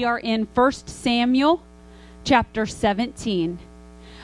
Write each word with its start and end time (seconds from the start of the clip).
We 0.00 0.04
are 0.04 0.18
in 0.18 0.48
1 0.54 0.72
Samuel 0.72 1.62
chapter 2.24 2.64
17. 2.64 3.58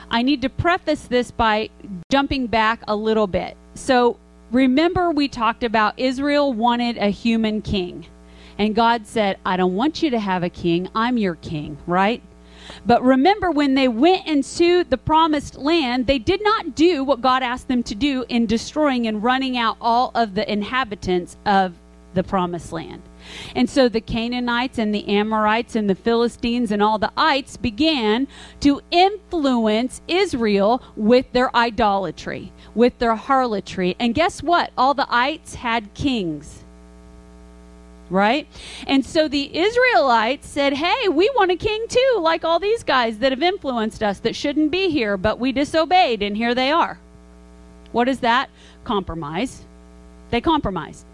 I 0.09 0.23
need 0.23 0.41
to 0.41 0.49
preface 0.49 1.03
this 1.03 1.29
by 1.29 1.69
jumping 2.11 2.47
back 2.47 2.81
a 2.87 2.95
little 2.95 3.27
bit. 3.27 3.55
So, 3.75 4.17
remember, 4.51 5.11
we 5.11 5.27
talked 5.27 5.63
about 5.63 5.99
Israel 5.99 6.51
wanted 6.51 6.97
a 6.97 7.11
human 7.11 7.61
king. 7.61 8.07
And 8.57 8.73
God 8.73 9.05
said, 9.05 9.37
I 9.45 9.55
don't 9.55 9.75
want 9.75 10.01
you 10.01 10.09
to 10.09 10.19
have 10.19 10.41
a 10.41 10.49
king. 10.49 10.89
I'm 10.95 11.15
your 11.19 11.35
king, 11.35 11.77
right? 11.85 12.23
But 12.83 13.03
remember, 13.03 13.51
when 13.51 13.75
they 13.75 13.87
went 13.87 14.25
into 14.25 14.83
the 14.83 14.97
promised 14.97 15.59
land, 15.59 16.07
they 16.07 16.17
did 16.17 16.43
not 16.43 16.73
do 16.73 17.03
what 17.03 17.21
God 17.21 17.43
asked 17.43 17.67
them 17.67 17.83
to 17.83 17.93
do 17.93 18.25
in 18.29 18.47
destroying 18.47 19.05
and 19.05 19.21
running 19.21 19.59
out 19.59 19.77
all 19.79 20.09
of 20.15 20.33
the 20.33 20.51
inhabitants 20.51 21.37
of 21.45 21.75
the 22.15 22.23
promised 22.23 22.71
land. 22.71 23.03
And 23.55 23.69
so 23.69 23.89
the 23.89 24.01
Canaanites 24.01 24.77
and 24.77 24.93
the 24.93 25.07
Amorites 25.07 25.75
and 25.75 25.89
the 25.89 25.95
Philistines 25.95 26.71
and 26.71 26.81
all 26.81 26.97
the 26.97 27.11
ites 27.17 27.57
began 27.57 28.27
to 28.61 28.81
influence 28.91 30.01
Israel 30.07 30.81
with 30.95 31.31
their 31.31 31.55
idolatry, 31.55 32.51
with 32.75 32.97
their 32.99 33.15
harlotry. 33.15 33.95
And 33.99 34.15
guess 34.15 34.43
what? 34.43 34.71
All 34.77 34.93
the 34.93 35.07
ites 35.09 35.55
had 35.55 35.93
kings 35.93 36.63
right? 38.09 38.47
And 38.85 39.05
so 39.05 39.27
the 39.27 39.55
Israelites 39.57 40.47
said, 40.47 40.73
Hey, 40.73 41.09
we 41.09 41.29
want 41.35 41.51
a 41.51 41.55
king 41.55 41.85
too, 41.89 42.19
like 42.21 42.45
all 42.45 42.59
these 42.59 42.83
guys 42.83 43.17
that 43.19 43.31
have 43.31 43.43
influenced 43.43 44.01
us 44.01 44.19
that 44.19 44.35
shouldn't 44.35 44.71
be 44.71 44.89
here, 44.89 45.17
but 45.17 45.39
we 45.39 45.51
disobeyed, 45.51 46.21
and 46.21 46.37
here 46.37 46.55
they 46.55 46.71
are. 46.71 46.99
What 47.91 48.07
is 48.07 48.19
that? 48.19 48.49
Compromise. 48.83 49.66
They 50.29 50.41
compromised. 50.41 51.05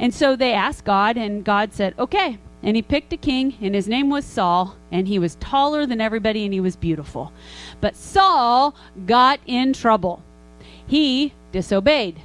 And 0.00 0.14
so 0.14 0.36
they 0.36 0.52
asked 0.52 0.84
God, 0.84 1.16
and 1.16 1.44
God 1.44 1.72
said, 1.72 1.94
Okay. 1.98 2.38
And 2.64 2.76
he 2.76 2.82
picked 2.82 3.12
a 3.12 3.16
king, 3.16 3.56
and 3.60 3.74
his 3.74 3.88
name 3.88 4.08
was 4.08 4.24
Saul, 4.24 4.76
and 4.92 5.08
he 5.08 5.18
was 5.18 5.34
taller 5.36 5.84
than 5.84 6.00
everybody, 6.00 6.44
and 6.44 6.54
he 6.54 6.60
was 6.60 6.76
beautiful. 6.76 7.32
But 7.80 7.96
Saul 7.96 8.76
got 9.04 9.40
in 9.46 9.72
trouble. 9.72 10.22
He 10.86 11.32
disobeyed. 11.50 12.20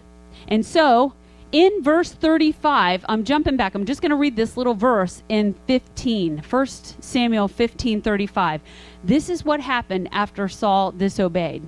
And 0.47 0.63
so 0.63 1.13
in 1.51 1.81
verse 1.81 2.11
35, 2.11 3.05
I'm 3.07 3.23
jumping 3.23 3.57
back. 3.57 3.73
I'm 3.73 3.85
just 3.85 4.01
going 4.01 4.09
to 4.09 4.15
read 4.15 4.35
this 4.35 4.57
little 4.57 4.73
verse 4.73 5.23
in 5.29 5.55
15. 5.65 6.43
1 6.49 6.67
Samuel 6.67 7.47
15 7.47 8.01
35. 8.01 8.61
This 9.03 9.29
is 9.29 9.45
what 9.45 9.61
happened 9.61 10.09
after 10.11 10.47
Saul 10.49 10.91
disobeyed. 10.91 11.63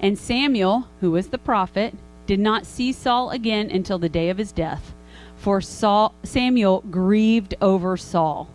And 0.00 0.16
Samuel, 0.16 0.88
who 1.00 1.10
was 1.10 1.28
the 1.28 1.38
prophet, 1.38 1.94
did 2.28 2.38
not 2.38 2.66
see 2.66 2.92
Saul 2.92 3.30
again 3.30 3.70
until 3.70 3.98
the 3.98 4.10
day 4.10 4.28
of 4.28 4.36
his 4.36 4.52
death. 4.52 4.94
For 5.36 5.62
Saul, 5.62 6.14
Samuel 6.22 6.84
grieved 6.90 7.54
over 7.62 7.96
Saul. 7.96 8.50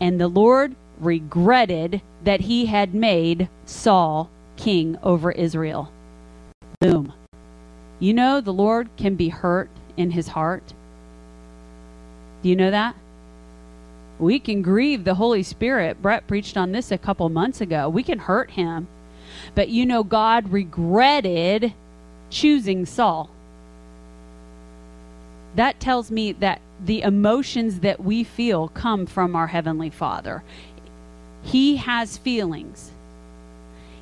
And 0.00 0.20
the 0.20 0.26
Lord 0.26 0.74
regretted 0.98 2.02
that 2.24 2.40
he 2.40 2.66
had 2.66 2.92
made 2.92 3.48
Saul 3.66 4.30
king 4.56 4.98
over 5.00 5.30
Israel. 5.30 5.92
Boom. 6.80 7.12
You 8.00 8.14
know, 8.14 8.40
the 8.40 8.52
Lord 8.52 8.88
can 8.96 9.14
be 9.14 9.28
hurt 9.28 9.70
in 9.96 10.10
his 10.10 10.28
heart. 10.28 10.74
Do 12.42 12.48
you 12.48 12.56
know 12.56 12.72
that? 12.72 12.96
We 14.18 14.40
can 14.40 14.60
grieve 14.60 15.04
the 15.04 15.14
Holy 15.14 15.44
Spirit. 15.44 16.02
Brett 16.02 16.26
preached 16.26 16.56
on 16.56 16.72
this 16.72 16.90
a 16.90 16.98
couple 16.98 17.28
months 17.28 17.60
ago. 17.60 17.88
We 17.88 18.02
can 18.02 18.18
hurt 18.18 18.50
him. 18.50 18.88
But 19.54 19.68
you 19.68 19.86
know, 19.86 20.02
God 20.02 20.50
regretted 20.50 21.74
choosing 22.34 22.84
Saul. 22.84 23.30
That 25.54 25.78
tells 25.78 26.10
me 26.10 26.32
that 26.32 26.60
the 26.84 27.02
emotions 27.02 27.80
that 27.80 28.02
we 28.02 28.24
feel 28.24 28.68
come 28.68 29.06
from 29.06 29.36
our 29.36 29.46
Heavenly 29.46 29.88
Father. 29.88 30.42
He 31.44 31.76
has 31.76 32.18
feelings. 32.18 32.90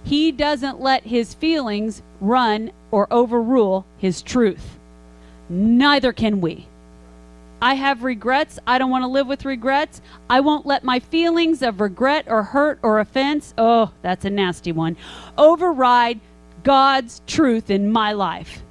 He 0.02 0.32
doesn't 0.32 0.80
let 0.80 1.04
his 1.04 1.34
feelings 1.34 2.02
run 2.20 2.72
or 2.90 3.06
overrule 3.12 3.84
his 3.98 4.22
truth. 4.22 4.78
Neither 5.50 6.12
can 6.12 6.40
we. 6.40 6.66
I 7.60 7.74
have 7.74 8.02
regrets. 8.02 8.58
I 8.66 8.78
don't 8.78 8.90
want 8.90 9.02
to 9.02 9.08
live 9.08 9.26
with 9.26 9.44
regrets. 9.44 10.00
I 10.30 10.40
won't 10.40 10.66
let 10.66 10.82
my 10.82 10.98
feelings 10.98 11.62
of 11.62 11.80
regret 11.80 12.24
or 12.28 12.42
hurt 12.42 12.80
or 12.82 12.98
offense, 12.98 13.52
oh, 13.58 13.92
that's 14.00 14.24
a 14.24 14.30
nasty 14.30 14.72
one, 14.72 14.96
override 15.36 16.20
God's 16.62 17.22
truth 17.26 17.70
in 17.70 17.90
my 17.90 18.12
life. 18.12 18.62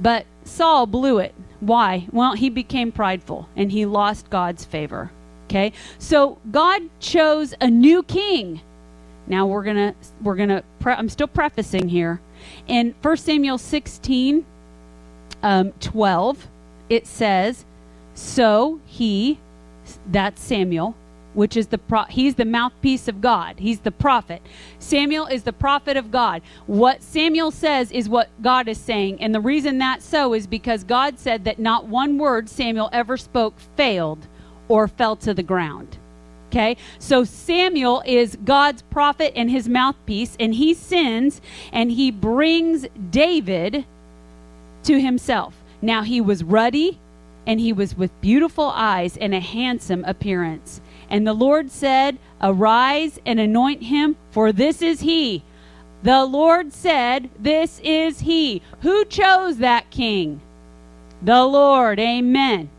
But 0.00 0.26
Saul 0.44 0.86
blew 0.86 1.18
it. 1.18 1.34
Why? 1.60 2.08
Well, 2.10 2.34
he 2.34 2.50
became 2.50 2.90
prideful 2.90 3.48
and 3.56 3.70
he 3.70 3.86
lost 3.86 4.30
God's 4.30 4.64
favor. 4.64 5.10
Okay? 5.46 5.72
So 5.98 6.38
God 6.50 6.82
chose 7.00 7.54
a 7.60 7.70
new 7.70 8.02
king 8.02 8.60
now 9.26 9.46
we're 9.46 9.62
gonna 9.62 9.94
we're 10.22 10.36
gonna. 10.36 10.64
Pre- 10.80 10.94
I'm 10.94 11.08
still 11.08 11.28
prefacing 11.28 11.88
here. 11.88 12.20
In 12.66 12.94
1 13.02 13.16
Samuel 13.18 13.58
16, 13.58 14.44
um, 15.42 15.72
12, 15.80 16.48
it 16.88 17.06
says, 17.06 17.64
"So 18.14 18.80
he, 18.86 19.38
that's 20.06 20.42
Samuel, 20.42 20.96
which 21.34 21.56
is 21.56 21.68
the 21.68 21.78
pro- 21.78 22.04
he's 22.04 22.34
the 22.34 22.44
mouthpiece 22.44 23.08
of 23.08 23.20
God. 23.20 23.58
He's 23.58 23.80
the 23.80 23.90
prophet. 23.90 24.42
Samuel 24.78 25.26
is 25.26 25.42
the 25.42 25.52
prophet 25.52 25.96
of 25.96 26.10
God. 26.10 26.42
What 26.66 27.02
Samuel 27.02 27.50
says 27.50 27.90
is 27.90 28.08
what 28.08 28.30
God 28.42 28.68
is 28.68 28.78
saying, 28.78 29.20
and 29.20 29.34
the 29.34 29.40
reason 29.40 29.78
that's 29.78 30.04
so 30.04 30.34
is 30.34 30.46
because 30.46 30.84
God 30.84 31.18
said 31.18 31.44
that 31.44 31.58
not 31.58 31.86
one 31.86 32.18
word 32.18 32.48
Samuel 32.48 32.90
ever 32.92 33.16
spoke 33.16 33.58
failed 33.76 34.26
or 34.68 34.88
fell 34.88 35.16
to 35.16 35.34
the 35.34 35.42
ground. 35.42 35.98
Okay? 36.48 36.76
So 36.98 37.24
Samuel 37.24 38.02
is 38.04 38.36
God's 38.44 38.82
prophet 38.82 39.32
and 39.34 39.50
his 39.50 39.68
mouthpiece, 39.68 40.36
and 40.38 40.54
he 40.54 40.74
sins 40.74 41.40
and 41.72 41.90
he 41.90 42.10
brings 42.10 42.86
David 43.10 43.86
to 44.84 45.00
himself. 45.00 45.54
Now 45.80 46.02
he 46.02 46.20
was 46.20 46.44
ruddy 46.44 46.98
and 47.46 47.58
he 47.58 47.72
was 47.72 47.96
with 47.96 48.20
beautiful 48.20 48.66
eyes 48.66 49.16
and 49.16 49.34
a 49.34 49.40
handsome 49.40 50.04
appearance. 50.04 50.80
And 51.12 51.26
the 51.26 51.34
Lord 51.34 51.70
said, 51.70 52.18
Arise 52.40 53.20
and 53.26 53.38
anoint 53.38 53.82
him, 53.82 54.16
for 54.30 54.50
this 54.50 54.80
is 54.80 55.00
he. 55.00 55.44
The 56.02 56.24
Lord 56.24 56.72
said, 56.72 57.28
This 57.38 57.80
is 57.84 58.20
he. 58.20 58.62
Who 58.80 59.04
chose 59.04 59.58
that 59.58 59.90
king? 59.90 60.40
The 61.20 61.44
Lord. 61.44 62.00
Amen. 62.00 62.70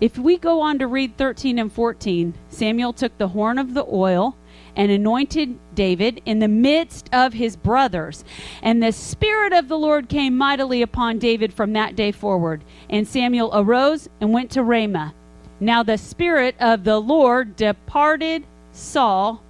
If 0.00 0.18
we 0.18 0.38
go 0.38 0.62
on 0.62 0.78
to 0.78 0.86
read 0.86 1.16
13 1.18 1.58
and 1.58 1.70
14, 1.70 2.34
Samuel 2.48 2.94
took 2.94 3.16
the 3.18 3.28
horn 3.28 3.58
of 3.58 3.74
the 3.74 3.84
oil 3.84 4.34
and 4.74 4.90
anointed 4.90 5.58
David 5.74 6.22
in 6.24 6.38
the 6.38 6.48
midst 6.48 7.10
of 7.12 7.34
his 7.34 7.54
brothers. 7.54 8.24
And 8.62 8.82
the 8.82 8.92
Spirit 8.92 9.52
of 9.52 9.68
the 9.68 9.78
Lord 9.78 10.08
came 10.08 10.38
mightily 10.38 10.80
upon 10.80 11.18
David 11.18 11.52
from 11.52 11.74
that 11.74 11.94
day 11.94 12.12
forward. 12.12 12.64
And 12.88 13.06
Samuel 13.06 13.50
arose 13.52 14.08
and 14.22 14.32
went 14.32 14.50
to 14.52 14.62
Ramah. 14.62 15.12
Now 15.62 15.84
the 15.84 15.96
Spirit 15.96 16.56
of 16.58 16.82
the 16.82 16.98
Lord 16.98 17.54
departed 17.54 18.42
Saul, 18.72 19.44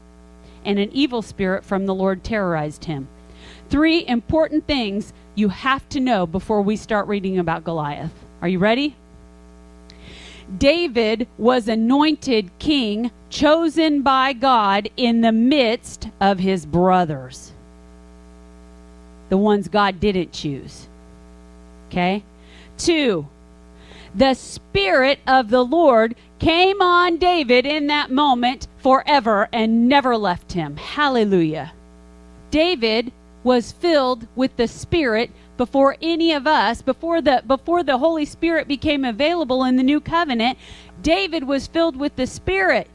and 0.63 0.79
an 0.79 0.91
evil 0.93 1.23
spirit 1.23 1.65
from 1.65 1.87
the 1.87 1.95
Lord 1.95 2.23
terrorized 2.23 2.85
him. 2.85 3.09
Three 3.71 4.07
important 4.07 4.67
things 4.67 5.15
you 5.35 5.49
have 5.49 5.89
to 5.89 6.01
know 6.01 6.27
before 6.27 6.61
we 6.61 6.77
start 6.77 7.09
reading 7.09 7.39
about 7.39 7.65
Goliath. 7.65 8.13
Are 8.43 8.49
you 8.49 8.59
ready? 8.59 8.95
David 10.59 11.29
was 11.39 11.67
anointed 11.67 12.51
king, 12.59 13.11
chosen 13.31 14.03
by 14.03 14.35
God 14.35 14.91
in 14.99 15.23
the 15.23 15.33
midst 15.33 16.09
of 16.21 16.39
his 16.39 16.67
brothers. 16.67 17.53
The 19.31 19.39
ones 19.39 19.67
God 19.67 19.99
didn't 19.99 20.33
choose. 20.33 20.89
Okay? 21.89 22.23
Two, 22.77 23.27
the 24.15 24.35
Spirit 24.35 25.21
of 25.27 25.49
the 25.49 25.65
Lord 25.65 26.15
came 26.39 26.83
on 26.83 27.17
David 27.17 27.67
in 27.67 27.87
that 27.87 28.11
moment 28.11 28.69
forever 28.79 29.49
and 29.53 29.89
never 29.89 30.17
left 30.17 30.53
him. 30.53 30.77
Hallelujah. 30.77 31.73
David 32.51 33.13
was 33.45 33.73
filled 33.73 34.27
with 34.37 34.57
the 34.57 34.69
Spirit 34.69 35.31
before 35.57 35.97
any 36.03 36.33
of 36.33 36.47
us, 36.47 36.83
before 36.83 37.21
the 37.21 37.43
before 37.47 37.83
the 37.83 37.99
Holy 37.99 38.25
Spirit 38.25 38.67
became 38.69 39.05
available 39.05 39.65
in 39.65 39.77
the 39.77 39.83
new 39.83 40.01
covenant, 40.01 40.59
David 41.03 41.45
was 41.45 41.67
filled 41.67 41.97
with 41.97 42.17
the 42.17 42.27
Spirit. 42.27 42.89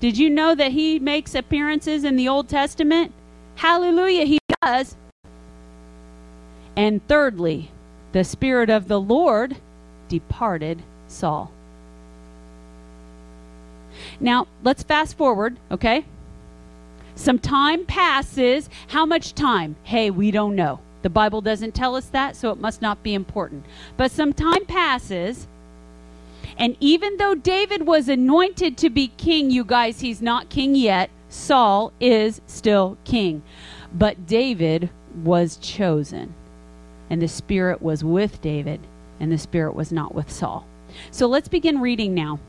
Did 0.00 0.16
you 0.16 0.30
know 0.30 0.54
that 0.54 0.72
he 0.72 0.98
makes 0.98 1.34
appearances 1.34 2.04
in 2.04 2.16
the 2.16 2.28
Old 2.28 2.48
Testament? 2.48 3.12
Hallelujah, 3.56 4.24
he 4.24 4.38
does. 4.62 4.96
And 6.76 7.06
thirdly, 7.06 7.70
the 8.12 8.24
Spirit 8.24 8.70
of 8.70 8.88
the 8.88 9.00
Lord 9.00 9.56
departed 10.10 10.82
Saul. 11.08 11.50
Now, 14.20 14.46
let's 14.62 14.82
fast 14.82 15.16
forward, 15.16 15.56
okay? 15.70 16.04
Some 17.14 17.38
time 17.38 17.86
passes. 17.86 18.68
How 18.88 19.06
much 19.06 19.34
time? 19.34 19.76
Hey, 19.82 20.10
we 20.10 20.30
don't 20.30 20.54
know. 20.54 20.80
The 21.02 21.10
Bible 21.10 21.40
doesn't 21.40 21.74
tell 21.74 21.96
us 21.96 22.06
that, 22.06 22.36
so 22.36 22.50
it 22.50 22.60
must 22.60 22.82
not 22.82 23.02
be 23.02 23.14
important. 23.14 23.64
But 23.96 24.10
some 24.10 24.32
time 24.32 24.66
passes, 24.66 25.46
And 26.60 26.76
even 26.78 27.16
though 27.16 27.34
David 27.34 27.86
was 27.86 28.08
anointed 28.08 28.76
to 28.78 28.90
be 28.90 29.08
king, 29.08 29.50
you 29.50 29.64
guys, 29.64 30.00
he's 30.00 30.20
not 30.20 30.50
king 30.50 30.74
yet. 30.74 31.08
Saul 31.30 31.92
is 31.98 32.42
still 32.46 32.98
king. 33.04 33.42
But 33.94 34.26
David 34.26 34.90
was 35.24 35.56
chosen. 35.56 36.34
And 37.08 37.22
the 37.22 37.28
Spirit 37.28 37.80
was 37.80 38.04
with 38.04 38.42
David, 38.42 38.80
and 39.20 39.30
the 39.30 39.38
Spirit 39.38 39.74
was 39.74 39.92
not 39.92 40.14
with 40.14 40.30
Saul. 40.30 40.66
So 41.10 41.26
let's 41.26 41.48
begin 41.48 41.80
reading 41.80 42.14
now 42.14 42.40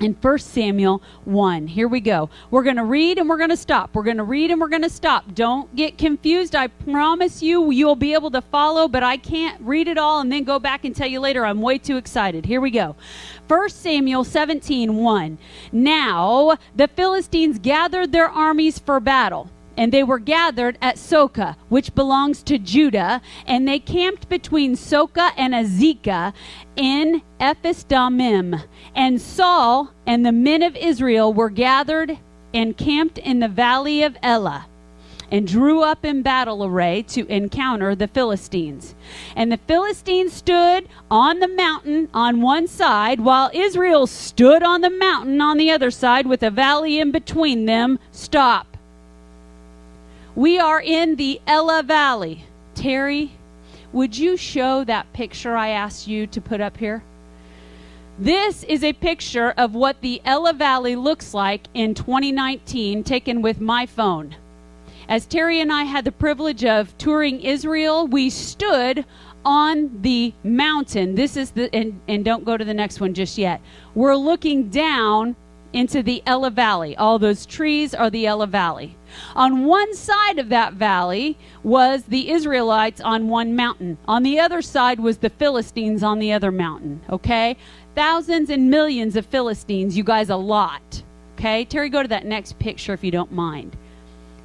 in 0.00 0.14
1 0.14 0.38
Samuel 0.38 1.02
1. 1.24 1.66
Here 1.66 1.86
we 1.86 2.00
go. 2.00 2.30
We're 2.50 2.62
going 2.62 2.76
to 2.76 2.84
read 2.84 3.18
and 3.18 3.28
we're 3.28 3.36
going 3.36 3.50
to 3.50 3.56
stop. 3.56 3.94
We're 3.94 4.02
going 4.02 4.16
to 4.16 4.24
read 4.24 4.50
and 4.50 4.60
we're 4.60 4.68
going 4.68 4.82
to 4.82 4.90
stop. 4.90 5.34
Don't 5.34 5.74
get 5.76 5.98
confused. 5.98 6.56
I 6.56 6.68
promise 6.68 7.42
you, 7.42 7.70
you'll 7.70 7.96
be 7.96 8.14
able 8.14 8.30
to 8.32 8.40
follow, 8.40 8.88
but 8.88 9.02
I 9.02 9.18
can't 9.18 9.60
read 9.60 9.88
it 9.88 9.98
all 9.98 10.20
and 10.20 10.32
then 10.32 10.44
go 10.44 10.58
back 10.58 10.84
and 10.84 10.96
tell 10.96 11.08
you 11.08 11.20
later. 11.20 11.44
I'm 11.44 11.60
way 11.60 11.78
too 11.78 11.96
excited. 11.96 12.46
Here 12.46 12.60
we 12.60 12.70
go. 12.70 12.96
1 13.46 13.68
Samuel 13.68 14.24
17 14.24 14.96
1. 14.96 15.38
Now 15.72 16.56
the 16.74 16.88
Philistines 16.88 17.58
gathered 17.58 18.12
their 18.12 18.28
armies 18.28 18.78
for 18.78 19.00
battle 19.00 19.50
and 19.80 19.92
they 19.92 20.04
were 20.04 20.18
gathered 20.18 20.76
at 20.82 20.96
Socoh, 20.96 21.56
which 21.70 21.94
belongs 21.94 22.42
to 22.42 22.58
Judah, 22.58 23.22
and 23.46 23.66
they 23.66 23.78
camped 23.78 24.28
between 24.28 24.76
Socoh 24.76 25.30
and 25.38 25.54
Azekah 25.54 26.34
in 26.76 27.22
Ephes 27.40 27.84
Dammim. 27.84 28.56
And 28.94 29.18
Saul 29.22 29.90
and 30.06 30.26
the 30.26 30.32
men 30.32 30.62
of 30.62 30.76
Israel 30.76 31.32
were 31.32 31.48
gathered 31.48 32.18
and 32.52 32.76
camped 32.76 33.16
in 33.16 33.38
the 33.38 33.48
valley 33.48 34.02
of 34.02 34.18
Elah 34.22 34.66
and 35.30 35.46
drew 35.46 35.82
up 35.82 36.04
in 36.04 36.20
battle 36.20 36.62
array 36.62 37.02
to 37.02 37.26
encounter 37.28 37.94
the 37.94 38.08
Philistines. 38.08 38.94
And 39.34 39.50
the 39.50 39.60
Philistines 39.66 40.34
stood 40.34 40.90
on 41.10 41.38
the 41.38 41.48
mountain 41.48 42.10
on 42.12 42.42
one 42.42 42.66
side, 42.66 43.20
while 43.20 43.50
Israel 43.54 44.06
stood 44.06 44.62
on 44.62 44.82
the 44.82 44.90
mountain 44.90 45.40
on 45.40 45.56
the 45.56 45.70
other 45.70 45.90
side 45.90 46.26
with 46.26 46.42
a 46.42 46.50
valley 46.50 46.98
in 46.98 47.12
between 47.12 47.64
them. 47.64 47.98
Stop. 48.10 48.69
We 50.36 50.60
are 50.60 50.80
in 50.80 51.16
the 51.16 51.40
Elah 51.46 51.82
Valley. 51.82 52.44
Terry, 52.76 53.32
would 53.92 54.16
you 54.16 54.36
show 54.36 54.84
that 54.84 55.12
picture 55.12 55.56
I 55.56 55.70
asked 55.70 56.06
you 56.06 56.28
to 56.28 56.40
put 56.40 56.60
up 56.60 56.76
here? 56.76 57.02
This 58.16 58.62
is 58.64 58.84
a 58.84 58.92
picture 58.92 59.50
of 59.56 59.74
what 59.74 60.00
the 60.02 60.22
Elah 60.24 60.52
Valley 60.52 60.94
looks 60.94 61.34
like 61.34 61.66
in 61.74 61.94
2019, 61.94 63.02
taken 63.02 63.42
with 63.42 63.60
my 63.60 63.86
phone. 63.86 64.36
As 65.08 65.26
Terry 65.26 65.60
and 65.60 65.72
I 65.72 65.82
had 65.82 66.04
the 66.04 66.12
privilege 66.12 66.64
of 66.64 66.96
touring 66.96 67.40
Israel, 67.40 68.06
we 68.06 68.30
stood 68.30 69.04
on 69.44 70.02
the 70.02 70.32
mountain. 70.44 71.16
This 71.16 71.36
is 71.36 71.50
the, 71.50 71.74
and, 71.74 72.00
and 72.06 72.24
don't 72.24 72.44
go 72.44 72.56
to 72.56 72.64
the 72.64 72.74
next 72.74 73.00
one 73.00 73.14
just 73.14 73.36
yet. 73.36 73.60
We're 73.96 74.14
looking 74.14 74.68
down 74.68 75.34
into 75.72 76.02
the 76.02 76.22
Elah 76.26 76.50
Valley. 76.50 76.96
All 76.96 77.18
those 77.18 77.46
trees 77.46 77.94
are 77.94 78.10
the 78.10 78.26
Elah 78.26 78.46
Valley. 78.46 78.96
On 79.34 79.64
one 79.64 79.94
side 79.94 80.38
of 80.38 80.48
that 80.48 80.74
valley 80.74 81.36
was 81.62 82.04
the 82.04 82.30
Israelites 82.30 83.00
on 83.00 83.28
one 83.28 83.56
mountain. 83.56 83.98
On 84.06 84.22
the 84.22 84.38
other 84.38 84.62
side 84.62 85.00
was 85.00 85.18
the 85.18 85.30
Philistines 85.30 86.02
on 86.02 86.18
the 86.18 86.32
other 86.32 86.50
mountain. 86.50 87.00
Okay? 87.10 87.56
Thousands 87.94 88.50
and 88.50 88.70
millions 88.70 89.16
of 89.16 89.26
Philistines, 89.26 89.96
you 89.96 90.04
guys, 90.04 90.30
a 90.30 90.36
lot. 90.36 91.02
Okay? 91.38 91.64
Terry, 91.64 91.88
go 91.88 92.02
to 92.02 92.08
that 92.08 92.26
next 92.26 92.58
picture 92.58 92.92
if 92.92 93.02
you 93.02 93.10
don't 93.10 93.32
mind. 93.32 93.76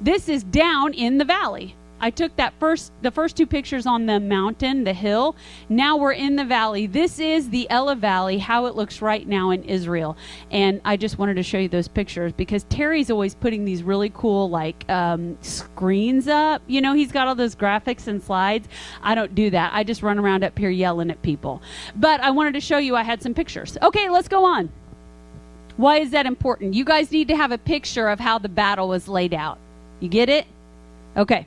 This 0.00 0.28
is 0.28 0.44
down 0.44 0.94
in 0.94 1.18
the 1.18 1.24
valley. 1.24 1.74
I 2.00 2.10
took 2.10 2.36
that 2.36 2.54
first 2.58 2.92
the 3.02 3.10
first 3.10 3.36
two 3.36 3.46
pictures 3.46 3.86
on 3.86 4.06
the 4.06 4.20
mountain, 4.20 4.84
the 4.84 4.92
hill. 4.92 5.36
Now 5.68 5.96
we're 5.96 6.12
in 6.12 6.36
the 6.36 6.44
valley. 6.44 6.86
This 6.86 7.18
is 7.18 7.50
the 7.50 7.68
Elah 7.70 7.96
Valley, 7.96 8.38
how 8.38 8.66
it 8.66 8.74
looks 8.74 9.00
right 9.00 9.26
now 9.26 9.50
in 9.50 9.62
Israel. 9.64 10.16
And 10.50 10.80
I 10.84 10.96
just 10.96 11.18
wanted 11.18 11.34
to 11.34 11.42
show 11.42 11.58
you 11.58 11.68
those 11.68 11.88
pictures 11.88 12.32
because 12.32 12.64
Terry's 12.64 13.10
always 13.10 13.34
putting 13.34 13.64
these 13.64 13.82
really 13.82 14.10
cool 14.14 14.50
like 14.50 14.88
um, 14.90 15.38
screens 15.40 16.28
up. 16.28 16.62
You 16.66 16.80
know, 16.80 16.94
he's 16.94 17.12
got 17.12 17.28
all 17.28 17.34
those 17.34 17.54
graphics 17.54 18.06
and 18.06 18.22
slides. 18.22 18.68
I 19.02 19.14
don't 19.14 19.34
do 19.34 19.50
that. 19.50 19.72
I 19.74 19.84
just 19.84 20.02
run 20.02 20.18
around 20.18 20.44
up 20.44 20.58
here 20.58 20.70
yelling 20.70 21.10
at 21.10 21.22
people. 21.22 21.62
But 21.94 22.20
I 22.20 22.30
wanted 22.30 22.54
to 22.54 22.60
show 22.60 22.78
you 22.78 22.96
I 22.96 23.02
had 23.02 23.22
some 23.22 23.34
pictures. 23.34 23.78
Okay, 23.82 24.08
let's 24.08 24.28
go 24.28 24.44
on. 24.44 24.70
Why 25.76 25.98
is 25.98 26.10
that 26.10 26.26
important? 26.26 26.74
You 26.74 26.84
guys 26.84 27.10
need 27.10 27.28
to 27.28 27.36
have 27.36 27.52
a 27.52 27.58
picture 27.58 28.08
of 28.08 28.18
how 28.18 28.38
the 28.38 28.48
battle 28.48 28.88
was 28.88 29.08
laid 29.08 29.34
out. 29.34 29.58
You 30.00 30.08
get 30.08 30.28
it? 30.28 30.46
Okay. 31.16 31.46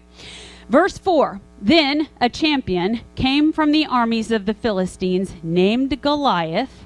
Verse 0.70 0.98
4 0.98 1.42
Then 1.62 2.08
a 2.20 2.30
champion 2.30 3.02
came 3.16 3.54
from 3.54 3.72
the 3.72 3.86
armies 3.86 4.32
of 4.32 4.46
the 4.46 4.54
Philistines 4.54 5.34
named 5.44 6.02
Goliath 6.02 6.86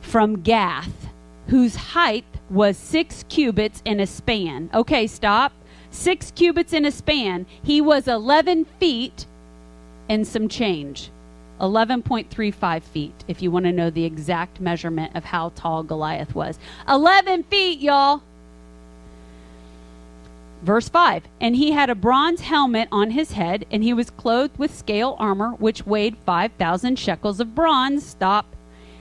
from 0.00 0.42
Gath, 0.42 1.08
whose 1.48 1.76
height 1.76 2.24
was 2.50 2.76
six 2.76 3.24
cubits 3.28 3.82
in 3.84 4.00
a 4.00 4.06
span. 4.06 4.68
Okay, 4.74 5.06
stop. 5.06 5.52
Six 5.90 6.30
cubits 6.30 6.72
in 6.72 6.84
a 6.84 6.90
span. 6.90 7.46
He 7.62 7.80
was 7.80 8.08
11 8.08 8.64
feet 8.78 9.26
and 10.08 10.26
some 10.26 10.48
change. 10.48 11.10
11.35 11.60 12.82
feet, 12.82 13.24
if 13.28 13.40
you 13.40 13.50
want 13.50 13.66
to 13.66 13.72
know 13.72 13.88
the 13.88 14.04
exact 14.04 14.60
measurement 14.60 15.14
of 15.14 15.24
how 15.24 15.50
tall 15.50 15.82
Goliath 15.82 16.34
was. 16.34 16.58
11 16.88 17.44
feet, 17.44 17.78
y'all. 17.78 18.22
Verse 20.62 20.88
5 20.88 21.24
And 21.40 21.56
he 21.56 21.72
had 21.72 21.90
a 21.90 21.94
bronze 21.94 22.42
helmet 22.42 22.88
on 22.92 23.10
his 23.10 23.32
head, 23.32 23.66
and 23.70 23.82
he 23.82 23.92
was 23.92 24.10
clothed 24.10 24.58
with 24.58 24.74
scale 24.74 25.16
armor, 25.18 25.50
which 25.50 25.86
weighed 25.86 26.16
5,000 26.24 26.98
shekels 26.98 27.40
of 27.40 27.54
bronze. 27.54 28.06
Stop. 28.06 28.46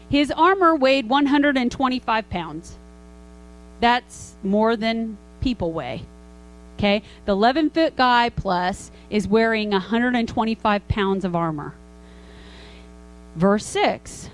His 0.09 0.31
armor 0.31 0.75
weighed 0.75 1.07
125 1.07 2.29
pounds. 2.29 2.77
That's 3.79 4.35
more 4.43 4.75
than 4.75 5.17
people 5.39 5.71
weigh. 5.71 6.03
Okay? 6.77 7.03
The 7.25 7.31
11 7.33 7.69
foot 7.69 7.95
guy 7.95 8.29
plus 8.29 8.91
is 9.09 9.27
wearing 9.27 9.69
125 9.69 10.87
pounds 10.87 11.23
of 11.23 11.35
armor. 11.35 11.73
Verse 13.35 13.65
6 13.65 14.29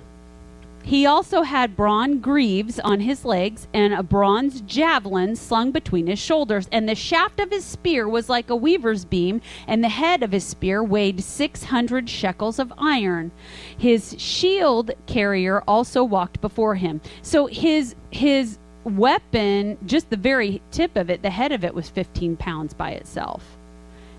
he 0.87 1.05
also 1.05 1.41
had 1.41 1.75
bronze 1.75 2.21
greaves 2.21 2.79
on 2.79 3.01
his 3.01 3.25
legs 3.25 3.67
and 3.73 3.93
a 3.93 4.01
bronze 4.01 4.61
javelin 4.61 5.35
slung 5.35 5.69
between 5.69 6.07
his 6.07 6.17
shoulders. 6.17 6.69
And 6.71 6.87
the 6.87 6.95
shaft 6.95 7.41
of 7.41 7.51
his 7.51 7.65
spear 7.65 8.07
was 8.07 8.29
like 8.29 8.49
a 8.49 8.55
weaver's 8.55 9.03
beam, 9.03 9.41
and 9.67 9.83
the 9.83 9.89
head 9.89 10.23
of 10.23 10.31
his 10.31 10.45
spear 10.45 10.81
weighed 10.81 11.21
600 11.21 12.09
shekels 12.09 12.57
of 12.57 12.71
iron. 12.77 13.31
His 13.77 14.15
shield 14.17 14.91
carrier 15.07 15.61
also 15.67 16.05
walked 16.05 16.39
before 16.39 16.75
him. 16.75 17.01
So 17.21 17.47
his 17.47 17.93
his 18.11 18.57
weapon, 18.85 19.77
just 19.85 20.09
the 20.09 20.15
very 20.15 20.61
tip 20.71 20.95
of 20.95 21.09
it, 21.09 21.21
the 21.21 21.29
head 21.29 21.51
of 21.51 21.65
it 21.65 21.75
was 21.75 21.89
15 21.89 22.37
pounds 22.37 22.73
by 22.73 22.91
itself. 22.91 23.57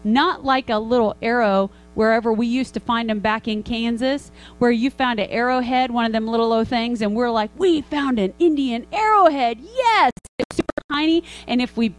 Not 0.04 0.45
like 0.45 0.69
a 0.69 0.78
little 0.78 1.16
arrow 1.23 1.71
wherever 1.99 2.33
we 2.33 2.47
used 2.47 2.75
to 2.75 2.78
find 2.78 3.11
them 3.11 3.19
back 3.19 3.49
in 3.49 3.61
Kansas, 3.61 4.31
where 4.61 4.71
you 4.71 4.88
found 4.88 5.19
an 5.19 5.28
arrowhead, 5.31 5.90
one 5.90 6.07
of 6.07 6.12
them 6.12 6.28
little 6.28 6.52
old 6.52 6.69
things, 6.69 7.02
and 7.02 7.12
we're 7.12 7.28
like, 7.28 7.50
we 7.59 7.81
found 7.81 8.21
an 8.21 8.33
Indian 8.38 8.87
arrowhead. 8.93 9.59
Yes! 9.61 10.12
It's 10.38 10.59
super 10.59 10.81
tiny, 10.93 11.25
and 11.49 11.61
if 11.61 11.76
we 11.76 11.97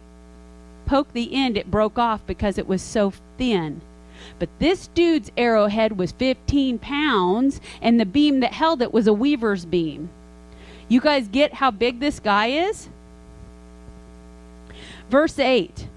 poke 0.86 1.12
the 1.12 1.34
end, 1.34 1.58
it 1.58 1.70
broke 1.70 1.98
off 1.98 2.26
because 2.26 2.56
it 2.56 2.66
was 2.66 2.80
so 2.80 3.12
thin. 3.36 3.82
But 4.38 4.48
this 4.58 4.86
dude's 4.86 5.30
arrowhead 5.36 5.98
was 5.98 6.12
15 6.12 6.78
pounds, 6.78 7.60
and 7.82 8.00
the 8.00 8.06
beam 8.06 8.40
that 8.40 8.54
held 8.54 8.80
it 8.80 8.94
was 8.94 9.06
a 9.06 9.12
weaver's 9.12 9.66
beam. 9.66 10.08
You 10.88 11.02
guys 11.02 11.28
get 11.28 11.52
how 11.52 11.70
big 11.70 12.00
this 12.00 12.20
guy 12.20 12.46
is? 12.46 12.88
Verse 15.10 15.38
8 15.38 15.88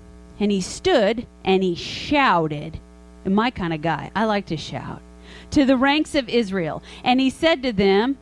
And 0.42 0.52
he 0.52 0.60
stood 0.60 1.26
and 1.46 1.64
he 1.64 1.74
shouted 1.74 2.82
my 3.26 3.50
kind 3.50 3.74
of 3.74 3.82
guy. 3.82 4.12
I 4.16 4.26
like 4.26 4.46
to 4.48 4.58
shout. 4.58 5.02
To 5.52 5.66
the 5.66 5.78
ranks 5.78 6.16
of 6.16 6.30
Israel. 6.30 6.84
And 7.04 7.20
he 7.20 7.30
said 7.30 7.64
to 7.64 7.72
them, 7.72 8.18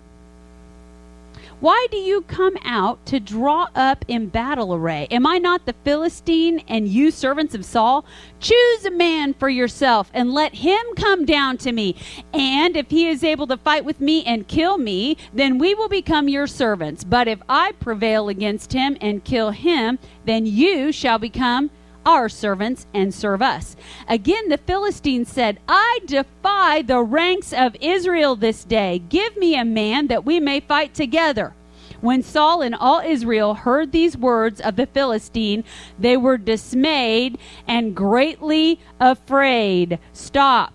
why 1.62 1.86
do 1.92 1.98
you 1.98 2.22
come 2.22 2.58
out 2.66 3.06
to 3.06 3.20
draw 3.20 3.68
up 3.76 4.04
in 4.08 4.30
battle 4.30 4.74
array? 4.74 5.08
Am 5.12 5.28
I 5.28 5.38
not 5.38 5.68
the 5.68 5.76
Philistine 5.84 6.64
and 6.68 6.88
you 6.88 7.12
servants 7.12 7.54
of 7.54 7.64
Saul? 7.64 8.04
Choose 8.40 8.84
a 8.84 8.90
man 8.90 9.36
for 9.36 9.48
yourself 9.48 10.10
and 10.12 10.34
let 10.34 10.56
him 10.56 10.84
come 10.96 11.24
down 11.24 11.58
to 11.60 11.72
me. 11.72 11.96
And 12.34 12.76
if 12.76 12.90
he 12.90 13.08
is 13.08 13.24
able 13.24 13.46
to 13.46 13.58
fight 13.58 13.86
with 13.86 14.02
me 14.02 14.24
and 14.24 14.48
kill 14.48 14.80
me, 14.80 15.18
then 15.36 15.60
we 15.60 15.76
will 15.76 15.88
become 15.88 16.28
your 16.28 16.48
servants. 16.48 17.04
But 17.04 17.28
if 17.28 17.40
I 17.48 17.74
prevail 17.74 18.28
against 18.28 18.74
him 18.74 18.98
and 19.00 19.24
kill 19.24 19.52
him, 19.52 20.00
then 20.26 20.48
you 20.48 20.92
shall 20.92 21.20
become 21.20 21.70
our 22.06 22.30
servants 22.30 22.88
and 22.94 23.14
serve 23.14 23.42
us. 23.42 23.76
Again, 24.08 24.50
the 24.50 24.58
Philistines 24.58 25.30
said, 25.30 25.60
I 25.68 26.00
defy 26.06 26.82
the 26.82 27.02
ranks 27.02 27.54
of 27.54 27.76
Israel 27.80 28.36
this 28.36 28.64
day. 28.64 29.00
Give 29.10 29.36
me 29.38 29.56
a 29.56 29.66
man 29.66 30.08
that 30.08 30.26
we 30.26 30.40
may 30.40 30.60
fight 30.60 30.94
together. 30.94 31.54
When 32.02 32.24
Saul 32.24 32.62
and 32.64 32.74
all 32.74 33.00
Israel 33.00 33.54
heard 33.54 33.92
these 33.92 34.18
words 34.18 34.60
of 34.60 34.76
the 34.76 34.88
Philistine, 34.88 35.64
they 36.00 36.18
were 36.18 36.38
dismayed 36.38 37.38
and 37.68 37.96
greatly 37.96 38.80
afraid. 39.00 40.00
Stop. 40.14 40.74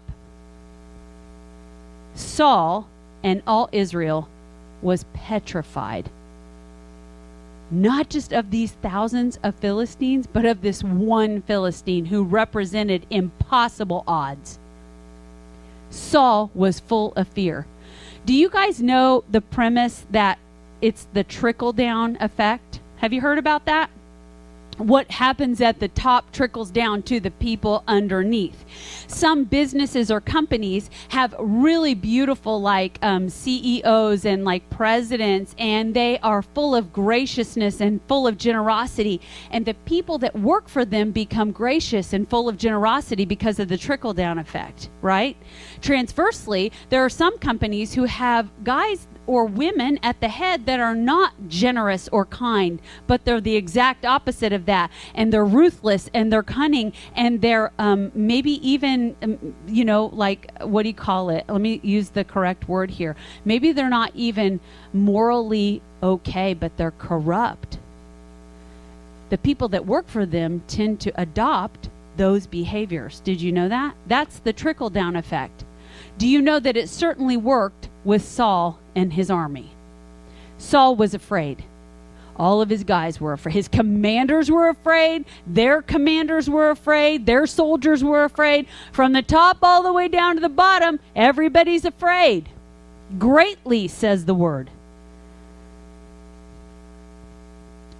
Saul 2.15 2.89
and 3.25 3.43
all 3.47 3.69
Israel 3.73 4.29
was 4.83 5.05
petrified. 5.13 6.09
Not 7.71 8.09
just 8.09 8.33
of 8.33 8.51
these 8.51 8.73
thousands 8.73 9.39
of 9.43 9.57
Philistines, 9.57 10.27
but 10.27 10.45
of 10.45 10.63
this 10.63 10.85
one 10.85 11.43
Philistine 11.43 12.07
who 12.07 12.23
represented 12.23 13.07
impossible 13.11 14.05
odds. 14.07 14.59
Saul 15.91 16.51
was 16.55 16.81
full 16.81 17.13
of 17.15 17.29
fear. 17.29 17.67
Do 18.25 18.35
you 18.35 18.49
guys 18.49 18.81
know 18.81 19.25
the 19.31 19.41
premise 19.41 20.07
that 20.11 20.39
it's 20.81 21.07
the 21.13 21.25
trickle 21.25 21.73
down 21.73 22.17
effect? 22.21 22.81
Have 22.99 23.13
you 23.13 23.21
heard 23.21 23.39
about 23.39 23.65
that? 23.67 23.91
What 24.79 25.11
happens 25.11 25.61
at 25.61 25.81
the 25.81 25.89
top 25.89 26.33
trickles 26.33 26.71
down 26.71 27.03
to 27.05 27.21
the 27.21 27.31
people 27.31 27.83
underneath. 27.87 28.65
Some 29.07 29.45
businesses 29.45 30.11
or 30.11 30.21
companies 30.21 30.91
have 31.09 31.35
really 31.39 31.95
beautiful, 31.95 32.61
like 32.61 32.99
um, 33.03 33.29
CEOs 33.29 34.25
and 34.25 34.45
like 34.45 34.69
presidents, 34.71 35.55
and 35.59 35.95
they 35.95 36.19
are 36.19 36.43
full 36.43 36.75
of 36.75 36.93
graciousness 36.93 37.81
and 37.81 38.01
full 38.09 38.27
of 38.27 38.39
generosity. 38.39 39.21
And 39.51 39.65
the 39.65 39.75
people 39.75 40.19
that 40.19 40.39
work 40.39 40.69
for 40.69 40.85
them 40.85 41.11
become 41.11 41.53
gracious 41.53 42.13
and 42.13 42.29
full 42.29 42.49
of 42.49 42.57
generosity 42.57 43.25
because 43.25 43.59
of 43.59 43.69
the 43.69 43.79
trickle 43.79 44.15
down 44.15 44.39
effect, 44.39 44.91
right? 45.01 45.37
Transversely, 45.81 46.73
there 46.89 47.05
are 47.05 47.11
some 47.11 47.39
companies 47.39 47.95
who 47.95 48.05
have 48.05 48.51
guys 48.65 49.07
or 49.27 49.45
women 49.45 49.99
at 50.03 50.21
the 50.21 50.29
head 50.29 50.67
that 50.67 50.81
are 50.81 50.95
not 50.95 51.33
generous 51.49 52.09
or 52.09 52.25
kind, 52.27 52.81
but 53.07 53.25
they're 53.25 53.41
the 53.41 53.57
exact 53.57 54.05
opposite 54.05 54.53
of 54.53 54.67
that. 54.67 54.91
And 55.15 55.33
they're 55.33 55.45
ruthless 55.45 56.11
and 56.15 56.33
they're 56.33 56.43
cunning 56.43 56.93
and 57.15 57.41
they're 57.41 57.73
um, 57.79 58.13
maybe 58.15 58.53
even, 58.69 59.17
um, 59.23 59.55
you 59.67 59.85
know, 59.85 60.07
like, 60.07 60.51
what 60.61 60.83
do 60.83 60.89
you 60.89 60.95
call 60.95 61.31
it? 61.31 61.45
Let 61.49 61.61
me 61.61 61.81
use 61.83 62.11
the 62.11 62.25
correct 62.25 62.69
word 62.69 62.91
here. 62.91 63.17
Maybe 63.45 63.73
they're 63.73 63.89
not 63.89 64.13
even 64.15 64.61
morally 64.93 65.83
okay, 66.03 66.55
but 66.55 66.77
they're 66.77 66.93
corrupt. 66.93 67.79
The 69.29 69.39
people 69.39 69.69
that 69.69 69.87
work 69.87 70.07
for 70.09 70.25
them 70.25 70.63
tend 70.69 71.01
to 71.01 71.21
adopt 71.21 71.89
those 72.17 72.47
behaviors. 72.47 73.21
Did 73.21 73.41
you 73.41 73.53
know 73.53 73.69
that? 73.69 73.95
That's 74.07 74.39
the 74.39 74.53
trickle 74.53 74.91
down 74.91 75.17
effect. 75.17 75.65
Do 76.19 76.27
you 76.27 76.41
know 76.41 76.61
that 76.61 76.77
it 76.77 76.89
certainly 76.89 77.37
worked 77.37 77.89
with 78.07 78.25
Saul 78.25 78.79
and 78.95 79.13
his 79.13 79.31
army? 79.31 79.73
Saul 80.57 80.97
was 80.97 81.13
afraid. 81.13 81.65
All 82.37 82.63
of 82.63 82.71
his 82.71 82.85
guys 82.85 83.21
were 83.21 83.33
afraid. 83.33 83.53
His 83.53 83.69
commanders 83.69 84.51
were 84.51 84.69
afraid. 84.69 85.25
Their 85.47 85.83
commanders 85.83 86.49
were 86.49 86.71
afraid. 86.71 87.27
Their 87.27 87.47
soldiers 87.47 88.05
were 88.05 88.25
afraid. 88.25 88.67
From 88.93 89.13
the 89.13 89.23
top 89.23 89.59
all 89.63 89.83
the 89.83 89.93
way 89.93 90.09
down 90.09 90.37
to 90.37 90.41
the 90.41 90.49
bottom, 90.49 91.01
everybody's 91.15 91.85
afraid. 91.85 92.49
Greatly, 93.19 93.89
says 93.89 94.25
the 94.25 94.35
word. 94.35 94.71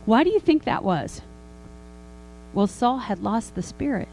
Why 0.05 0.23
do 0.23 0.31
you 0.31 0.41
think 0.41 0.65
that 0.65 0.85
was? 0.85 1.21
Well, 2.55 2.67
Saul 2.67 2.99
had 2.99 3.23
lost 3.23 3.55
the 3.55 3.63
spirit. 3.63 4.09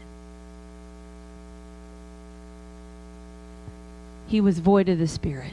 he 4.34 4.40
was 4.40 4.58
void 4.58 4.88
of 4.88 4.98
the 4.98 5.06
Spirit. 5.06 5.52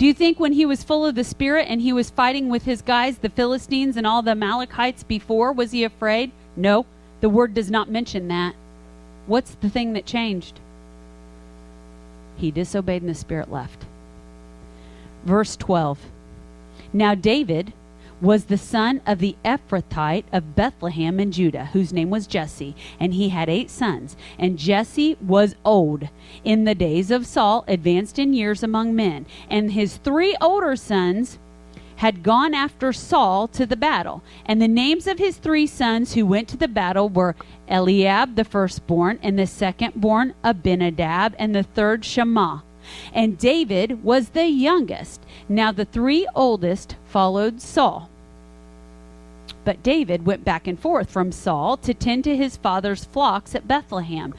Do 0.00 0.06
you 0.06 0.14
think 0.14 0.40
when 0.40 0.54
he 0.54 0.64
was 0.64 0.82
full 0.82 1.04
of 1.04 1.14
the 1.14 1.24
Spirit 1.24 1.66
and 1.68 1.82
he 1.82 1.92
was 1.92 2.08
fighting 2.08 2.48
with 2.48 2.62
his 2.62 2.80
guys, 2.80 3.18
the 3.18 3.28
Philistines 3.28 3.98
and 3.98 4.06
all 4.06 4.22
the 4.22 4.30
Amalekites 4.30 5.02
before, 5.02 5.52
was 5.52 5.72
he 5.72 5.84
afraid? 5.84 6.32
No, 6.56 6.86
the 7.20 7.28
word 7.28 7.52
does 7.52 7.70
not 7.70 7.90
mention 7.90 8.28
that. 8.28 8.54
What's 9.26 9.56
the 9.56 9.68
thing 9.68 9.92
that 9.92 10.06
changed? 10.06 10.58
He 12.38 12.50
disobeyed 12.50 13.02
and 13.02 13.10
the 13.10 13.14
Spirit 13.14 13.52
left. 13.52 13.84
Verse 15.26 15.54
12. 15.54 15.98
Now 16.94 17.14
David 17.14 17.74
was 18.20 18.44
the 18.44 18.58
son 18.58 19.00
of 19.06 19.18
the 19.18 19.36
Ephrathite 19.44 20.24
of 20.32 20.54
Bethlehem 20.54 21.18
in 21.18 21.32
Judah, 21.32 21.66
whose 21.66 21.92
name 21.92 22.10
was 22.10 22.26
Jesse, 22.26 22.76
and 22.98 23.14
he 23.14 23.30
had 23.30 23.48
eight 23.48 23.70
sons. 23.70 24.16
And 24.38 24.58
Jesse 24.58 25.16
was 25.20 25.54
old 25.64 26.08
in 26.44 26.64
the 26.64 26.74
days 26.74 27.10
of 27.10 27.26
Saul, 27.26 27.64
advanced 27.66 28.18
in 28.18 28.34
years 28.34 28.62
among 28.62 28.94
men. 28.94 29.26
And 29.48 29.72
his 29.72 29.96
three 29.96 30.36
older 30.40 30.76
sons 30.76 31.38
had 31.96 32.22
gone 32.22 32.54
after 32.54 32.94
Saul 32.94 33.46
to 33.48 33.66
the 33.66 33.76
battle. 33.76 34.22
And 34.46 34.60
the 34.60 34.68
names 34.68 35.06
of 35.06 35.18
his 35.18 35.36
three 35.36 35.66
sons 35.66 36.14
who 36.14 36.24
went 36.24 36.48
to 36.48 36.56
the 36.56 36.68
battle 36.68 37.10
were 37.10 37.36
Eliab, 37.68 38.36
the 38.36 38.44
firstborn, 38.44 39.18
and 39.22 39.38
the 39.38 39.42
secondborn 39.42 40.32
Abinadab, 40.42 41.34
and 41.38 41.54
the 41.54 41.62
third 41.62 42.04
Shammah. 42.04 42.64
And 43.12 43.38
David 43.38 44.04
was 44.04 44.30
the 44.30 44.46
youngest. 44.46 45.20
Now 45.48 45.72
the 45.72 45.84
three 45.84 46.26
oldest 46.34 46.96
followed 47.04 47.60
Saul. 47.60 48.10
But 49.64 49.82
David 49.82 50.24
went 50.24 50.44
back 50.44 50.66
and 50.66 50.78
forth 50.78 51.10
from 51.10 51.32
Saul 51.32 51.76
to 51.78 51.92
tend 51.92 52.24
to 52.24 52.36
his 52.36 52.56
father's 52.56 53.04
flocks 53.04 53.54
at 53.54 53.68
Bethlehem. 53.68 54.34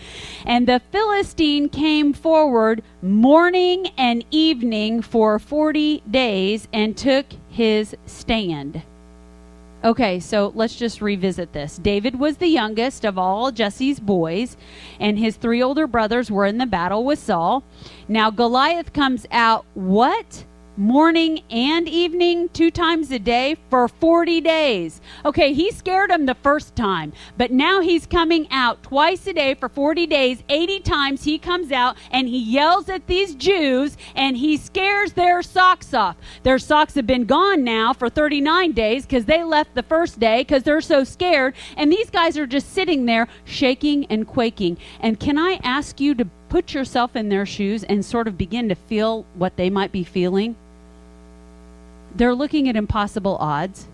And 0.46 0.68
the 0.68 0.82
Philistine 0.92 1.70
came 1.70 2.14
forward 2.14 2.82
morning 3.02 3.88
and 3.98 4.26
evening 4.32 5.02
for 5.02 5.38
40 5.38 6.04
days 6.10 6.68
and 6.74 6.98
took 6.98 7.28
his 7.50 7.96
stand. 8.06 8.82
Okay, 9.84 10.20
so 10.20 10.52
let's 10.54 10.76
just 10.76 11.02
revisit 11.02 11.54
this. 11.54 11.78
David 11.78 12.20
was 12.20 12.38
the 12.38 12.48
youngest 12.48 13.04
of 13.04 13.18
all 13.18 13.52
Jesse's 13.52 14.00
boys, 14.00 14.56
and 15.00 15.18
his 15.18 15.38
three 15.38 15.64
older 15.64 15.88
brothers 15.88 16.30
were 16.30 16.46
in 16.46 16.60
the 16.60 16.68
battle 16.68 17.04
with 17.04 17.18
Saul. 17.18 17.64
Now 18.08 18.30
Goliath 18.30 18.94
comes 18.94 19.26
out, 19.32 19.66
what? 19.74 20.46
Morning 20.78 21.42
and 21.50 21.88
evening, 21.88 22.50
two 22.50 22.72
times 22.72 23.12
a 23.12 23.20
day 23.20 23.56
for 23.70 23.88
40 23.88 24.42
days. 24.42 25.02
Okay, 25.26 25.54
he 25.54 25.72
scared 25.72 26.10
them 26.10 26.26
the 26.26 26.36
first 26.36 26.76
time, 26.76 27.14
but 27.38 27.52
now 27.52 27.82
he's 27.82 28.06
coming 28.06 28.48
out 28.52 28.82
twice 28.84 29.28
a 29.28 29.34
day 29.34 29.54
for 29.54 29.70
40 29.70 30.08
days. 30.08 30.44
80 30.50 30.80
times 30.80 31.24
he 31.24 31.38
comes 31.38 31.72
out 31.72 31.98
and 32.12 32.28
he 32.28 32.40
yells 32.40 32.90
at 32.90 33.08
these 33.08 33.36
Jews 33.36 33.98
and 34.16 34.38
he 34.38 34.58
scares 34.58 35.14
their 35.14 35.42
socks 35.42 35.94
off. 35.94 36.16
Their 36.44 36.60
socks 36.60 36.96
have 36.96 37.08
been 37.08 37.26
gone 37.26 37.64
now 37.64 37.94
for 37.94 38.10
39 38.10 38.72
days 38.72 39.06
because 39.06 39.26
they 39.26 39.44
left 39.44 39.76
the 39.76 39.84
first 39.84 40.20
day 40.20 40.42
because 40.42 40.64
they're 40.64 40.82
so 40.82 41.04
scared. 41.04 41.56
And 41.78 41.92
these 41.92 42.10
guys 42.10 42.38
are 42.38 42.48
just 42.48 42.74
sitting 42.74 43.06
there 43.06 43.28
shaking 43.44 44.06
and 44.06 44.28
quaking. 44.28 44.78
And 45.00 45.20
can 45.20 45.38
I 45.38 45.60
ask 45.64 46.00
you 46.00 46.16
to 46.16 46.26
put 46.52 46.74
yourself 46.74 47.16
in 47.16 47.30
their 47.30 47.46
shoes 47.46 47.84
and 47.84 48.06
sort 48.06 48.28
of 48.28 48.38
begin 48.38 48.70
to 48.70 48.76
feel 48.76 49.26
what 49.34 49.56
they 49.58 49.70
might 49.70 49.92
be 49.92 50.04
feeling? 50.04 50.56
they're 52.16 52.36
looking 52.36 52.68
at 52.68 52.76
impossible 52.76 53.38
odds 53.38 53.88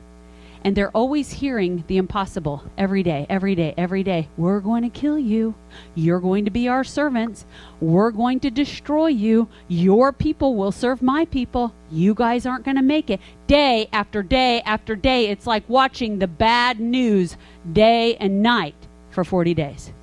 and 0.63 0.75
they're 0.75 0.91
always 0.91 1.31
hearing 1.31 1.83
the 1.87 1.97
impossible 1.97 2.63
every 2.77 3.03
day, 3.03 3.25
every 3.29 3.55
day, 3.55 3.73
every 3.77 4.03
day. 4.03 4.27
We're 4.37 4.59
going 4.59 4.81
to 4.83 4.89
kill 4.89 5.17
you. 5.17 5.53
You're 5.93 6.19
going 6.19 6.45
to 6.45 6.51
be 6.51 6.67
our 6.67 6.83
servants. 6.83 7.45
We're 7.79 8.11
going 8.11 8.39
to 8.41 8.49
destroy 8.49 9.07
you. 9.07 9.47
Your 9.67 10.11
people 10.11 10.55
will 10.55 10.71
serve 10.71 11.01
my 11.01 11.25
people. 11.25 11.73
You 11.91 12.15
guys 12.15 12.45
aren't 12.45 12.65
going 12.65 12.75
to 12.75 12.83
make 12.83 13.09
it. 13.09 13.21
Day 13.45 13.87
after 13.93 14.23
day 14.23 14.61
after 14.61 14.95
day, 14.95 15.27
it's 15.27 15.47
like 15.47 15.63
watching 15.69 16.19
the 16.19 16.27
bad 16.27 16.79
news 16.79 17.37
day 17.71 18.15
and 18.15 18.41
night 18.41 18.75
for 19.11 19.23
40 19.23 19.53
days. 19.53 19.93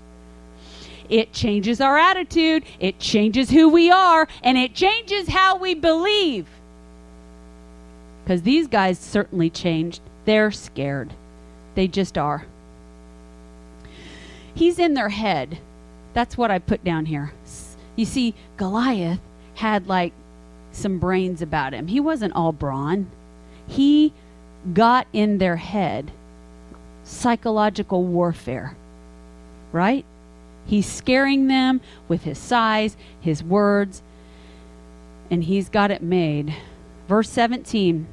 It 1.08 1.32
changes 1.32 1.80
our 1.80 1.98
attitude, 1.98 2.64
it 2.80 2.98
changes 2.98 3.50
who 3.50 3.68
we 3.68 3.90
are, 3.90 4.26
and 4.42 4.56
it 4.56 4.74
changes 4.74 5.28
how 5.28 5.56
we 5.56 5.74
believe. 5.74 6.46
Because 8.24 8.42
these 8.42 8.66
guys 8.66 8.98
certainly 8.98 9.50
changed. 9.50 10.00
They're 10.24 10.50
scared. 10.50 11.12
They 11.74 11.86
just 11.88 12.16
are. 12.16 12.46
He's 14.54 14.78
in 14.78 14.94
their 14.94 15.10
head. 15.10 15.58
That's 16.14 16.38
what 16.38 16.50
I 16.50 16.58
put 16.58 16.84
down 16.84 17.06
here. 17.06 17.32
You 17.96 18.04
see, 18.04 18.34
Goliath 18.56 19.20
had 19.56 19.88
like 19.88 20.12
some 20.72 20.98
brains 20.98 21.42
about 21.42 21.72
him. 21.72 21.88
He 21.88 22.00
wasn't 22.00 22.34
all 22.34 22.52
brawn. 22.52 23.10
He 23.66 24.12
got 24.72 25.06
in 25.12 25.38
their 25.38 25.56
head 25.56 26.10
psychological 27.04 28.02
warfare, 28.02 28.76
right? 29.72 30.04
He's 30.66 30.86
scaring 30.86 31.46
them 31.46 31.80
with 32.08 32.22
his 32.22 32.38
size, 32.38 32.96
his 33.20 33.42
words, 33.42 34.02
and 35.30 35.44
he's 35.44 35.68
got 35.68 35.90
it 35.90 36.02
made. 36.02 36.54
Verse 37.08 37.28
17 37.30 38.06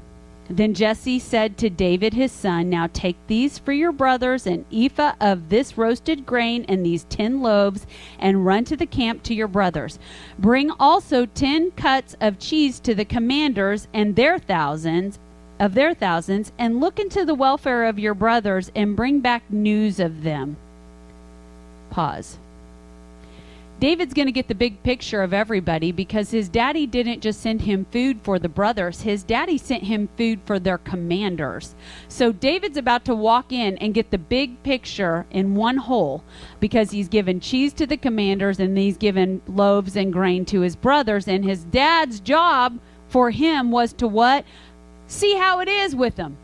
then 0.57 0.73
Jesse 0.73 1.19
said 1.19 1.57
to 1.57 1.69
David 1.69 2.13
his 2.13 2.31
son, 2.31 2.69
Now 2.69 2.89
take 2.91 3.15
these 3.27 3.57
for 3.57 3.71
your 3.71 3.93
brothers, 3.93 4.45
an 4.45 4.65
ephah 4.71 5.13
of 5.21 5.47
this 5.47 5.77
roasted 5.77 6.25
grain 6.25 6.65
and 6.67 6.85
these 6.85 7.05
ten 7.05 7.41
loaves, 7.41 7.87
and 8.19 8.45
run 8.45 8.65
to 8.65 8.75
the 8.75 8.85
camp 8.85 9.23
to 9.23 9.33
your 9.33 9.47
brothers. 9.47 9.97
Bring 10.37 10.71
also 10.71 11.25
ten 11.25 11.71
cuts 11.71 12.17
of 12.19 12.37
cheese 12.37 12.81
to 12.81 12.93
the 12.93 13.05
commanders 13.05 13.87
and 13.93 14.15
their 14.15 14.37
thousands 14.37 15.19
of 15.57 15.75
their 15.75 15.93
thousands, 15.93 16.51
and 16.57 16.81
look 16.81 16.99
into 16.99 17.23
the 17.23 17.35
welfare 17.35 17.85
of 17.85 17.99
your 17.99 18.15
brothers 18.15 18.71
and 18.75 18.95
bring 18.95 19.19
back 19.19 19.43
news 19.51 19.99
of 19.99 20.23
them. 20.23 20.57
Pause. 21.91 22.39
David's 23.81 24.13
going 24.13 24.27
to 24.27 24.31
get 24.31 24.47
the 24.47 24.53
big 24.53 24.83
picture 24.83 25.23
of 25.23 25.33
everybody 25.33 25.91
because 25.91 26.29
his 26.29 26.49
daddy 26.49 26.85
didn't 26.85 27.21
just 27.21 27.41
send 27.41 27.61
him 27.61 27.87
food 27.91 28.19
for 28.21 28.37
the 28.37 28.47
brothers, 28.47 29.01
his 29.01 29.23
daddy 29.23 29.57
sent 29.57 29.81
him 29.81 30.07
food 30.15 30.39
for 30.45 30.59
their 30.59 30.77
commanders. 30.77 31.73
So 32.07 32.31
David's 32.31 32.77
about 32.77 33.05
to 33.05 33.15
walk 33.15 33.51
in 33.51 33.79
and 33.79 33.95
get 33.95 34.11
the 34.11 34.19
big 34.19 34.61
picture 34.61 35.25
in 35.31 35.55
one 35.55 35.77
hole 35.77 36.23
because 36.59 36.91
he's 36.91 37.07
given 37.07 37.39
cheese 37.39 37.73
to 37.73 37.87
the 37.87 37.97
commanders 37.97 38.59
and 38.59 38.77
he's 38.77 38.97
given 38.97 39.41
loaves 39.47 39.95
and 39.95 40.13
grain 40.13 40.45
to 40.45 40.61
his 40.61 40.75
brothers. 40.75 41.27
And 41.27 41.43
his 41.43 41.63
dad's 41.63 42.19
job 42.19 42.79
for 43.07 43.31
him 43.31 43.71
was 43.71 43.93
to 43.93 44.07
what? 44.07 44.45
See 45.07 45.35
how 45.37 45.59
it 45.59 45.67
is 45.67 45.95
with 45.95 46.17
them. 46.17 46.37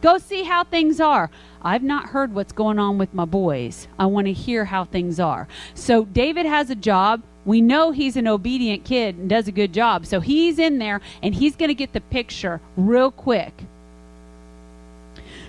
Go 0.00 0.18
see 0.18 0.42
how 0.42 0.64
things 0.64 1.00
are. 1.00 1.30
I've 1.62 1.82
not 1.82 2.10
heard 2.10 2.34
what's 2.34 2.52
going 2.52 2.78
on 2.78 2.98
with 2.98 3.14
my 3.14 3.24
boys. 3.24 3.88
I 3.98 4.06
want 4.06 4.26
to 4.26 4.32
hear 4.32 4.66
how 4.66 4.84
things 4.84 5.18
are. 5.18 5.48
So 5.74 6.04
David 6.04 6.46
has 6.46 6.70
a 6.70 6.74
job. 6.74 7.22
We 7.44 7.60
know 7.60 7.92
he's 7.92 8.16
an 8.16 8.26
obedient 8.26 8.84
kid 8.84 9.16
and 9.16 9.28
does 9.28 9.48
a 9.48 9.52
good 9.52 9.72
job. 9.72 10.06
So 10.06 10.20
he's 10.20 10.58
in 10.58 10.78
there 10.78 11.00
and 11.22 11.34
he's 11.34 11.56
going 11.56 11.68
to 11.68 11.74
get 11.74 11.92
the 11.92 12.00
picture 12.00 12.60
real 12.76 13.10
quick. 13.10 13.64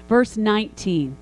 Verse 0.07 0.37
19 0.37 1.17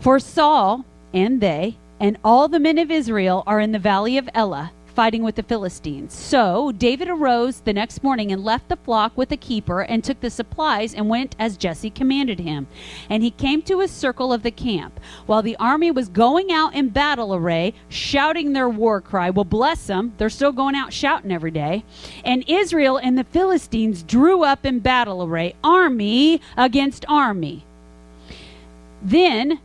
For 0.00 0.18
Saul 0.18 0.84
and 1.12 1.40
they 1.40 1.76
and 2.00 2.16
all 2.24 2.48
the 2.48 2.60
men 2.60 2.78
of 2.78 2.90
Israel 2.90 3.42
are 3.46 3.60
in 3.60 3.72
the 3.72 3.78
valley 3.78 4.16
of 4.16 4.28
Elah 4.34 4.72
fighting 4.98 5.22
with 5.22 5.36
the 5.36 5.44
Philistines. 5.44 6.12
So 6.12 6.72
David 6.72 7.08
arose 7.08 7.60
the 7.60 7.72
next 7.72 8.02
morning 8.02 8.32
and 8.32 8.42
left 8.42 8.68
the 8.68 8.74
flock 8.74 9.16
with 9.16 9.28
the 9.28 9.36
keeper 9.36 9.82
and 9.82 10.02
took 10.02 10.20
the 10.20 10.28
supplies 10.28 10.92
and 10.92 11.08
went 11.08 11.36
as 11.38 11.56
Jesse 11.56 11.88
commanded 11.88 12.40
him. 12.40 12.66
And 13.08 13.22
he 13.22 13.30
came 13.30 13.62
to 13.62 13.80
a 13.80 13.86
circle 13.86 14.32
of 14.32 14.42
the 14.42 14.50
camp 14.50 14.98
while 15.26 15.40
the 15.40 15.54
army 15.58 15.92
was 15.92 16.08
going 16.08 16.50
out 16.50 16.74
in 16.74 16.88
battle 16.88 17.32
array, 17.32 17.74
shouting 17.88 18.54
their 18.54 18.68
war 18.68 19.00
cry. 19.00 19.30
Well, 19.30 19.44
bless 19.44 19.86
them. 19.86 20.14
They're 20.18 20.28
still 20.28 20.50
going 20.50 20.74
out 20.74 20.92
shouting 20.92 21.30
every 21.30 21.52
day. 21.52 21.84
And 22.24 22.42
Israel 22.48 22.96
and 22.96 23.16
the 23.16 23.22
Philistines 23.22 24.02
drew 24.02 24.42
up 24.42 24.66
in 24.66 24.80
battle 24.80 25.22
array, 25.22 25.54
army 25.62 26.40
against 26.56 27.04
army. 27.08 27.64
Then 29.00 29.60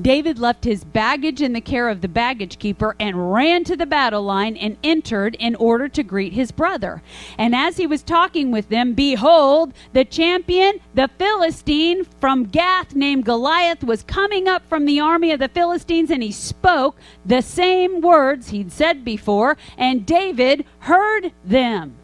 David 0.00 0.38
left 0.38 0.64
his 0.64 0.84
baggage 0.84 1.42
in 1.42 1.52
the 1.52 1.60
care 1.60 1.88
of 1.88 2.00
the 2.00 2.08
baggage 2.08 2.58
keeper 2.58 2.96
and 2.98 3.32
ran 3.32 3.64
to 3.64 3.76
the 3.76 3.86
battle 3.86 4.22
line 4.22 4.56
and 4.56 4.76
entered 4.82 5.34
in 5.38 5.54
order 5.56 5.88
to 5.88 6.02
greet 6.02 6.32
his 6.32 6.52
brother. 6.52 7.02
And 7.36 7.54
as 7.54 7.76
he 7.76 7.86
was 7.86 8.02
talking 8.02 8.50
with 8.50 8.68
them, 8.68 8.94
behold, 8.94 9.74
the 9.92 10.04
champion, 10.04 10.80
the 10.94 11.10
Philistine 11.18 12.04
from 12.20 12.44
Gath 12.44 12.94
named 12.94 13.24
Goliath, 13.24 13.84
was 13.84 14.02
coming 14.02 14.48
up 14.48 14.66
from 14.68 14.86
the 14.86 15.00
army 15.00 15.32
of 15.32 15.40
the 15.40 15.48
Philistines, 15.48 16.10
and 16.10 16.22
he 16.22 16.32
spoke 16.32 16.96
the 17.26 17.42
same 17.42 18.00
words 18.00 18.50
he'd 18.50 18.72
said 18.72 19.04
before, 19.04 19.56
and 19.76 20.06
David 20.06 20.64
heard 20.80 21.32
them. 21.44 21.94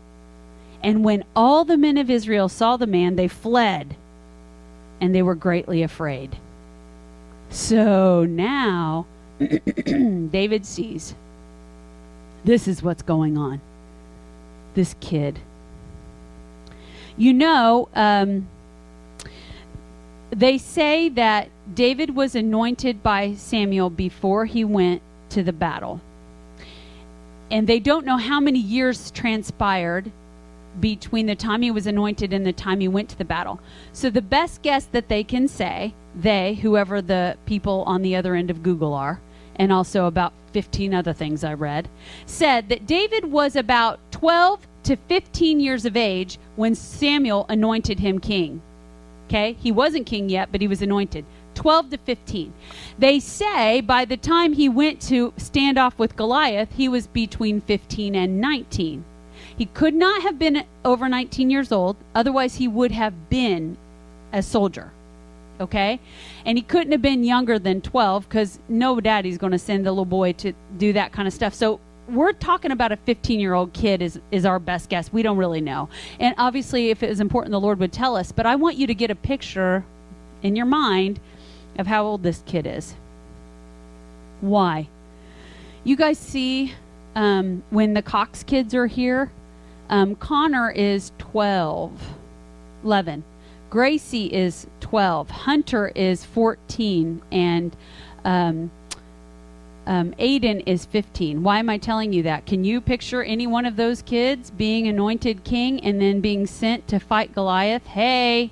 And 0.82 1.04
when 1.04 1.24
all 1.34 1.64
the 1.64 1.78
men 1.78 1.96
of 1.96 2.10
Israel 2.10 2.48
saw 2.48 2.76
the 2.76 2.86
man, 2.86 3.16
they 3.16 3.28
fled, 3.28 3.96
and 5.00 5.14
they 5.14 5.22
were 5.22 5.34
greatly 5.34 5.82
afraid. 5.82 6.36
So 7.50 8.24
now 8.24 9.06
David 9.38 10.66
sees 10.66 11.14
this 12.44 12.68
is 12.68 12.82
what's 12.82 13.02
going 13.02 13.36
on. 13.36 13.60
This 14.74 14.94
kid. 15.00 15.40
You 17.16 17.32
know, 17.32 17.88
um, 17.94 18.48
they 20.30 20.58
say 20.58 21.08
that 21.08 21.48
David 21.74 22.14
was 22.14 22.34
anointed 22.34 23.02
by 23.02 23.34
Samuel 23.34 23.90
before 23.90 24.44
he 24.44 24.64
went 24.64 25.02
to 25.30 25.42
the 25.42 25.52
battle. 25.52 26.00
And 27.50 27.66
they 27.66 27.80
don't 27.80 28.06
know 28.06 28.16
how 28.16 28.38
many 28.38 28.58
years 28.58 29.10
transpired 29.10 30.12
between 30.78 31.26
the 31.26 31.34
time 31.34 31.62
he 31.62 31.70
was 31.70 31.86
anointed 31.86 32.32
and 32.32 32.44
the 32.44 32.52
time 32.52 32.80
he 32.80 32.88
went 32.88 33.08
to 33.08 33.18
the 33.18 33.24
battle. 33.24 33.60
So 33.92 34.10
the 34.10 34.22
best 34.22 34.62
guess 34.62 34.84
that 34.86 35.08
they 35.08 35.24
can 35.24 35.48
say, 35.48 35.94
they, 36.16 36.54
whoever 36.54 37.02
the 37.02 37.36
people 37.46 37.84
on 37.86 38.02
the 38.02 38.16
other 38.16 38.34
end 38.34 38.50
of 38.50 38.62
Google 38.62 38.94
are, 38.94 39.20
and 39.56 39.72
also 39.72 40.06
about 40.06 40.32
15 40.52 40.94
other 40.94 41.12
things 41.12 41.44
I 41.44 41.54
read, 41.54 41.88
said 42.24 42.68
that 42.68 42.86
David 42.86 43.26
was 43.26 43.56
about 43.56 44.00
12 44.12 44.66
to 44.84 44.96
15 44.96 45.60
years 45.60 45.84
of 45.84 45.96
age 45.96 46.38
when 46.56 46.74
Samuel 46.74 47.46
anointed 47.48 48.00
him 48.00 48.18
king. 48.18 48.62
Okay? 49.26 49.56
He 49.60 49.72
wasn't 49.72 50.06
king 50.06 50.28
yet, 50.28 50.50
but 50.52 50.60
he 50.60 50.68
was 50.68 50.82
anointed. 50.82 51.24
12 51.54 51.90
to 51.90 51.98
15. 51.98 52.52
They 52.98 53.18
say 53.18 53.80
by 53.80 54.04
the 54.04 54.16
time 54.16 54.52
he 54.52 54.68
went 54.68 55.00
to 55.02 55.32
stand 55.36 55.78
off 55.78 55.98
with 55.98 56.16
Goliath, 56.16 56.72
he 56.76 56.88
was 56.88 57.06
between 57.06 57.60
15 57.60 58.14
and 58.14 58.40
19. 58.40 59.04
He 59.56 59.66
could 59.66 59.94
not 59.94 60.22
have 60.22 60.38
been 60.38 60.64
over 60.84 61.08
19 61.08 61.50
years 61.50 61.72
old, 61.72 61.96
otherwise, 62.14 62.56
he 62.56 62.68
would 62.68 62.92
have 62.92 63.28
been 63.28 63.76
a 64.32 64.42
soldier. 64.42 64.92
Okay? 65.60 66.00
And 66.44 66.58
he 66.58 66.62
couldn't 66.62 66.92
have 66.92 67.02
been 67.02 67.24
younger 67.24 67.58
than 67.58 67.80
12 67.80 68.28
because 68.28 68.58
no 68.68 69.00
daddy's 69.00 69.38
going 69.38 69.52
to 69.52 69.58
send 69.58 69.86
the 69.86 69.90
little 69.90 70.04
boy 70.04 70.32
to 70.34 70.52
do 70.76 70.92
that 70.92 71.12
kind 71.12 71.26
of 71.26 71.34
stuff. 71.34 71.54
So 71.54 71.80
we're 72.08 72.32
talking 72.32 72.70
about 72.70 72.92
a 72.92 72.96
15 72.96 73.40
year 73.40 73.54
old 73.54 73.72
kid 73.72 74.02
is, 74.02 74.20
is 74.30 74.44
our 74.44 74.58
best 74.58 74.88
guess. 74.88 75.12
We 75.12 75.22
don't 75.22 75.38
really 75.38 75.60
know. 75.60 75.88
And 76.20 76.34
obviously, 76.38 76.90
if 76.90 77.02
it 77.02 77.08
was 77.08 77.20
important, 77.20 77.52
the 77.52 77.60
Lord 77.60 77.78
would 77.80 77.92
tell 77.92 78.16
us. 78.16 78.32
But 78.32 78.46
I 78.46 78.56
want 78.56 78.76
you 78.76 78.86
to 78.86 78.94
get 78.94 79.10
a 79.10 79.14
picture 79.14 79.84
in 80.42 80.56
your 80.56 80.66
mind 80.66 81.20
of 81.78 81.86
how 81.86 82.04
old 82.04 82.22
this 82.22 82.42
kid 82.46 82.66
is. 82.66 82.94
Why? 84.40 84.88
You 85.84 85.96
guys 85.96 86.18
see 86.18 86.74
um, 87.14 87.62
when 87.70 87.94
the 87.94 88.02
Cox 88.02 88.42
kids 88.42 88.74
are 88.74 88.86
here, 88.86 89.30
um, 89.88 90.14
Connor 90.16 90.70
is 90.70 91.12
12, 91.18 91.92
11. 92.84 93.24
Gracie 93.70 94.26
is 94.26 94.66
12. 94.80 95.30
Hunter 95.30 95.88
is 95.94 96.24
14. 96.24 97.22
And 97.30 97.76
um, 98.24 98.70
um, 99.86 100.12
Aiden 100.18 100.62
is 100.66 100.84
15. 100.86 101.42
Why 101.42 101.58
am 101.58 101.70
I 101.70 101.78
telling 101.78 102.12
you 102.12 102.22
that? 102.24 102.46
Can 102.46 102.64
you 102.64 102.80
picture 102.80 103.22
any 103.22 103.46
one 103.46 103.66
of 103.66 103.76
those 103.76 104.02
kids 104.02 104.50
being 104.50 104.88
anointed 104.88 105.44
king 105.44 105.80
and 105.80 106.00
then 106.00 106.20
being 106.20 106.46
sent 106.46 106.88
to 106.88 106.98
fight 106.98 107.34
Goliath? 107.34 107.86
Hey. 107.86 108.50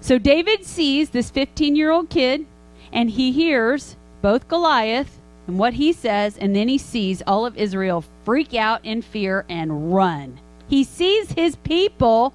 So 0.00 0.18
David 0.18 0.64
sees 0.64 1.10
this 1.10 1.30
15 1.30 1.76
year 1.76 1.90
old 1.90 2.10
kid 2.10 2.46
and 2.92 3.10
he 3.10 3.32
hears 3.32 3.96
both 4.22 4.48
Goliath 4.48 5.18
and 5.46 5.58
what 5.58 5.74
he 5.74 5.92
says, 5.92 6.36
and 6.36 6.56
then 6.56 6.66
he 6.66 6.78
sees 6.78 7.22
all 7.26 7.46
of 7.46 7.56
Israel 7.56 8.04
freak 8.24 8.54
out 8.54 8.84
in 8.84 9.00
fear 9.02 9.44
and 9.48 9.94
run. 9.94 10.40
He 10.68 10.84
sees 10.84 11.32
his 11.32 11.56
people 11.56 12.34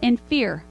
in 0.00 0.16
fear. 0.16 0.64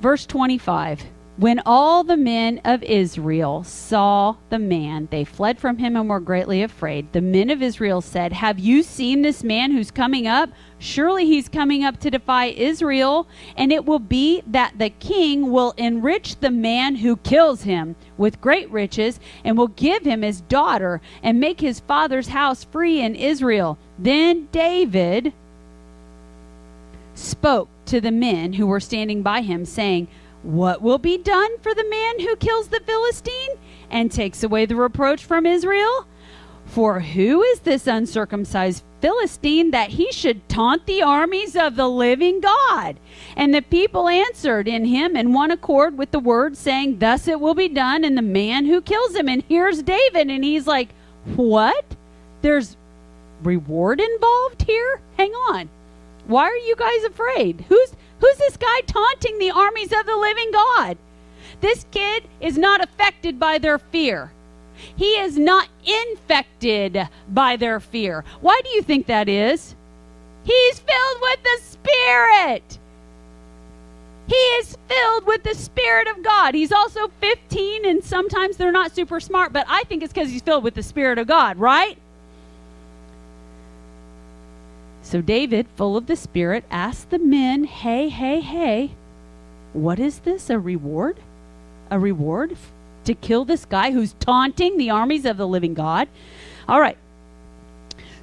Verse 0.00 0.26
25 0.26 1.04
When 1.38 1.60
all 1.66 2.02
the 2.02 2.16
men 2.16 2.62
of 2.64 2.82
Israel 2.82 3.62
saw 3.62 4.36
the 4.48 4.58
man, 4.58 5.08
they 5.10 5.24
fled 5.24 5.60
from 5.60 5.76
him 5.76 5.94
and 5.94 6.08
were 6.08 6.18
greatly 6.18 6.62
afraid. 6.62 7.12
The 7.12 7.20
men 7.20 7.50
of 7.50 7.60
Israel 7.60 8.00
said, 8.00 8.32
Have 8.32 8.58
you 8.58 8.82
seen 8.82 9.20
this 9.20 9.44
man 9.44 9.70
who's 9.70 9.90
coming 9.90 10.26
up? 10.26 10.48
Surely 10.78 11.26
he's 11.26 11.50
coming 11.50 11.84
up 11.84 12.00
to 12.00 12.10
defy 12.10 12.46
Israel, 12.46 13.28
and 13.54 13.70
it 13.70 13.84
will 13.84 13.98
be 13.98 14.42
that 14.46 14.78
the 14.78 14.88
king 14.88 15.50
will 15.50 15.74
enrich 15.76 16.40
the 16.40 16.50
man 16.50 16.96
who 16.96 17.18
kills 17.18 17.64
him 17.64 17.96
with 18.16 18.40
great 18.40 18.70
riches, 18.70 19.20
and 19.44 19.58
will 19.58 19.68
give 19.68 20.04
him 20.04 20.22
his 20.22 20.40
daughter, 20.40 21.02
and 21.22 21.38
make 21.38 21.60
his 21.60 21.80
father's 21.80 22.28
house 22.28 22.64
free 22.64 23.02
in 23.02 23.14
Israel. 23.14 23.76
Then 23.98 24.48
David 24.52 25.34
spoke 27.14 27.68
to 27.84 28.00
the 28.00 28.10
men 28.10 28.54
who 28.54 28.66
were 28.66 28.80
standing 28.80 29.20
by 29.20 29.42
him, 29.42 29.66
saying, 29.66 30.08
What 30.46 30.80
will 30.80 30.98
be 30.98 31.18
done 31.18 31.58
for 31.58 31.74
the 31.74 31.90
man 31.90 32.20
who 32.20 32.36
kills 32.36 32.68
the 32.68 32.78
Philistine 32.86 33.58
and 33.90 34.12
takes 34.12 34.44
away 34.44 34.64
the 34.64 34.76
reproach 34.76 35.24
from 35.24 35.44
Israel? 35.44 36.06
For 36.66 37.00
who 37.00 37.42
is 37.42 37.58
this 37.60 37.88
uncircumcised 37.88 38.84
Philistine 39.00 39.72
that 39.72 39.90
he 39.90 40.12
should 40.12 40.48
taunt 40.48 40.86
the 40.86 41.02
armies 41.02 41.56
of 41.56 41.74
the 41.74 41.88
living 41.88 42.40
God? 42.40 43.00
And 43.36 43.52
the 43.52 43.60
people 43.60 44.06
answered 44.06 44.68
in 44.68 44.84
him 44.84 45.16
in 45.16 45.32
one 45.32 45.50
accord 45.50 45.98
with 45.98 46.12
the 46.12 46.20
word, 46.20 46.56
saying, 46.56 47.00
Thus 47.00 47.26
it 47.26 47.40
will 47.40 47.54
be 47.54 47.68
done 47.68 48.04
and 48.04 48.16
the 48.16 48.22
man 48.22 48.66
who 48.66 48.80
kills 48.80 49.16
him. 49.16 49.28
And 49.28 49.42
here's 49.48 49.82
David, 49.82 50.30
and 50.30 50.44
he's 50.44 50.68
like, 50.68 50.90
What? 51.34 51.84
There's 52.42 52.76
reward 53.42 54.00
involved 54.00 54.62
here? 54.62 55.00
Hang 55.16 55.32
on. 55.32 55.68
Why 56.28 56.44
are 56.44 56.56
you 56.56 56.76
guys 56.76 57.02
afraid? 57.02 57.64
Who's 57.68 57.96
who's 58.20 58.36
this 58.36 58.56
guy 58.56 58.80
taunting 58.86 59.38
the 59.38 59.50
armies 59.50 59.92
of 59.92 60.06
the 60.06 60.16
living 60.16 60.50
God? 60.52 60.98
This 61.60 61.86
kid 61.90 62.24
is 62.40 62.58
not 62.58 62.82
affected 62.82 63.38
by 63.38 63.58
their 63.58 63.78
fear. 63.78 64.32
He 64.96 65.18
is 65.18 65.38
not 65.38 65.68
infected 65.84 67.08
by 67.28 67.56
their 67.56 67.80
fear. 67.80 68.24
Why 68.40 68.60
do 68.62 68.70
you 68.70 68.82
think 68.82 69.06
that 69.06 69.28
is? 69.28 69.74
He's 70.44 70.78
filled 70.78 71.18
with 71.20 71.42
the 71.42 71.58
Spirit. 71.62 72.78
He 74.28 74.34
is 74.34 74.76
filled 74.88 75.26
with 75.26 75.44
the 75.44 75.54
Spirit 75.54 76.08
of 76.08 76.22
God. 76.22 76.54
He's 76.54 76.72
also 76.72 77.08
15, 77.20 77.86
and 77.86 78.04
sometimes 78.04 78.56
they're 78.56 78.72
not 78.72 78.94
super 78.94 79.20
smart, 79.20 79.52
but 79.52 79.64
I 79.68 79.84
think 79.84 80.02
it's 80.02 80.12
because 80.12 80.30
he's 80.30 80.42
filled 80.42 80.64
with 80.64 80.74
the 80.74 80.82
Spirit 80.82 81.18
of 81.18 81.26
God, 81.26 81.56
right? 81.58 81.96
So 85.06 85.22
David, 85.22 85.68
full 85.76 85.96
of 85.96 86.08
the 86.08 86.16
Spirit, 86.16 86.64
asked 86.68 87.10
the 87.10 87.20
men, 87.20 87.62
Hey, 87.62 88.08
hey, 88.08 88.40
hey, 88.40 88.90
what 89.72 90.00
is 90.00 90.18
this? 90.18 90.50
A 90.50 90.58
reward? 90.58 91.20
A 91.92 91.96
reward 91.96 92.56
to 93.04 93.14
kill 93.14 93.44
this 93.44 93.64
guy 93.66 93.92
who's 93.92 94.14
taunting 94.14 94.76
the 94.76 94.90
armies 94.90 95.24
of 95.24 95.36
the 95.36 95.46
living 95.46 95.74
God? 95.74 96.08
All 96.68 96.80
right. 96.80 96.98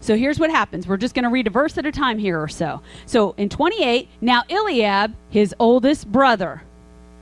So 0.02 0.18
here's 0.18 0.40
what 0.40 0.50
happens. 0.50 0.86
We're 0.86 0.98
just 0.98 1.16
going 1.16 1.24
to 1.24 1.30
read 1.30 1.48
a 1.48 1.52
verse 1.52 1.78
at 1.78 1.86
a 1.86 1.92
time 1.94 2.20
here 2.20 2.38
or 2.38 2.50
so. 2.50 2.82
So 3.06 3.34
in 3.38 3.48
28, 3.48 4.10
now 4.20 4.44
Eliab, 4.50 5.16
his 5.30 5.56
oldest 5.60 6.12
brother, 6.12 6.64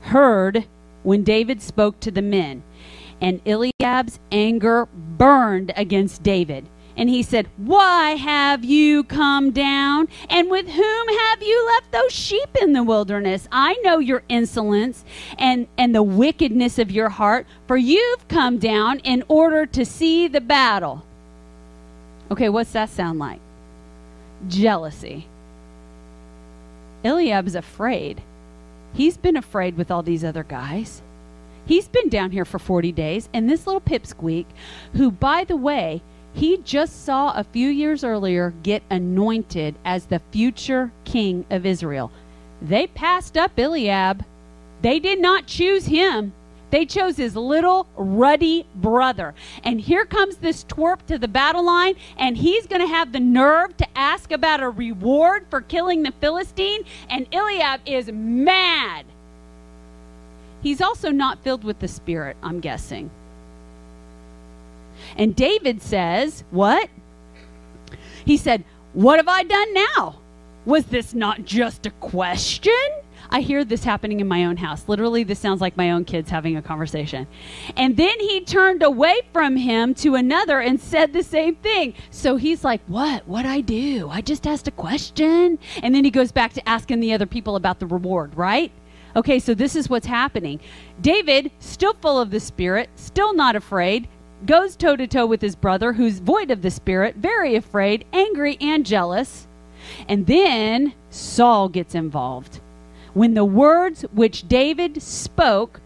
heard 0.00 0.64
when 1.04 1.22
David 1.22 1.62
spoke 1.62 2.00
to 2.00 2.10
the 2.10 2.20
men. 2.20 2.64
And 3.20 3.40
Eliab's 3.46 4.18
anger 4.32 4.88
burned 5.16 5.72
against 5.76 6.24
David. 6.24 6.66
And 6.96 7.08
he 7.08 7.22
said, 7.22 7.48
Why 7.56 8.10
have 8.10 8.64
you 8.64 9.04
come 9.04 9.50
down? 9.50 10.08
And 10.28 10.50
with 10.50 10.68
whom 10.68 11.08
have 11.08 11.42
you 11.42 11.66
left 11.66 11.92
those 11.92 12.12
sheep 12.12 12.56
in 12.60 12.72
the 12.72 12.82
wilderness? 12.82 13.48
I 13.50 13.74
know 13.82 13.98
your 13.98 14.22
insolence 14.28 15.04
and, 15.38 15.66
and 15.78 15.94
the 15.94 16.02
wickedness 16.02 16.78
of 16.78 16.90
your 16.90 17.08
heart, 17.08 17.46
for 17.66 17.76
you've 17.76 18.28
come 18.28 18.58
down 18.58 18.98
in 19.00 19.24
order 19.28 19.66
to 19.66 19.84
see 19.84 20.28
the 20.28 20.40
battle. 20.40 21.04
Okay, 22.30 22.48
what's 22.48 22.72
that 22.72 22.90
sound 22.90 23.18
like? 23.18 23.40
Jealousy. 24.48 25.26
Eliab 27.04 27.46
is 27.46 27.54
afraid. 27.54 28.22
He's 28.94 29.16
been 29.16 29.36
afraid 29.36 29.76
with 29.76 29.90
all 29.90 30.02
these 30.02 30.24
other 30.24 30.44
guys. 30.44 31.02
He's 31.64 31.88
been 31.88 32.08
down 32.08 32.30
here 32.30 32.44
for 32.44 32.58
40 32.58 32.92
days, 32.92 33.28
and 33.32 33.48
this 33.48 33.66
little 33.66 33.80
pipsqueak, 33.80 34.46
who, 34.94 35.10
by 35.10 35.44
the 35.44 35.56
way, 35.56 36.02
he 36.34 36.58
just 36.58 37.04
saw 37.04 37.32
a 37.32 37.44
few 37.44 37.68
years 37.68 38.04
earlier 38.04 38.54
get 38.62 38.82
anointed 38.90 39.74
as 39.84 40.06
the 40.06 40.22
future 40.30 40.92
king 41.04 41.44
of 41.50 41.66
Israel. 41.66 42.10
They 42.60 42.86
passed 42.86 43.36
up 43.36 43.58
Eliab. 43.58 44.24
They 44.80 44.98
did 44.98 45.20
not 45.20 45.46
choose 45.46 45.86
him. 45.86 46.32
They 46.70 46.86
chose 46.86 47.18
his 47.18 47.36
little 47.36 47.86
ruddy 47.96 48.66
brother. 48.74 49.34
And 49.62 49.78
here 49.78 50.06
comes 50.06 50.36
this 50.36 50.64
twerp 50.64 51.04
to 51.06 51.18
the 51.18 51.28
battle 51.28 51.66
line, 51.66 51.96
and 52.16 52.34
he's 52.34 52.66
going 52.66 52.80
to 52.80 52.88
have 52.88 53.12
the 53.12 53.20
nerve 53.20 53.76
to 53.76 53.86
ask 53.94 54.32
about 54.32 54.62
a 54.62 54.70
reward 54.70 55.44
for 55.50 55.60
killing 55.60 56.02
the 56.02 56.12
Philistine. 56.12 56.84
And 57.10 57.26
Eliab 57.30 57.82
is 57.84 58.10
mad. 58.10 59.04
He's 60.62 60.80
also 60.80 61.10
not 61.10 61.42
filled 61.42 61.62
with 61.62 61.78
the 61.80 61.88
Spirit, 61.88 62.38
I'm 62.42 62.60
guessing. 62.60 63.10
And 65.16 65.34
David 65.34 65.82
says, 65.82 66.44
What? 66.50 66.88
He 68.24 68.36
said, 68.36 68.64
What 68.92 69.18
have 69.18 69.28
I 69.28 69.42
done 69.42 69.74
now? 69.74 70.18
Was 70.64 70.86
this 70.86 71.12
not 71.14 71.44
just 71.44 71.86
a 71.86 71.90
question? 71.90 72.72
I 73.30 73.40
hear 73.40 73.64
this 73.64 73.82
happening 73.82 74.20
in 74.20 74.28
my 74.28 74.44
own 74.44 74.58
house. 74.58 74.84
Literally, 74.88 75.24
this 75.24 75.38
sounds 75.38 75.62
like 75.62 75.74
my 75.74 75.90
own 75.90 76.04
kids 76.04 76.28
having 76.28 76.56
a 76.56 76.62
conversation. 76.62 77.26
And 77.78 77.96
then 77.96 78.20
he 78.20 78.44
turned 78.44 78.82
away 78.82 79.22
from 79.32 79.56
him 79.56 79.94
to 79.96 80.16
another 80.16 80.60
and 80.60 80.78
said 80.78 81.14
the 81.14 81.22
same 81.22 81.56
thing. 81.56 81.94
So 82.10 82.36
he's 82.36 82.62
like, 82.62 82.82
What? 82.86 83.26
What 83.26 83.46
I 83.46 83.60
do? 83.62 84.08
I 84.10 84.20
just 84.20 84.46
asked 84.46 84.68
a 84.68 84.72
question. 84.72 85.58
And 85.82 85.94
then 85.94 86.04
he 86.04 86.10
goes 86.10 86.30
back 86.30 86.52
to 86.54 86.68
asking 86.68 87.00
the 87.00 87.14
other 87.14 87.26
people 87.26 87.56
about 87.56 87.80
the 87.80 87.86
reward, 87.86 88.36
right? 88.36 88.70
Okay, 89.14 89.38
so 89.38 89.54
this 89.54 89.76
is 89.76 89.90
what's 89.90 90.06
happening. 90.06 90.60
David, 91.00 91.50
still 91.58 91.94
full 91.94 92.18
of 92.20 92.30
the 92.30 92.40
Spirit, 92.40 92.88
still 92.96 93.34
not 93.34 93.56
afraid, 93.56 94.08
goes 94.46 94.76
toe 94.76 94.96
to 94.96 95.06
toe 95.06 95.26
with 95.26 95.42
his 95.42 95.56
brother, 95.56 95.92
who's 95.92 96.18
void 96.18 96.50
of 96.50 96.62
the 96.62 96.70
Spirit, 96.70 97.16
very 97.16 97.54
afraid, 97.54 98.04
angry, 98.12 98.56
and 98.60 98.84
jealous. 98.86 99.46
And 100.08 100.26
then 100.26 100.94
Saul 101.10 101.68
gets 101.68 101.94
involved. 101.94 102.60
When 103.14 103.34
the 103.34 103.44
words 103.44 104.02
which 104.12 104.48
David 104.48 105.02
spoke, 105.02 105.80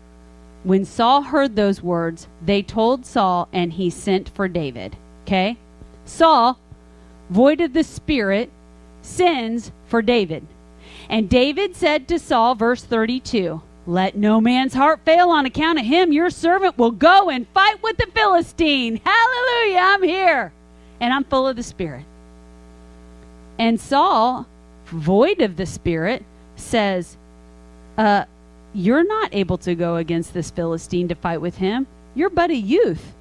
when 0.63 0.85
Saul 0.85 1.23
heard 1.23 1.57
those 1.57 1.83
words, 1.83 2.29
they 2.45 2.63
told 2.63 3.07
Saul, 3.07 3.49
and 3.53 3.73
he 3.73 3.91
sent 3.91 4.29
for 4.29 4.49
David. 4.49 4.97
Okay? 5.25 5.57
Saul, 6.05 6.59
void 7.31 7.61
of 7.61 7.73
the 7.73 7.85
Spirit, 7.85 8.51
sends 9.03 9.73
for 9.87 10.03
David. 10.03 10.47
And 11.09 11.29
David 11.29 11.77
said 11.77 12.09
to 12.09 12.19
Saul, 12.19 12.55
verse 12.55 12.83
32, 12.83 13.63
let 13.87 14.17
no 14.17 14.41
man's 14.41 14.75
heart 14.75 15.01
fail 15.05 15.31
on 15.31 15.47
account 15.47 15.79
of 15.79 15.85
him. 15.85 16.13
Your 16.13 16.29
servant 16.31 16.77
will 16.77 16.91
go 16.91 17.31
and 17.31 17.47
fight 17.49 17.83
with 17.83 17.97
the 17.97 18.07
Philistine. 18.13 19.01
Hallelujah, 19.05 19.79
I'm 19.81 20.03
here. 20.03 20.53
And 21.01 21.13
I'm 21.13 21.25
full 21.25 21.47
of 21.47 21.57
the 21.57 21.63
Spirit. 21.63 22.05
And 23.59 23.81
Saul, 23.81 24.47
void 24.87 25.41
of 25.41 25.57
the 25.57 25.67
Spirit, 25.67 26.25
says, 26.57 27.17
uh, 27.97 28.25
You're 28.75 29.07
not 29.07 29.33
able 29.33 29.59
to 29.59 29.75
go 29.75 29.97
against 29.97 30.35
this 30.35 30.51
Philistine 30.51 31.09
to 31.09 31.15
fight 31.15 31.41
with 31.41 31.59
him. 31.59 31.87
You're 32.15 32.31
but 32.31 32.51
a 32.51 32.57
youth. 32.57 33.15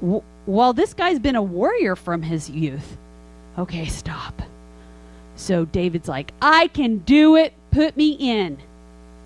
W- 0.00 0.22
while 0.46 0.72
this 0.72 0.94
guy's 0.94 1.18
been 1.18 1.36
a 1.36 1.42
warrior 1.42 1.94
from 1.94 2.22
his 2.22 2.48
youth. 2.48 2.96
Okay, 3.58 3.84
stop. 3.86 4.42
So 5.36 5.66
David's 5.66 6.08
like, 6.08 6.32
I 6.40 6.68
can 6.68 6.98
do 6.98 7.36
it. 7.36 7.52
Put 7.70 7.96
me 7.96 8.12
in 8.12 8.58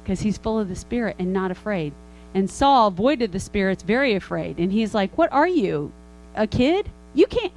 because 0.04 0.20
he's 0.20 0.38
full 0.38 0.60
of 0.60 0.68
the 0.68 0.76
Spirit 0.76 1.16
and 1.18 1.32
not 1.32 1.50
afraid. 1.50 1.92
And 2.34 2.50
Saul, 2.50 2.90
void 2.90 3.22
of 3.22 3.32
the 3.32 3.40
Spirit's 3.40 3.82
very 3.82 4.14
afraid. 4.14 4.58
And 4.58 4.70
he's 4.70 4.94
like, 4.94 5.16
What 5.16 5.32
are 5.32 5.48
you? 5.48 5.92
A 6.34 6.46
kid? 6.46 6.88
You 7.14 7.26
can't. 7.26 7.52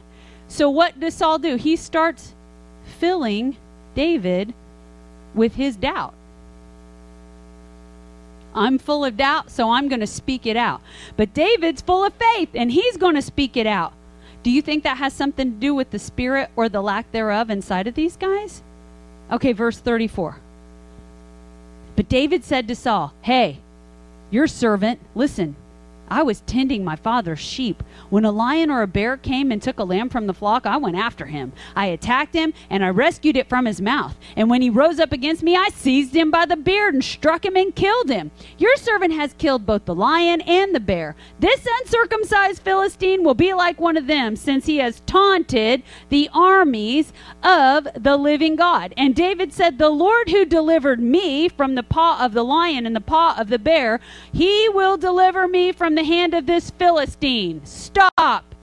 So 0.47 0.69
what 0.69 0.99
does 0.99 1.13
Saul 1.13 1.39
do? 1.39 1.55
He 1.55 1.75
starts 1.75 2.33
filling 2.99 3.57
David 3.95 4.53
with 5.33 5.55
his 5.55 5.75
doubt. 5.75 6.13
I'm 8.55 8.79
full 8.79 9.05
of 9.05 9.17
doubt, 9.17 9.51
so 9.51 9.69
I'm 9.69 9.87
going 9.87 9.99
to 9.99 10.07
speak 10.07 10.45
it 10.45 10.57
out. 10.57 10.81
But 11.15 11.33
David's 11.33 11.81
full 11.81 12.03
of 12.03 12.13
faith, 12.13 12.49
and 12.55 12.71
he's 12.71 12.97
going 12.97 13.15
to 13.15 13.21
speak 13.21 13.55
it 13.55 13.67
out. 13.67 13.93
Do 14.41 14.49
you 14.49 14.61
think 14.61 14.83
that 14.83 14.97
has 14.97 15.13
something 15.13 15.51
to 15.51 15.57
do 15.57 15.75
with 15.75 15.91
the 15.91 15.99
spirit 15.99 16.49
or 16.55 16.69
the 16.69 16.81
lack 16.81 17.11
thereof 17.11 17.49
inside 17.49 17.87
of 17.87 17.95
these 17.95 18.15
guys? 18.15 18.63
Okay, 19.31 19.51
verse 19.51 19.77
34. 19.77 20.39
But 21.97 22.07
David 22.07 22.45
said 22.45 22.67
to 22.67 22.75
Saul, 22.75 23.11
Hey, 23.21 23.57
your 24.29 24.47
servant, 24.47 25.01
listen, 25.15 25.55
I 26.07 26.23
was 26.23 26.41
tending 26.41 26.83
my 26.83 26.95
father's 26.95 27.39
sheep. 27.39 27.83
When 28.09 28.25
a 28.25 28.31
lion 28.31 28.71
or 28.71 28.81
a 28.81 28.87
bear 28.87 29.17
came 29.17 29.51
and 29.51 29.61
took 29.61 29.79
a 29.79 29.83
lamb 29.83 30.09
from 30.09 30.27
the 30.27 30.33
flock, 30.33 30.65
I 30.65 30.77
went 30.77 30.95
after 30.95 31.25
him. 31.25 31.53
I 31.75 31.87
attacked 31.87 32.33
him 32.33 32.53
and 32.69 32.83
I 32.83 32.89
rescued 32.89 33.35
it 33.35 33.49
from 33.49 33.65
his 33.65 33.81
mouth. 33.81 34.15
And 34.35 34.49
when 34.49 34.61
he 34.61 34.69
rose 34.69 34.99
up 34.99 35.11
against 35.11 35.43
me, 35.43 35.55
I 35.55 35.69
seized 35.69 36.15
him 36.15 36.31
by 36.31 36.45
the 36.45 36.55
beard 36.55 36.93
and 36.93 37.03
struck 37.03 37.45
him 37.45 37.55
and 37.55 37.75
killed 37.75 38.09
him. 38.09 38.31
Your 38.57 38.75
servant 38.77 39.13
has 39.13 39.33
killed 39.33 39.65
both 39.65 39.85
the 39.85 39.95
lion 39.95 40.41
and 40.41 40.73
the 40.73 40.79
bear. 40.79 41.15
This 41.39 41.67
uncircumcised 41.79 42.61
Philistine 42.61 43.23
will 43.23 43.33
be 43.33 43.53
like 43.53 43.79
one 43.79 43.97
of 43.97 44.07
them, 44.07 44.35
since 44.35 44.65
he 44.65 44.77
has 44.77 45.01
taunted 45.01 45.83
the 46.09 46.29
armies 46.33 47.11
of 47.43 47.87
the 47.95 48.17
living 48.17 48.55
God. 48.55 48.93
And 48.95 49.15
David 49.15 49.53
said, 49.53 49.77
The 49.77 49.89
Lord 49.89 50.29
who 50.29 50.45
delivered 50.45 50.99
me 50.99 51.49
from 51.49 51.75
the 51.75 51.83
paw 51.83 52.23
of 52.23 52.33
the 52.33 52.43
lion 52.43 52.85
and 52.85 52.95
the 52.95 53.01
paw 53.01 53.35
of 53.37 53.49
the 53.49 53.59
bear, 53.59 53.99
he 54.31 54.69
will 54.69 54.97
deliver 54.97 55.47
me 55.47 55.71
from 55.71 55.96
the 55.97 56.03
hand 56.03 56.33
of 56.33 56.45
this 56.45 56.69
Philistine. 56.71 57.65
Stop. 57.65 58.55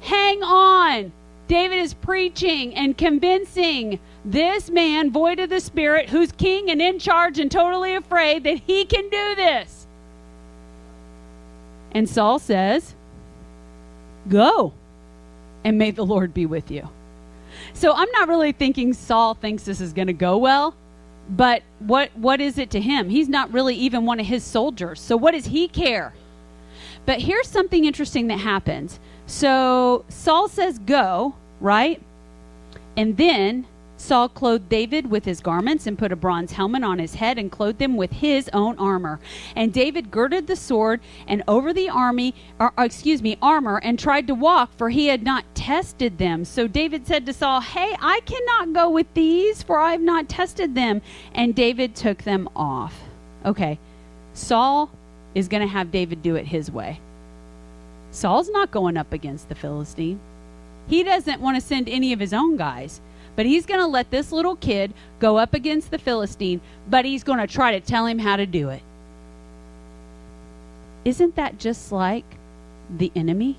Hang 0.00 0.42
on. 0.42 1.12
David 1.48 1.78
is 1.78 1.94
preaching 1.94 2.74
and 2.74 2.96
convincing 2.96 4.00
this 4.24 4.70
man, 4.70 5.10
void 5.10 5.38
of 5.38 5.50
the 5.50 5.60
Spirit, 5.60 6.08
who's 6.08 6.32
king 6.32 6.70
and 6.70 6.80
in 6.80 6.98
charge 6.98 7.38
and 7.38 7.50
totally 7.50 7.94
afraid 7.94 8.44
that 8.44 8.60
he 8.66 8.84
can 8.84 9.08
do 9.08 9.34
this. 9.34 9.86
And 11.92 12.08
Saul 12.08 12.38
says, 12.38 12.94
Go, 14.28 14.72
and 15.64 15.78
may 15.78 15.90
the 15.90 16.04
Lord 16.04 16.32
be 16.32 16.46
with 16.46 16.70
you. 16.70 16.88
So 17.74 17.92
I'm 17.92 18.10
not 18.12 18.28
really 18.28 18.52
thinking 18.52 18.94
Saul 18.94 19.34
thinks 19.34 19.64
this 19.64 19.80
is 19.80 19.92
going 19.92 20.06
to 20.06 20.12
go 20.12 20.38
well, 20.38 20.74
but 21.28 21.62
what 21.80 22.10
what 22.16 22.40
is 22.40 22.58
it 22.58 22.70
to 22.70 22.80
him? 22.80 23.10
He's 23.10 23.28
not 23.28 23.52
really 23.52 23.74
even 23.76 24.06
one 24.06 24.20
of 24.20 24.26
his 24.26 24.42
soldiers. 24.42 25.00
So 25.00 25.16
what 25.16 25.32
does 25.32 25.46
he 25.46 25.68
care? 25.68 26.14
But 27.04 27.20
here's 27.20 27.48
something 27.48 27.84
interesting 27.84 28.28
that 28.28 28.38
happens. 28.38 29.00
So 29.26 30.04
Saul 30.08 30.48
says, 30.48 30.78
Go, 30.78 31.34
right? 31.60 32.00
And 32.96 33.16
then 33.16 33.66
Saul 34.02 34.28
clothed 34.28 34.68
David 34.68 35.08
with 35.08 35.24
his 35.24 35.40
garments 35.40 35.86
and 35.86 35.96
put 35.96 36.10
a 36.10 36.16
bronze 36.16 36.50
helmet 36.50 36.82
on 36.82 36.98
his 36.98 37.14
head 37.14 37.38
and 37.38 37.52
clothed 37.52 37.80
him 37.80 37.96
with 37.96 38.10
his 38.10 38.50
own 38.52 38.76
armor. 38.76 39.20
And 39.54 39.72
David 39.72 40.10
girded 40.10 40.48
the 40.48 40.56
sword 40.56 41.00
and 41.28 41.44
over 41.46 41.72
the 41.72 41.88
army, 41.88 42.34
or, 42.58 42.72
excuse 42.78 43.22
me, 43.22 43.38
armor, 43.40 43.78
and 43.78 43.98
tried 43.98 44.26
to 44.26 44.34
walk, 44.34 44.76
for 44.76 44.90
he 44.90 45.06
had 45.06 45.22
not 45.22 45.44
tested 45.54 46.18
them. 46.18 46.44
So 46.44 46.66
David 46.66 47.06
said 47.06 47.24
to 47.26 47.32
Saul, 47.32 47.60
Hey, 47.60 47.96
I 48.00 48.20
cannot 48.26 48.72
go 48.72 48.90
with 48.90 49.06
these, 49.14 49.62
for 49.62 49.78
I 49.78 49.92
have 49.92 50.00
not 50.00 50.28
tested 50.28 50.74
them. 50.74 51.00
And 51.32 51.54
David 51.54 51.94
took 51.94 52.24
them 52.24 52.48
off. 52.56 53.02
Okay, 53.44 53.78
Saul 54.34 54.90
is 55.34 55.48
going 55.48 55.62
to 55.62 55.72
have 55.72 55.90
David 55.90 56.22
do 56.22 56.36
it 56.36 56.46
his 56.46 56.70
way. 56.70 57.00
Saul's 58.10 58.50
not 58.50 58.70
going 58.70 58.96
up 58.96 59.12
against 59.12 59.48
the 59.48 59.54
Philistine. 59.54 60.20
He 60.88 61.02
doesn't 61.02 61.40
want 61.40 61.56
to 61.56 61.60
send 61.60 61.88
any 61.88 62.12
of 62.12 62.20
his 62.20 62.34
own 62.34 62.56
guys. 62.56 63.00
But 63.34 63.46
he's 63.46 63.66
going 63.66 63.80
to 63.80 63.86
let 63.86 64.10
this 64.10 64.30
little 64.30 64.56
kid 64.56 64.92
go 65.18 65.38
up 65.38 65.54
against 65.54 65.90
the 65.90 65.98
Philistine, 65.98 66.60
but 66.88 67.04
he's 67.04 67.24
going 67.24 67.38
to 67.38 67.46
try 67.46 67.72
to 67.72 67.80
tell 67.80 68.06
him 68.06 68.18
how 68.18 68.36
to 68.36 68.46
do 68.46 68.68
it. 68.68 68.82
Isn't 71.04 71.34
that 71.36 71.58
just 71.58 71.90
like 71.90 72.24
the 72.94 73.10
enemy? 73.16 73.56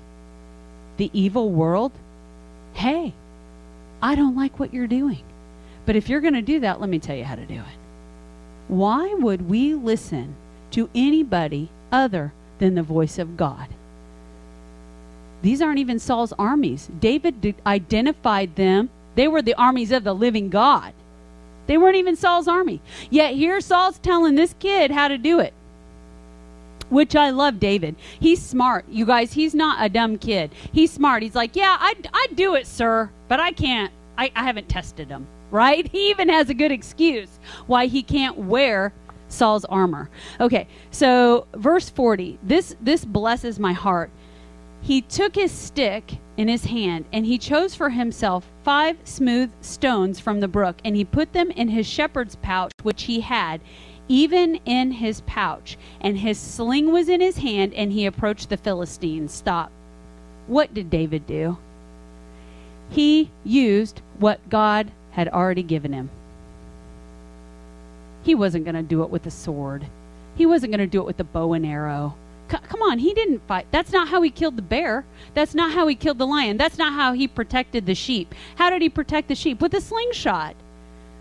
The 0.96 1.10
evil 1.12 1.50
world? 1.50 1.92
Hey, 2.74 3.14
I 4.00 4.14
don't 4.14 4.36
like 4.36 4.60
what 4.60 4.72
you're 4.72 4.86
doing. 4.86 5.22
But 5.86 5.96
if 5.96 6.08
you're 6.08 6.20
going 6.20 6.34
to 6.34 6.42
do 6.42 6.60
that, 6.60 6.80
let 6.80 6.88
me 6.88 6.98
tell 6.98 7.16
you 7.16 7.24
how 7.24 7.34
to 7.34 7.44
do 7.44 7.54
it. 7.54 7.78
Why 8.68 9.12
would 9.14 9.50
we 9.50 9.74
listen 9.74 10.34
to 10.74 10.88
anybody 10.94 11.68
other 11.90 12.32
than 12.58 12.74
the 12.74 12.82
voice 12.82 13.18
of 13.18 13.36
God? 13.36 13.68
These 15.42 15.60
aren't 15.60 15.78
even 15.78 15.98
Saul's 15.98 16.32
armies. 16.38 16.88
David 17.00 17.54
identified 17.66 18.56
them 18.56 18.90
they 19.14 19.28
were 19.28 19.42
the 19.42 19.54
armies 19.54 19.92
of 19.92 20.04
the 20.04 20.14
living 20.14 20.50
God. 20.50 20.92
They 21.66 21.78
weren't 21.78 21.96
even 21.96 22.16
Saul's 22.16 22.48
army. 22.48 22.80
Yet 23.10 23.34
here 23.34 23.60
Saul's 23.60 23.98
telling 23.98 24.34
this 24.34 24.54
kid 24.58 24.90
how 24.90 25.08
to 25.08 25.18
do 25.18 25.40
it. 25.40 25.54
Which 26.90 27.16
I 27.16 27.30
love 27.30 27.58
David. 27.58 27.96
He's 28.20 28.42
smart. 28.42 28.84
You 28.88 29.06
guys, 29.06 29.32
he's 29.32 29.54
not 29.54 29.84
a 29.84 29.88
dumb 29.88 30.18
kid. 30.18 30.52
He's 30.72 30.92
smart. 30.92 31.22
He's 31.22 31.34
like, 31.34 31.56
yeah, 31.56 31.76
I, 31.80 31.94
I 32.12 32.26
do 32.34 32.54
it, 32.54 32.66
sir, 32.66 33.10
but 33.28 33.40
I 33.40 33.52
can't. 33.52 33.92
I, 34.18 34.30
I 34.36 34.44
haven't 34.44 34.68
tested 34.68 35.08
him, 35.08 35.26
right? 35.50 35.88
He 35.92 36.10
even 36.10 36.28
has 36.28 36.50
a 36.50 36.54
good 36.54 36.72
excuse 36.72 37.30
why 37.66 37.86
he 37.86 38.02
can't 38.02 38.36
wear 38.36 38.92
Saul's 39.34 39.64
armor. 39.66 40.08
Okay, 40.40 40.66
so 40.90 41.46
verse 41.54 41.88
40. 41.88 42.38
This 42.42 42.76
this 42.80 43.04
blesses 43.04 43.58
my 43.58 43.72
heart. 43.72 44.10
He 44.80 45.00
took 45.00 45.34
his 45.34 45.50
stick 45.50 46.18
in 46.36 46.48
his 46.48 46.66
hand, 46.66 47.06
and 47.12 47.24
he 47.24 47.38
chose 47.38 47.74
for 47.74 47.90
himself 47.90 48.50
five 48.62 48.98
smooth 49.04 49.50
stones 49.62 50.20
from 50.20 50.40
the 50.40 50.48
brook, 50.48 50.76
and 50.84 50.94
he 50.94 51.04
put 51.04 51.32
them 51.32 51.50
in 51.50 51.68
his 51.68 51.86
shepherd's 51.86 52.36
pouch 52.36 52.72
which 52.82 53.04
he 53.04 53.20
had, 53.20 53.62
even 54.08 54.56
in 54.66 54.90
his 54.90 55.22
pouch. 55.22 55.78
And 56.00 56.18
his 56.18 56.38
sling 56.38 56.92
was 56.92 57.08
in 57.08 57.22
his 57.22 57.38
hand, 57.38 57.72
and 57.72 57.92
he 57.92 58.04
approached 58.04 58.50
the 58.50 58.58
Philistines. 58.58 59.32
Stop. 59.32 59.72
What 60.46 60.74
did 60.74 60.90
David 60.90 61.26
do? 61.26 61.56
He 62.90 63.30
used 63.42 64.02
what 64.18 64.50
God 64.50 64.92
had 65.12 65.28
already 65.28 65.62
given 65.62 65.94
him. 65.94 66.10
He 68.24 68.34
wasn't 68.34 68.64
going 68.64 68.74
to 68.74 68.82
do 68.82 69.02
it 69.02 69.10
with 69.10 69.26
a 69.26 69.30
sword. 69.30 69.86
He 70.34 70.46
wasn't 70.46 70.72
going 70.72 70.80
to 70.80 70.90
do 70.90 71.00
it 71.00 71.06
with 71.06 71.20
a 71.20 71.24
bow 71.24 71.52
and 71.52 71.64
arrow. 71.64 72.16
C- 72.50 72.56
come 72.56 72.80
on, 72.82 72.98
he 72.98 73.12
didn't 73.12 73.46
fight. 73.46 73.66
That's 73.70 73.92
not 73.92 74.08
how 74.08 74.22
he 74.22 74.30
killed 74.30 74.56
the 74.56 74.62
bear. 74.62 75.04
That's 75.34 75.54
not 75.54 75.72
how 75.72 75.86
he 75.86 75.94
killed 75.94 76.18
the 76.18 76.26
lion. 76.26 76.56
That's 76.56 76.78
not 76.78 76.94
how 76.94 77.12
he 77.12 77.28
protected 77.28 77.84
the 77.84 77.94
sheep. 77.94 78.34
How 78.56 78.70
did 78.70 78.80
he 78.80 78.88
protect 78.88 79.28
the 79.28 79.34
sheep? 79.34 79.60
With 79.60 79.74
a 79.74 79.80
slingshot. 79.80 80.56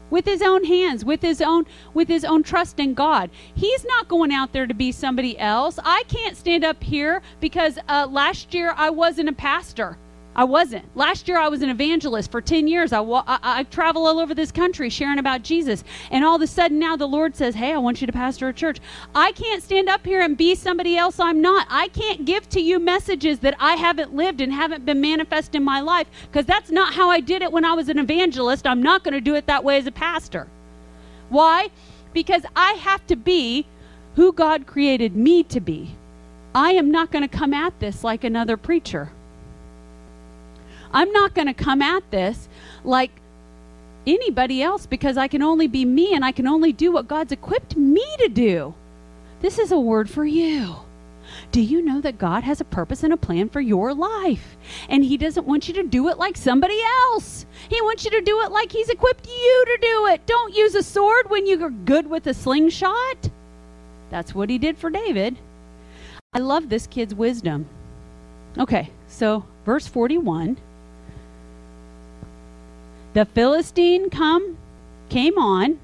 With 0.10 0.26
his 0.26 0.42
own 0.42 0.64
hands, 0.64 1.04
with 1.04 1.22
his 1.22 1.42
own 1.42 1.66
with 1.94 2.08
his 2.08 2.24
own 2.24 2.44
trust 2.44 2.80
in 2.80 2.94
God. 2.94 3.30
He's 3.54 3.84
not 3.84 4.08
going 4.08 4.32
out 4.32 4.54
there 4.54 4.68
to 4.68 4.74
be 4.74 4.92
somebody 4.92 5.38
else. 5.40 5.80
I 5.84 6.04
can't 6.08 6.38
stand 6.38 6.64
up 6.64 6.84
here 6.84 7.22
because 7.42 7.80
uh, 7.90 8.08
last 8.10 8.54
year 8.54 8.74
I 8.78 8.92
wasn't 8.92 9.30
a 9.30 9.34
pastor. 9.34 9.98
I 10.36 10.46
wasn't. 10.46 10.86
Last 10.96 11.28
year, 11.28 11.38
I 11.38 11.48
was 11.48 11.62
an 11.62 11.70
evangelist 11.70 12.32
for 12.32 12.42
10 12.42 12.68
years. 12.68 12.92
I, 12.92 13.02
I, 13.02 13.40
I, 13.44 13.64
travel 13.64 14.08
all 14.08 14.20
over 14.20 14.34
this 14.34 14.52
country 14.52 14.90
sharing 14.90 15.20
about 15.20 15.44
Jesus. 15.44 15.84
And 16.10 16.26
all 16.26 16.36
of 16.36 16.42
a 16.42 16.48
sudden, 16.48 16.80
now 16.80 16.96
the 16.96 17.08
Lord 17.08 17.36
says, 17.36 17.54
Hey, 17.54 17.72
I 17.72 17.78
want 17.78 18.02
you 18.02 18.08
to 18.08 18.14
pastor 18.14 18.48
a 18.48 18.54
church. 18.54 18.80
I 19.14 19.32
can't 19.34 19.62
stand 19.62 19.90
up 19.90 20.04
here 20.06 20.22
and 20.22 20.36
be 20.36 20.56
somebody 20.56 20.98
else 20.98 21.20
I'm 21.20 21.40
not. 21.40 21.68
I 21.70 21.90
can't 21.90 22.26
give 22.26 22.50
to 22.50 22.60
you 22.60 22.80
messages 22.80 23.40
that 23.40 23.56
I 23.60 23.76
haven't 23.76 24.16
lived 24.16 24.42
and 24.42 24.52
haven't 24.52 24.86
been 24.86 25.02
manifest 25.02 25.54
in 25.54 25.64
my 25.64 25.82
life 25.82 26.08
because 26.32 26.46
that's 26.46 26.72
not 26.72 26.94
how 26.94 27.10
I 27.10 27.20
did 27.20 27.44
it 27.44 27.52
when 27.52 27.66
I 27.66 27.74
was 27.74 27.90
an 27.90 28.00
evangelist. 28.00 28.66
I'm 28.66 28.82
not 28.82 29.04
going 29.04 29.14
to 29.14 29.22
do 29.22 29.36
it 29.36 29.46
that 29.46 29.64
way 29.64 29.78
as 29.78 29.86
a 29.86 29.92
pastor. 29.92 30.48
Why? 31.30 31.70
Because 32.12 32.44
I 32.56 32.74
have 32.74 33.06
to 33.08 33.16
be 33.16 33.68
who 34.16 34.32
God 34.32 34.66
created 34.66 35.16
me 35.16 35.44
to 35.44 35.60
be. 35.60 35.96
I 36.56 36.72
am 36.72 36.92
not 36.92 37.12
going 37.12 37.28
to 37.28 37.38
come 37.38 37.54
at 37.54 37.80
this 37.80 38.04
like 38.04 38.24
another 38.24 38.58
preacher. 38.58 39.12
I'm 40.94 41.12
not 41.12 41.34
going 41.34 41.48
to 41.48 41.54
come 41.54 41.82
at 41.82 42.10
this 42.12 42.48
like 42.84 43.12
anybody 44.06 44.62
else 44.62 44.86
because 44.86 45.18
I 45.18 45.28
can 45.28 45.42
only 45.42 45.68
be 45.68 45.86
me 45.86 46.14
and 46.14 46.24
I 46.24 46.32
can 46.32 46.48
only 46.48 46.72
do 46.72 46.92
what 46.92 47.08
God's 47.08 47.32
equipped 47.32 47.76
me 47.76 48.06
to 48.20 48.30
do. 48.30 48.74
This 49.42 49.60
is 49.60 49.72
a 49.72 49.80
word 49.80 50.10
for 50.10 50.26
you. 50.26 50.76
Do 51.52 51.62
you 51.62 51.82
know 51.82 52.02
that 52.02 52.18
God 52.18 52.44
has 52.44 52.62
a 52.62 52.66
purpose 52.66 53.04
and 53.04 53.14
a 53.14 53.18
plan 53.18 53.50
for 53.50 53.62
your 53.62 53.94
life? 53.94 54.56
And 54.90 55.04
He 55.04 55.18
doesn't 55.18 55.48
want 55.48 55.68
you 55.68 55.74
to 55.76 55.84
do 55.84 56.10
it 56.10 56.18
like 56.18 56.38
somebody 56.38 56.80
else. 56.82 57.46
He 57.70 57.82
wants 57.82 58.06
you 58.06 58.12
to 58.12 58.22
do 58.22 58.42
it 58.42 58.52
like 58.52 58.72
He's 58.72 58.90
equipped 58.90 59.28
you 59.28 59.66
to 59.66 59.78
do 59.82 60.08
it. 60.08 60.26
Don't 60.26 60.56
use 60.56 60.76
a 60.76 60.84
sword 60.84 61.30
when 61.30 61.48
you're 61.48 61.70
good 61.70 62.10
with 62.10 62.28
a 62.28 62.34
slingshot. 62.34 63.30
That's 64.10 64.36
what 64.36 64.50
He 64.50 64.58
did 64.58 64.78
for 64.78 64.90
David. 64.90 65.38
I 66.34 66.40
love 66.40 66.70
this 66.70 66.88
kid's 66.88 67.16
wisdom. 67.16 67.68
Okay, 68.58 68.90
so 69.08 69.46
verse 69.66 69.88
41 69.88 70.58
the 73.14 73.26
Philistine 73.26 74.10
come 74.10 74.58
came 75.10 75.38
on 75.38 75.80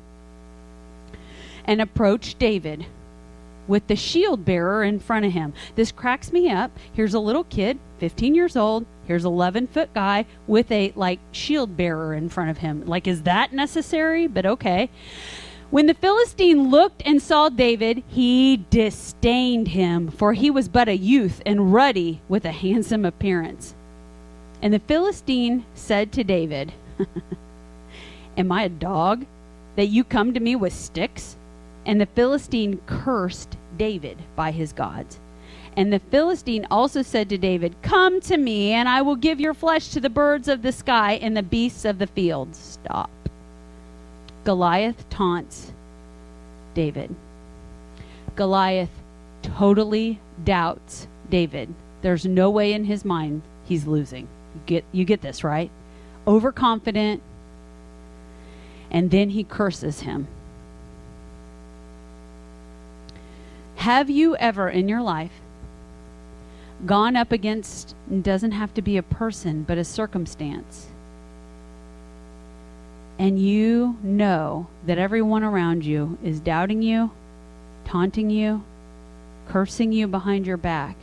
and 1.65 1.81
approached 1.81 2.39
David 2.39 2.85
with 3.67 3.85
the 3.85 3.95
shield 3.95 4.43
bearer 4.43 4.83
in 4.83 4.99
front 4.99 5.25
of 5.25 5.33
him. 5.33 5.53
This 5.75 5.91
cracks 5.91 6.33
me 6.33 6.49
up. 6.49 6.71
Here's 6.91 7.13
a 7.13 7.19
little 7.19 7.43
kid, 7.43 7.77
15 7.99 8.33
years 8.33 8.55
old. 8.55 8.85
Here's 9.05 9.23
11 9.23 9.67
foot 9.67 9.93
guy 9.93 10.25
with 10.47 10.71
a 10.71 10.91
like 10.95 11.19
shield 11.31 11.77
bearer 11.77 12.15
in 12.15 12.29
front 12.29 12.49
of 12.49 12.57
him. 12.57 12.85
Like, 12.87 13.07
is 13.07 13.23
that 13.23 13.53
necessary? 13.53 14.25
But 14.25 14.47
okay. 14.47 14.89
When 15.69 15.85
the 15.85 15.93
Philistine 15.93 16.71
looked 16.71 17.03
and 17.05 17.21
saw 17.21 17.49
David, 17.49 18.01
he 18.07 18.65
disdained 18.71 19.67
him, 19.67 20.09
for 20.09 20.33
he 20.33 20.49
was 20.49 20.67
but 20.67 20.89
a 20.89 20.97
youth 20.97 21.43
and 21.45 21.71
ruddy 21.71 22.21
with 22.27 22.43
a 22.45 22.51
handsome 22.51 23.05
appearance. 23.05 23.75
And 24.63 24.73
the 24.73 24.79
Philistine 24.79 25.65
said 25.75 26.11
to 26.13 26.23
David, 26.23 26.73
Am 28.37 28.51
I 28.51 28.63
a 28.63 28.69
dog 28.69 29.25
that 29.75 29.87
you 29.87 30.03
come 30.03 30.33
to 30.33 30.39
me 30.39 30.55
with 30.55 30.73
sticks? 30.73 31.35
And 31.85 31.99
the 31.99 32.05
Philistine 32.05 32.81
cursed 32.85 33.57
David 33.77 34.17
by 34.35 34.51
his 34.51 34.73
gods. 34.73 35.19
And 35.77 35.93
the 35.93 35.99
Philistine 35.99 36.67
also 36.69 37.01
said 37.01 37.29
to 37.29 37.37
David, 37.37 37.75
Come 37.81 38.19
to 38.21 38.37
me, 38.37 38.71
and 38.71 38.89
I 38.89 39.01
will 39.01 39.15
give 39.15 39.39
your 39.39 39.53
flesh 39.53 39.89
to 39.89 39.99
the 39.99 40.09
birds 40.09 40.47
of 40.47 40.61
the 40.61 40.71
sky 40.71 41.13
and 41.13 41.37
the 41.37 41.43
beasts 41.43 41.85
of 41.85 41.99
the 41.99 42.07
field. 42.07 42.55
Stop. 42.55 43.09
Goliath 44.43 45.09
taunts 45.09 45.71
David. 46.73 47.15
Goliath 48.35 48.89
totally 49.41 50.19
doubts 50.43 51.07
David. 51.29 51.73
There's 52.01 52.25
no 52.25 52.49
way 52.49 52.73
in 52.73 52.85
his 52.85 53.05
mind 53.05 53.41
he's 53.65 53.85
losing. 53.85 54.27
You 54.55 54.61
get 54.65 54.85
you 54.91 55.05
get 55.05 55.21
this, 55.21 55.43
right? 55.43 55.69
Overconfident, 56.29 57.23
and 58.91 59.09
then 59.09 59.31
he 59.31 59.43
curses 59.43 60.01
him. 60.01 60.27
Have 63.77 64.09
you 64.11 64.35
ever 64.35 64.69
in 64.69 64.87
your 64.87 65.01
life 65.01 65.31
gone 66.85 67.15
up 67.15 67.31
against, 67.31 67.95
doesn't 68.21 68.51
have 68.51 68.73
to 68.75 68.81
be 68.81 68.95
a 68.95 69.03
person, 69.03 69.63
but 69.63 69.79
a 69.79 69.83
circumstance, 69.83 70.87
and 73.17 73.39
you 73.39 73.97
know 74.03 74.67
that 74.85 74.97
everyone 74.99 75.43
around 75.43 75.83
you 75.83 76.17
is 76.23 76.39
doubting 76.39 76.81
you, 76.81 77.09
taunting 77.85 78.29
you, 78.29 78.63
cursing 79.47 79.91
you 79.91 80.07
behind 80.07 80.45
your 80.45 80.57
back, 80.57 80.95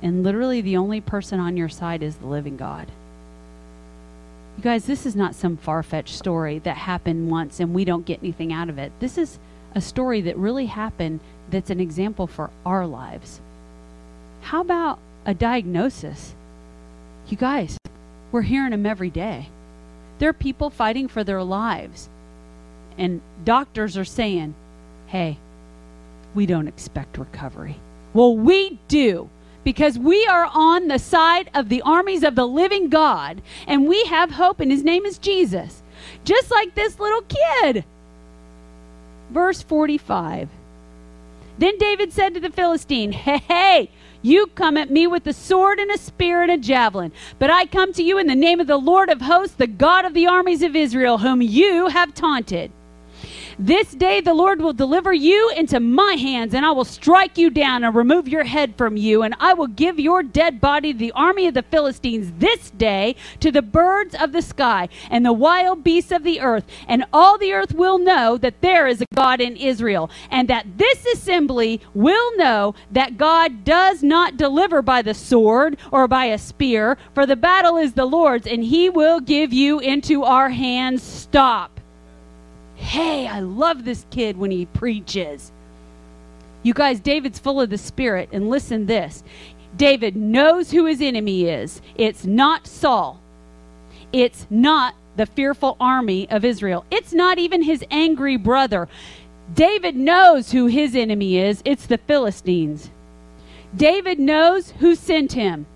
and 0.00 0.22
literally 0.22 0.60
the 0.60 0.76
only 0.76 1.00
person 1.00 1.40
on 1.40 1.56
your 1.56 1.68
side 1.68 2.02
is 2.02 2.16
the 2.16 2.26
living 2.26 2.56
God? 2.56 2.88
You 4.56 4.62
guys, 4.62 4.84
this 4.86 5.04
is 5.04 5.16
not 5.16 5.34
some 5.34 5.56
far 5.56 5.82
fetched 5.82 6.16
story 6.16 6.60
that 6.60 6.76
happened 6.76 7.30
once 7.30 7.58
and 7.58 7.74
we 7.74 7.84
don't 7.84 8.06
get 8.06 8.20
anything 8.22 8.52
out 8.52 8.68
of 8.68 8.78
it. 8.78 8.92
This 9.00 9.18
is 9.18 9.38
a 9.74 9.80
story 9.80 10.20
that 10.22 10.36
really 10.36 10.66
happened 10.66 11.20
that's 11.50 11.70
an 11.70 11.80
example 11.80 12.26
for 12.26 12.50
our 12.64 12.86
lives. 12.86 13.40
How 14.42 14.60
about 14.60 14.98
a 15.26 15.34
diagnosis? 15.34 16.34
You 17.28 17.36
guys, 17.36 17.76
we're 18.30 18.42
hearing 18.42 18.70
them 18.70 18.86
every 18.86 19.10
day. 19.10 19.48
There 20.18 20.28
are 20.28 20.34
people 20.34 20.70
fighting 20.70 21.08
for 21.08 21.24
their 21.24 21.42
lives. 21.42 22.08
And 22.96 23.20
doctors 23.44 23.96
are 23.96 24.04
saying, 24.04 24.54
hey, 25.06 25.38
we 26.34 26.46
don't 26.46 26.68
expect 26.68 27.18
recovery. 27.18 27.76
Well, 28.12 28.36
we 28.36 28.78
do 28.86 29.28
because 29.64 29.98
we 29.98 30.26
are 30.26 30.48
on 30.52 30.88
the 30.88 30.98
side 30.98 31.50
of 31.54 31.68
the 31.68 31.82
armies 31.82 32.22
of 32.22 32.34
the 32.34 32.46
living 32.46 32.88
God 32.88 33.42
and 33.66 33.88
we 33.88 34.04
have 34.04 34.32
hope, 34.32 34.60
and 34.60 34.70
his 34.70 34.84
name 34.84 35.04
is 35.04 35.18
Jesus. 35.18 35.82
Just 36.24 36.50
like 36.50 36.74
this 36.74 37.00
little 37.00 37.22
kid. 37.22 37.84
Verse 39.30 39.62
45. 39.62 40.48
Then 41.58 41.78
David 41.78 42.12
said 42.12 42.34
to 42.34 42.40
the 42.40 42.50
Philistine, 42.50 43.12
Hey, 43.12 43.38
hey, 43.38 43.90
you 44.22 44.46
come 44.48 44.76
at 44.76 44.90
me 44.90 45.06
with 45.06 45.26
a 45.26 45.32
sword 45.32 45.78
and 45.78 45.90
a 45.90 45.98
spear 45.98 46.42
and 46.42 46.50
a 46.50 46.58
javelin, 46.58 47.12
but 47.38 47.50
I 47.50 47.66
come 47.66 47.92
to 47.92 48.02
you 48.02 48.18
in 48.18 48.26
the 48.26 48.34
name 48.34 48.60
of 48.60 48.66
the 48.66 48.76
Lord 48.76 49.08
of 49.08 49.20
hosts, 49.20 49.56
the 49.56 49.66
God 49.66 50.04
of 50.04 50.14
the 50.14 50.26
armies 50.26 50.62
of 50.62 50.74
Israel, 50.74 51.18
whom 51.18 51.42
you 51.42 51.88
have 51.88 52.14
taunted. 52.14 52.72
This 53.58 53.92
day 53.92 54.20
the 54.20 54.34
Lord 54.34 54.60
will 54.60 54.72
deliver 54.72 55.12
you 55.12 55.50
into 55.56 55.78
my 55.78 56.14
hands, 56.14 56.54
and 56.54 56.66
I 56.66 56.72
will 56.72 56.84
strike 56.84 57.38
you 57.38 57.50
down 57.50 57.84
and 57.84 57.94
remove 57.94 58.26
your 58.26 58.44
head 58.44 58.74
from 58.76 58.96
you, 58.96 59.22
and 59.22 59.34
I 59.38 59.54
will 59.54 59.68
give 59.68 60.00
your 60.00 60.22
dead 60.22 60.60
body 60.60 60.92
to 60.92 60.98
the 60.98 61.12
army 61.12 61.46
of 61.46 61.54
the 61.54 61.62
Philistines 61.62 62.32
this 62.38 62.70
day 62.70 63.14
to 63.40 63.52
the 63.52 63.62
birds 63.62 64.14
of 64.14 64.32
the 64.32 64.42
sky 64.42 64.88
and 65.08 65.24
the 65.24 65.32
wild 65.32 65.84
beasts 65.84 66.10
of 66.10 66.24
the 66.24 66.40
earth, 66.40 66.64
and 66.88 67.04
all 67.12 67.38
the 67.38 67.52
earth 67.52 67.74
will 67.74 67.98
know 67.98 68.36
that 68.38 68.60
there 68.60 68.86
is 68.86 69.00
a 69.00 69.06
God 69.14 69.40
in 69.40 69.56
Israel, 69.56 70.10
and 70.30 70.48
that 70.48 70.66
this 70.76 71.06
assembly 71.06 71.80
will 71.94 72.36
know 72.36 72.74
that 72.90 73.16
God 73.16 73.64
does 73.64 74.02
not 74.02 74.36
deliver 74.36 74.82
by 74.82 75.02
the 75.02 75.14
sword 75.14 75.76
or 75.92 76.08
by 76.08 76.24
a 76.26 76.38
spear, 76.38 76.98
for 77.14 77.24
the 77.24 77.36
battle 77.36 77.76
is 77.76 77.92
the 77.92 78.04
Lord's, 78.04 78.46
and 78.46 78.64
he 78.64 78.90
will 78.90 79.20
give 79.20 79.52
you 79.52 79.78
into 79.78 80.24
our 80.24 80.48
hands. 80.48 81.02
Stop. 81.02 81.80
Hey, 82.76 83.26
I 83.26 83.40
love 83.40 83.84
this 83.84 84.06
kid 84.10 84.36
when 84.36 84.50
he 84.50 84.66
preaches. 84.66 85.52
You 86.62 86.74
guys, 86.74 86.98
David's 87.00 87.38
full 87.38 87.60
of 87.60 87.70
the 87.70 87.78
Spirit. 87.78 88.30
And 88.32 88.48
listen 88.48 88.86
this 88.86 89.22
David 89.76 90.16
knows 90.16 90.70
who 90.70 90.86
his 90.86 91.00
enemy 91.00 91.44
is. 91.48 91.80
It's 91.94 92.24
not 92.24 92.66
Saul, 92.66 93.20
it's 94.12 94.46
not 94.50 94.94
the 95.16 95.26
fearful 95.26 95.76
army 95.78 96.28
of 96.30 96.44
Israel, 96.44 96.84
it's 96.90 97.12
not 97.12 97.38
even 97.38 97.62
his 97.62 97.84
angry 97.90 98.36
brother. 98.36 98.88
David 99.52 99.94
knows 99.94 100.52
who 100.52 100.66
his 100.66 100.96
enemy 100.96 101.36
is. 101.36 101.60
It's 101.66 101.84
the 101.84 101.98
Philistines. 101.98 102.90
David 103.76 104.18
knows 104.18 104.70
who 104.78 104.94
sent 104.94 105.32
him. 105.32 105.66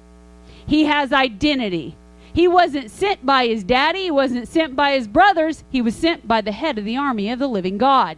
He 0.66 0.84
has 0.84 1.12
identity. 1.12 1.94
He 2.38 2.46
wasn't 2.46 2.92
sent 2.92 3.26
by 3.26 3.48
his 3.48 3.64
daddy, 3.64 4.02
he 4.02 4.10
wasn't 4.12 4.46
sent 4.46 4.76
by 4.76 4.92
his 4.92 5.08
brothers, 5.08 5.64
he 5.70 5.82
was 5.82 5.96
sent 5.96 6.28
by 6.28 6.40
the 6.40 6.52
head 6.52 6.78
of 6.78 6.84
the 6.84 6.96
army 6.96 7.32
of 7.32 7.40
the 7.40 7.48
living 7.48 7.78
God. 7.78 8.16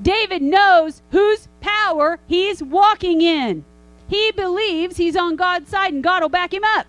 David 0.00 0.40
knows 0.40 1.02
whose 1.10 1.46
power 1.60 2.18
he's 2.26 2.62
walking 2.62 3.20
in. 3.20 3.66
He 4.08 4.32
believes 4.32 4.96
he's 4.96 5.16
on 5.16 5.36
God's 5.36 5.68
side 5.68 5.92
and 5.92 6.02
God 6.02 6.22
will 6.22 6.30
back 6.30 6.54
him 6.54 6.64
up. 6.64 6.86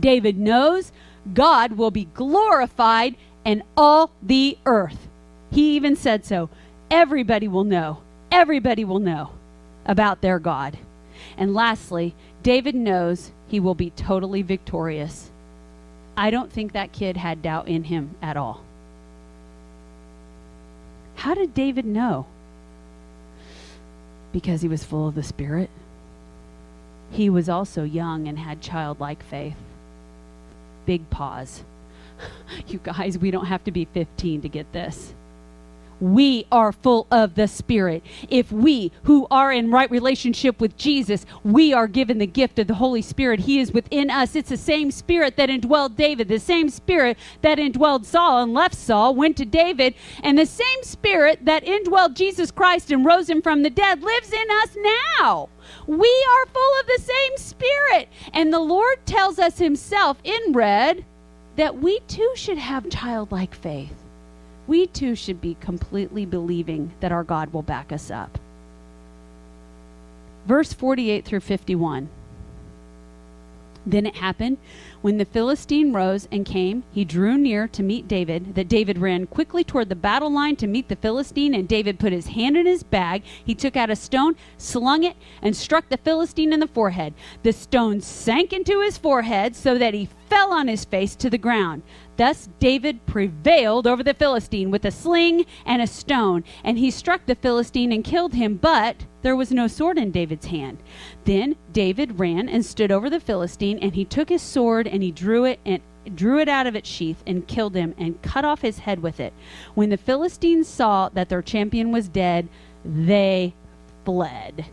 David 0.00 0.38
knows 0.38 0.92
God 1.34 1.72
will 1.72 1.90
be 1.90 2.06
glorified 2.14 3.14
in 3.44 3.62
all 3.76 4.12
the 4.22 4.56
earth. 4.64 5.08
He 5.50 5.76
even 5.76 5.94
said 5.94 6.24
so. 6.24 6.48
Everybody 6.90 7.48
will 7.48 7.64
know. 7.64 7.98
Everybody 8.32 8.82
will 8.82 8.98
know 8.98 9.32
about 9.84 10.22
their 10.22 10.38
God. 10.38 10.78
And 11.36 11.52
lastly, 11.52 12.14
David 12.42 12.74
knows 12.74 13.32
he 13.48 13.58
will 13.60 13.74
be 13.74 13.90
totally 13.90 14.42
victorious. 14.42 15.30
I 16.16 16.30
don't 16.30 16.52
think 16.52 16.72
that 16.72 16.92
kid 16.92 17.16
had 17.16 17.42
doubt 17.42 17.68
in 17.68 17.84
him 17.84 18.14
at 18.20 18.36
all. 18.36 18.62
How 21.16 21.34
did 21.34 21.54
David 21.54 21.84
know? 21.84 22.26
Because 24.32 24.62
he 24.62 24.68
was 24.68 24.84
full 24.84 25.08
of 25.08 25.14
the 25.14 25.22
Spirit. 25.22 25.70
He 27.10 27.30
was 27.30 27.48
also 27.48 27.84
young 27.84 28.28
and 28.28 28.38
had 28.38 28.60
childlike 28.60 29.22
faith. 29.22 29.56
Big 30.86 31.08
pause. 31.10 31.62
You 32.66 32.80
guys, 32.82 33.16
we 33.16 33.30
don't 33.30 33.46
have 33.46 33.62
to 33.64 33.70
be 33.70 33.84
15 33.84 34.42
to 34.42 34.48
get 34.48 34.72
this 34.72 35.14
we 36.00 36.46
are 36.50 36.72
full 36.72 37.06
of 37.10 37.34
the 37.34 37.48
Spirit. 37.48 38.04
If 38.28 38.52
we, 38.52 38.92
who 39.04 39.26
are 39.30 39.52
in 39.52 39.70
right 39.70 39.90
relationship 39.90 40.60
with 40.60 40.76
Jesus, 40.76 41.26
we 41.44 41.72
are 41.72 41.86
given 41.86 42.18
the 42.18 42.26
gift 42.26 42.58
of 42.58 42.66
the 42.66 42.74
Holy 42.74 43.02
Spirit, 43.02 43.40
He 43.40 43.58
is 43.58 43.72
within 43.72 44.10
us. 44.10 44.34
It's 44.36 44.50
the 44.50 44.56
same 44.56 44.90
Spirit 44.90 45.36
that 45.36 45.48
indwelled 45.48 45.96
David, 45.96 46.28
the 46.28 46.38
same 46.38 46.68
Spirit 46.68 47.18
that 47.42 47.58
indwelled 47.58 48.04
Saul 48.04 48.42
and 48.42 48.54
left 48.54 48.74
Saul, 48.74 49.14
went 49.14 49.36
to 49.38 49.44
David, 49.44 49.94
and 50.22 50.38
the 50.38 50.46
same 50.46 50.82
Spirit 50.82 51.44
that 51.44 51.64
indwelled 51.64 52.14
Jesus 52.14 52.50
Christ 52.50 52.90
and 52.90 53.04
rose 53.04 53.28
him 53.28 53.42
from 53.42 53.62
the 53.62 53.70
dead 53.70 54.02
lives 54.02 54.32
in 54.32 54.50
us 54.62 54.76
now. 55.20 55.48
We 55.86 56.26
are 56.30 56.46
full 56.46 56.80
of 56.80 56.86
the 56.86 57.02
same 57.02 57.36
Spirit. 57.36 58.08
And 58.32 58.52
the 58.52 58.60
Lord 58.60 59.04
tells 59.06 59.38
us 59.38 59.58
Himself 59.58 60.18
in 60.24 60.52
red 60.52 61.04
that 61.56 61.78
we 61.78 62.00
too 62.00 62.32
should 62.34 62.58
have 62.58 62.88
childlike 62.88 63.54
faith 63.54 64.07
we 64.68 64.86
too 64.86 65.16
should 65.16 65.40
be 65.40 65.56
completely 65.60 66.24
believing 66.24 66.92
that 67.00 67.10
our 67.10 67.24
God 67.24 67.52
will 67.52 67.62
back 67.62 67.90
us 67.90 68.10
up. 68.10 68.38
Verse 70.46 70.72
48 70.72 71.24
through 71.24 71.40
51. 71.40 72.08
Then 73.86 74.06
it 74.06 74.16
happened 74.16 74.58
when 75.00 75.18
the 75.18 75.24
Philistine 75.24 75.92
rose 75.92 76.26
and 76.32 76.44
came, 76.44 76.82
he 76.92 77.04
drew 77.04 77.38
near 77.38 77.68
to 77.68 77.84
meet 77.84 78.08
David, 78.08 78.56
that 78.56 78.68
David 78.68 78.98
ran 78.98 79.28
quickly 79.28 79.62
toward 79.62 79.88
the 79.88 79.94
battle 79.94 80.30
line 80.30 80.56
to 80.56 80.66
meet 80.66 80.88
the 80.88 80.96
Philistine, 80.96 81.54
and 81.54 81.68
David 81.68 82.00
put 82.00 82.12
his 82.12 82.26
hand 82.28 82.56
in 82.56 82.66
his 82.66 82.82
bag. 82.82 83.22
He 83.44 83.54
took 83.54 83.76
out 83.76 83.90
a 83.90 83.96
stone, 83.96 84.34
slung 84.56 85.04
it, 85.04 85.16
and 85.40 85.56
struck 85.56 85.88
the 85.88 85.98
Philistine 85.98 86.52
in 86.52 86.58
the 86.58 86.66
forehead. 86.66 87.14
The 87.44 87.52
stone 87.52 88.00
sank 88.00 88.52
into 88.52 88.80
his 88.80 88.98
forehead 88.98 89.54
so 89.54 89.78
that 89.78 89.94
he 89.94 90.08
fell 90.28 90.52
on 90.52 90.66
his 90.66 90.84
face 90.84 91.14
to 91.16 91.30
the 91.30 91.38
ground. 91.38 91.82
Thus 92.18 92.48
David 92.58 93.06
prevailed 93.06 93.86
over 93.86 94.02
the 94.02 94.12
Philistine 94.12 94.72
with 94.72 94.84
a 94.84 94.90
sling 94.90 95.46
and 95.64 95.80
a 95.80 95.86
stone, 95.86 96.42
and 96.64 96.76
he 96.76 96.90
struck 96.90 97.24
the 97.26 97.36
Philistine 97.36 97.92
and 97.92 98.02
killed 98.02 98.34
him, 98.34 98.56
but 98.56 99.06
there 99.22 99.36
was 99.36 99.52
no 99.52 99.68
sword 99.68 99.98
in 99.98 100.10
David's 100.10 100.46
hand. 100.46 100.78
Then 101.24 101.54
David 101.72 102.18
ran 102.18 102.48
and 102.48 102.66
stood 102.66 102.90
over 102.90 103.08
the 103.08 103.20
Philistine, 103.20 103.78
and 103.78 103.94
he 103.94 104.04
took 104.04 104.30
his 104.30 104.42
sword 104.42 104.88
and 104.88 105.00
he 105.00 105.12
drew 105.12 105.44
it 105.44 105.60
and 105.64 105.80
drew 106.12 106.40
it 106.40 106.48
out 106.48 106.66
of 106.66 106.74
its 106.74 106.88
sheath 106.88 107.22
and 107.24 107.46
killed 107.46 107.76
him 107.76 107.94
and 107.96 108.20
cut 108.20 108.44
off 108.44 108.62
his 108.62 108.80
head 108.80 109.00
with 109.00 109.20
it. 109.20 109.32
When 109.76 109.90
the 109.90 109.96
Philistines 109.96 110.66
saw 110.66 111.10
that 111.10 111.28
their 111.28 111.42
champion 111.42 111.92
was 111.92 112.08
dead, 112.08 112.48
they 112.84 113.54
fled. 114.04 114.66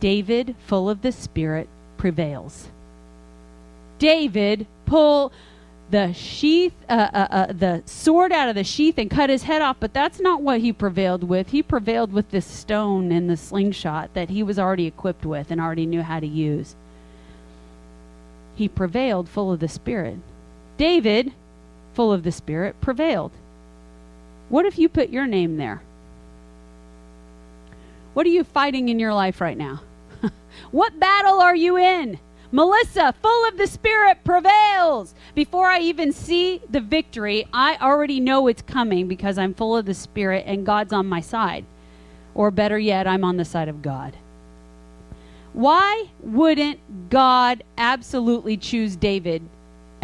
David, 0.00 0.56
full 0.66 0.90
of 0.90 1.02
the 1.02 1.12
Spirit, 1.12 1.68
prevails. 1.96 2.70
David 3.98 4.66
pull 4.86 5.32
the 5.90 6.12
sheath, 6.12 6.74
uh, 6.88 7.08
uh, 7.12 7.26
uh, 7.30 7.52
the 7.52 7.82
sword 7.86 8.32
out 8.32 8.48
of 8.48 8.54
the 8.54 8.64
sheath 8.64 8.98
and 8.98 9.10
cut 9.10 9.30
his 9.30 9.44
head 9.44 9.62
off, 9.62 9.76
but 9.78 9.92
that's 9.92 10.18
not 10.18 10.42
what 10.42 10.60
he 10.60 10.72
prevailed 10.72 11.24
with. 11.24 11.50
He 11.50 11.62
prevailed 11.62 12.12
with 12.12 12.30
this 12.30 12.46
stone 12.46 13.12
and 13.12 13.28
the 13.28 13.36
slingshot 13.36 14.14
that 14.14 14.30
he 14.30 14.42
was 14.42 14.58
already 14.58 14.86
equipped 14.86 15.24
with 15.24 15.50
and 15.50 15.60
already 15.60 15.86
knew 15.86 16.02
how 16.02 16.20
to 16.20 16.26
use. 16.26 16.74
He 18.56 18.68
prevailed 18.68 19.28
full 19.28 19.52
of 19.52 19.60
the 19.60 19.68
Spirit. 19.68 20.18
David, 20.76 21.32
full 21.92 22.12
of 22.12 22.22
the 22.22 22.32
Spirit, 22.32 22.80
prevailed. 22.80 23.32
What 24.48 24.66
if 24.66 24.78
you 24.78 24.88
put 24.88 25.10
your 25.10 25.26
name 25.26 25.56
there? 25.56 25.82
What 28.14 28.26
are 28.26 28.30
you 28.30 28.44
fighting 28.44 28.88
in 28.88 28.98
your 28.98 29.12
life 29.12 29.40
right 29.40 29.58
now? 29.58 29.82
what 30.70 30.98
battle 30.98 31.40
are 31.40 31.56
you 31.56 31.76
in? 31.76 32.18
Melissa, 32.54 33.12
full 33.20 33.48
of 33.48 33.58
the 33.58 33.66
Spirit, 33.66 34.18
prevails. 34.22 35.12
Before 35.34 35.66
I 35.66 35.80
even 35.80 36.12
see 36.12 36.62
the 36.70 36.80
victory, 36.80 37.48
I 37.52 37.76
already 37.80 38.20
know 38.20 38.46
it's 38.46 38.62
coming 38.62 39.08
because 39.08 39.38
I'm 39.38 39.54
full 39.54 39.76
of 39.76 39.86
the 39.86 39.92
Spirit 39.92 40.44
and 40.46 40.64
God's 40.64 40.92
on 40.92 41.06
my 41.06 41.20
side. 41.20 41.64
Or 42.32 42.52
better 42.52 42.78
yet, 42.78 43.08
I'm 43.08 43.24
on 43.24 43.38
the 43.38 43.44
side 43.44 43.66
of 43.66 43.82
God. 43.82 44.16
Why 45.52 46.10
wouldn't 46.20 47.10
God 47.10 47.64
absolutely 47.76 48.56
choose 48.56 48.94
David 48.94 49.42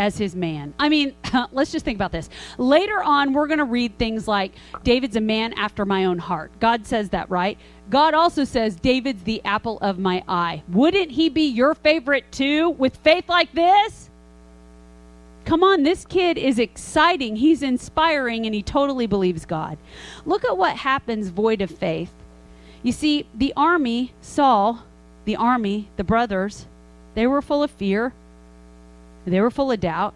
as 0.01 0.17
his 0.17 0.35
man. 0.35 0.73
I 0.79 0.89
mean, 0.89 1.15
let's 1.53 1.71
just 1.71 1.85
think 1.85 1.99
about 1.99 2.11
this. 2.11 2.31
Later 2.57 3.03
on, 3.03 3.35
we're 3.35 3.47
going 3.47 3.59
to 3.59 3.67
read 3.67 3.99
things 3.99 4.27
like 4.27 4.55
David's 4.83 5.15
a 5.15 5.21
man 5.21 5.53
after 5.59 5.85
my 5.85 6.07
own 6.07 6.19
heart. 6.19 6.51
God 6.59 6.87
says 6.87 7.11
that, 7.11 7.29
right? 7.29 7.59
God 7.91 8.15
also 8.15 8.45
says 8.45 8.77
David's 8.77 9.25
the 9.25 9.43
apple 9.45 9.79
of 9.81 9.99
my 9.99 10.25
eye. 10.29 10.63
Wouldn't 10.69 11.13
he 11.13 11.29
be 11.31 11.49
your 11.49 11.75
favorite 11.75 12.33
too 12.33 12.71
with 12.71 12.97
faith 12.99 13.29
like 13.29 13.53
this? 13.53 14.11
Come 15.47 15.65
on, 15.65 15.83
this 15.85 16.05
kid 16.07 16.39
is 16.39 16.59
exciting. 16.59 17.37
He's 17.37 17.63
inspiring 17.63 18.47
and 18.47 18.55
he 18.55 18.63
totally 18.63 19.07
believes 19.09 19.47
God. 19.47 19.79
Look 20.27 20.45
at 20.45 20.57
what 20.59 20.77
happens 20.77 21.31
void 21.31 21.63
of 21.63 21.71
faith. 21.71 22.13
You 22.83 22.93
see, 22.93 23.27
the 23.35 23.53
army, 23.57 24.13
Saul, 24.23 24.85
the 25.27 25.37
army, 25.37 25.89
the 25.97 26.05
brothers, 26.05 26.67
they 27.15 27.27
were 27.27 27.43
full 27.43 27.63
of 27.63 27.71
fear 27.73 28.13
They 29.27 29.41
were 29.41 29.51
full 29.51 29.73
of 29.73 29.81
doubt. 29.81 30.15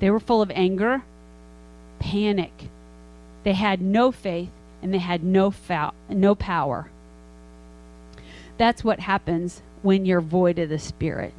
They 0.00 0.10
were 0.10 0.20
full 0.20 0.42
of 0.42 0.50
anger, 0.54 1.04
panic. 1.98 2.52
They 3.44 3.54
had 3.54 3.80
no 3.82 4.12
faith 4.12 4.50
and 4.84 4.92
they 4.92 4.98
had 4.98 5.24
no 5.24 5.52
no 6.10 6.34
power. 6.34 6.90
That's 8.58 8.84
what 8.84 9.00
happens 9.00 9.62
when 9.82 10.04
you're 10.04 10.20
void 10.20 10.58
of 10.58 10.68
the 10.68 10.78
Spirit. 10.78 11.32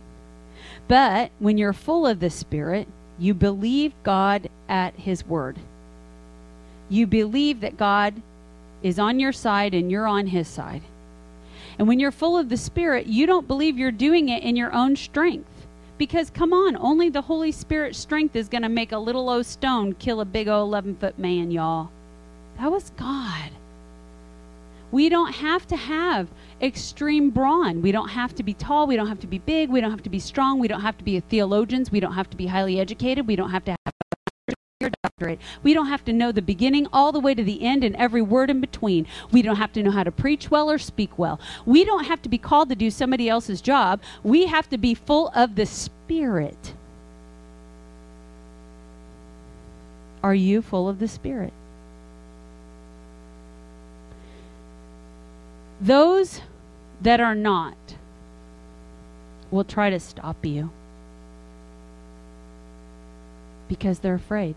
But 0.88 1.32
when 1.38 1.58
you're 1.58 1.72
full 1.72 2.08
of 2.08 2.20
the 2.20 2.32
Spirit, 2.32 2.88
you 3.20 3.36
believe 3.36 3.94
God 4.04 4.50
at 4.68 4.96
His 4.96 5.26
word. 5.26 5.60
You 6.90 7.06
believe 7.06 7.62
that 7.62 7.78
God 7.78 8.16
is 8.82 8.98
on 8.98 9.20
your 9.20 9.32
side 9.32 9.76
and 9.76 9.92
you're 9.92 10.08
on 10.08 10.28
His 10.28 10.48
side. 10.48 10.82
And 11.78 11.88
when 11.88 12.00
you're 12.00 12.12
full 12.12 12.38
of 12.38 12.50
the 12.50 12.58
Spirit, 12.58 13.06
you 13.06 13.28
don't 13.28 13.48
believe 13.48 13.78
you're 13.78 13.92
doing 13.92 14.30
it 14.30 14.44
in 14.44 14.56
your 14.56 14.74
own 14.74 14.96
strength. 14.96 15.68
Because 16.00 16.32
come 16.32 16.52
on, 16.52 16.76
only 16.78 17.10
the 17.10 17.22
Holy 17.22 17.52
Spirit's 17.52 18.00
strength 18.00 18.36
is 18.36 18.50
going 18.50 18.64
to 18.64 18.70
make 18.70 18.92
a 18.92 18.98
little 18.98 19.30
old 19.30 19.46
stone 19.46 19.94
kill 19.94 20.20
a 20.20 20.26
big 20.26 20.48
old 20.48 20.68
11 20.68 20.96
foot 20.96 21.20
man, 21.20 21.52
y'all. 21.52 21.92
That 22.58 22.72
was 22.72 22.92
God. 22.92 23.52
We 24.92 25.10
don't 25.10 25.34
have 25.34 25.68
to 25.68 25.76
have 25.76 26.30
extreme 26.62 27.30
brawn. 27.30 27.82
We 27.82 27.92
don't 27.92 28.10
have 28.10 28.34
to 28.36 28.44
be 28.44 28.54
tall. 28.54 28.88
We 28.88 28.96
don't 28.96 29.08
have 29.08 29.20
to 29.22 29.28
be 29.28 29.40
big. 29.40 29.70
We 29.70 29.82
don't 29.82 29.92
have 29.92 30.04
to 30.04 30.10
be 30.10 30.20
strong. 30.20 30.60
We 30.60 30.68
don't 30.68 30.82
have 30.82 30.98
to 31.00 31.04
be 31.04 31.18
a 31.18 31.22
theologians. 31.22 31.92
We 31.92 32.00
don't 32.00 32.14
have 32.14 32.30
to 32.30 32.38
be 32.38 32.48
highly 32.48 32.80
educated. 32.80 33.28
We 33.28 33.36
don't 33.36 33.50
have 33.50 33.66
to 33.66 33.72
have 33.72 33.94
a 34.82 34.92
doctorate. 35.04 35.40
We 35.64 35.74
don't 35.74 35.88
have 35.88 36.06
to 36.06 36.14
know 36.14 36.32
the 36.32 36.42
beginning 36.42 36.88
all 36.94 37.12
the 37.12 37.20
way 37.20 37.34
to 37.34 37.44
the 37.44 37.64
end 37.64 37.84
and 37.84 37.96
every 37.96 38.22
word 38.22 38.50
in 38.50 38.62
between. 38.62 39.06
We 39.32 39.42
don't 39.42 39.56
have 39.58 39.74
to 39.74 39.84
know 39.84 39.92
how 39.92 40.04
to 40.04 40.12
preach 40.12 40.50
well 40.50 40.72
or 40.72 40.78
speak 40.78 41.18
well. 41.18 41.40
We 41.66 41.84
don't 41.84 42.06
have 42.06 42.22
to 42.22 42.30
be 42.30 42.38
called 42.38 42.70
to 42.70 42.76
do 42.76 42.90
somebody 42.90 43.28
else's 43.28 43.62
job. 43.62 44.02
We 44.24 44.46
have 44.46 44.70
to 44.70 44.78
be 44.78 44.94
full 44.94 45.30
of 45.36 45.56
the 45.56 45.66
Spirit. 45.66 46.74
Are 50.24 50.36
you 50.36 50.62
full 50.62 50.88
of 50.88 51.00
the 51.00 51.08
Spirit? 51.08 51.54
Those 55.82 56.42
that 57.02 57.20
are 57.20 57.36
not 57.36 57.76
will 59.52 59.64
try 59.64 59.90
to 59.90 60.00
stop 60.00 60.46
you 60.46 60.70
because 63.68 64.00
they're 64.00 64.16
afraid. 64.16 64.56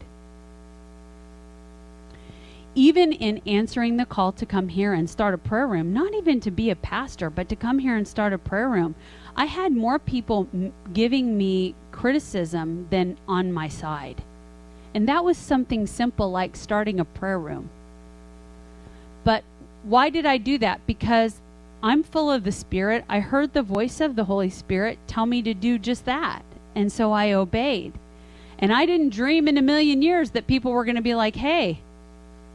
Even 2.75 3.13
in 3.13 3.39
answering 3.47 3.97
the 3.97 4.07
call 4.07 4.31
to 4.33 4.47
come 4.47 4.69
here 4.69 4.93
and 4.93 5.11
start 5.11 5.35
a 5.35 5.39
prayer 5.39 5.67
room, 5.67 5.93
not 5.93 6.15
even 6.15 6.41
to 6.41 6.51
be 6.51 6.71
a 6.71 6.77
pastor, 6.77 7.31
but 7.31 7.49
to 7.49 7.57
come 7.57 7.81
here 7.81 7.97
and 7.97 8.07
start 8.07 8.33
a 8.33 8.39
prayer 8.39 8.69
room, 8.69 8.95
I 9.35 9.47
had 9.47 9.73
more 9.73 9.99
people 9.99 10.47
m- 10.55 10.73
giving 10.93 11.37
me 11.37 11.75
criticism 11.91 12.87
than 12.91 13.19
on 13.27 13.53
my 13.53 13.69
side. 13.69 14.23
And 14.95 15.09
that 15.09 15.25
was 15.25 15.37
something 15.37 15.87
simple 15.87 16.31
like 16.31 16.55
starting 16.57 17.01
a 17.01 17.05
prayer 17.05 17.39
room. 17.39 17.71
Why 19.83 20.11
did 20.11 20.27
I 20.27 20.39
do 20.39 20.59
that? 20.59 20.87
Because 20.87 21.41
I'm 21.83 22.03
full 22.03 22.31
of 22.31 22.45
the 22.45 22.53
Spirit. 22.53 23.05
I 23.09 23.21
heard 23.21 23.53
the 23.53 23.63
voice 23.63 24.01
of 24.01 24.17
the 24.17 24.25
Holy 24.25 24.51
Spirit 24.51 24.99
tell 25.07 25.27
me 25.27 25.43
to 25.43 25.55
do 25.55 25.79
just 25.79 26.05
that. 26.07 26.43
And 26.75 26.93
so 26.93 27.13
I 27.13 27.33
obeyed. 27.33 27.93
And 28.59 28.73
I 28.73 28.87
didn't 28.87 29.11
dream 29.11 29.47
in 29.47 29.57
a 29.57 29.63
million 29.63 30.03
years 30.03 30.33
that 30.33 30.47
people 30.47 30.73
were 30.73 30.85
going 30.85 30.97
to 30.97 31.03
be 31.03 31.15
like, 31.15 31.37
hey, 31.37 31.81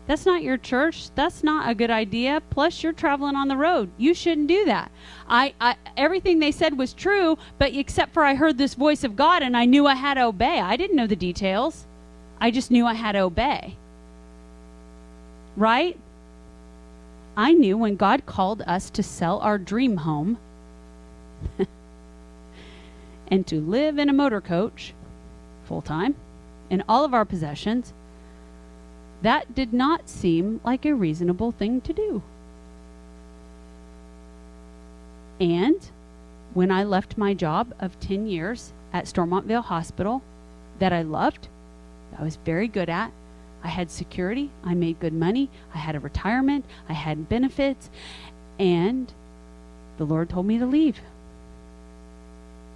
that's 0.05 0.25
not 0.25 0.43
your 0.43 0.57
church. 0.57 1.09
That's 1.15 1.43
not 1.43 1.69
a 1.69 1.75
good 1.75 1.89
idea. 1.89 2.41
Plus, 2.49 2.83
you're 2.83 2.91
traveling 2.91 3.37
on 3.37 3.47
the 3.47 3.55
road. 3.55 3.89
You 3.97 4.13
shouldn't 4.13 4.47
do 4.47 4.65
that. 4.65 4.91
I, 5.29 5.53
I, 5.61 5.77
everything 5.95 6.39
they 6.39 6.51
said 6.51 6.77
was 6.77 6.93
true, 6.93 7.37
but 7.57 7.73
except 7.73 8.13
for 8.13 8.25
I 8.25 8.35
heard 8.35 8.57
this 8.57 8.73
voice 8.73 9.05
of 9.05 9.15
God 9.15 9.41
and 9.43 9.55
I 9.55 9.63
knew 9.63 9.87
I 9.87 9.95
had 9.95 10.15
to 10.15 10.25
obey. 10.25 10.59
I 10.59 10.75
didn't 10.75 10.97
know 10.97 11.07
the 11.07 11.15
details. 11.15 11.85
I 12.41 12.51
just 12.51 12.69
knew 12.69 12.85
I 12.85 12.95
had 12.95 13.13
to 13.13 13.19
obey. 13.19 13.77
Right? 15.55 15.97
I 17.35 17.53
knew 17.53 17.77
when 17.77 17.95
God 17.95 18.25
called 18.25 18.61
us 18.67 18.89
to 18.91 19.01
sell 19.01 19.39
our 19.39 19.57
dream 19.57 19.97
home 19.97 20.37
and 23.27 23.47
to 23.47 23.59
live 23.59 23.97
in 23.97 24.09
a 24.09 24.13
motor 24.13 24.41
coach 24.41 24.93
full 25.65 25.81
time 25.81 26.15
and 26.69 26.83
all 26.87 27.03
of 27.03 27.13
our 27.13 27.25
possessions, 27.25 27.93
that 29.23 29.55
did 29.55 29.73
not 29.73 30.09
seem 30.09 30.59
like 30.63 30.85
a 30.85 30.93
reasonable 30.93 31.51
thing 31.51 31.81
to 31.81 31.93
do. 31.93 32.21
And 35.39 35.79
when 36.53 36.71
I 36.71 36.83
left 36.83 37.17
my 37.17 37.33
job 37.33 37.73
of 37.79 37.99
10 37.99 38.27
years 38.27 38.73
at 38.91 39.07
Stormont 39.07 39.47
Vail 39.47 39.63
Hospital 39.63 40.21
that 40.79 40.93
I 40.93 41.01
loved, 41.01 41.47
I 42.17 42.23
was 42.23 42.35
very 42.35 42.67
good 42.67 42.89
at, 42.89 43.11
I 43.63 43.69
had 43.69 43.89
security, 43.89 44.51
I 44.63 44.73
made 44.73 44.99
good 44.99 45.13
money, 45.13 45.49
I 45.73 45.77
had 45.77 45.95
a 45.95 45.99
retirement, 45.99 46.65
I 46.89 46.93
had 46.93 47.29
benefits, 47.29 47.89
and 48.59 49.11
the 49.97 50.05
Lord 50.05 50.29
told 50.29 50.45
me 50.45 50.57
to 50.57 50.65
leave. 50.65 50.99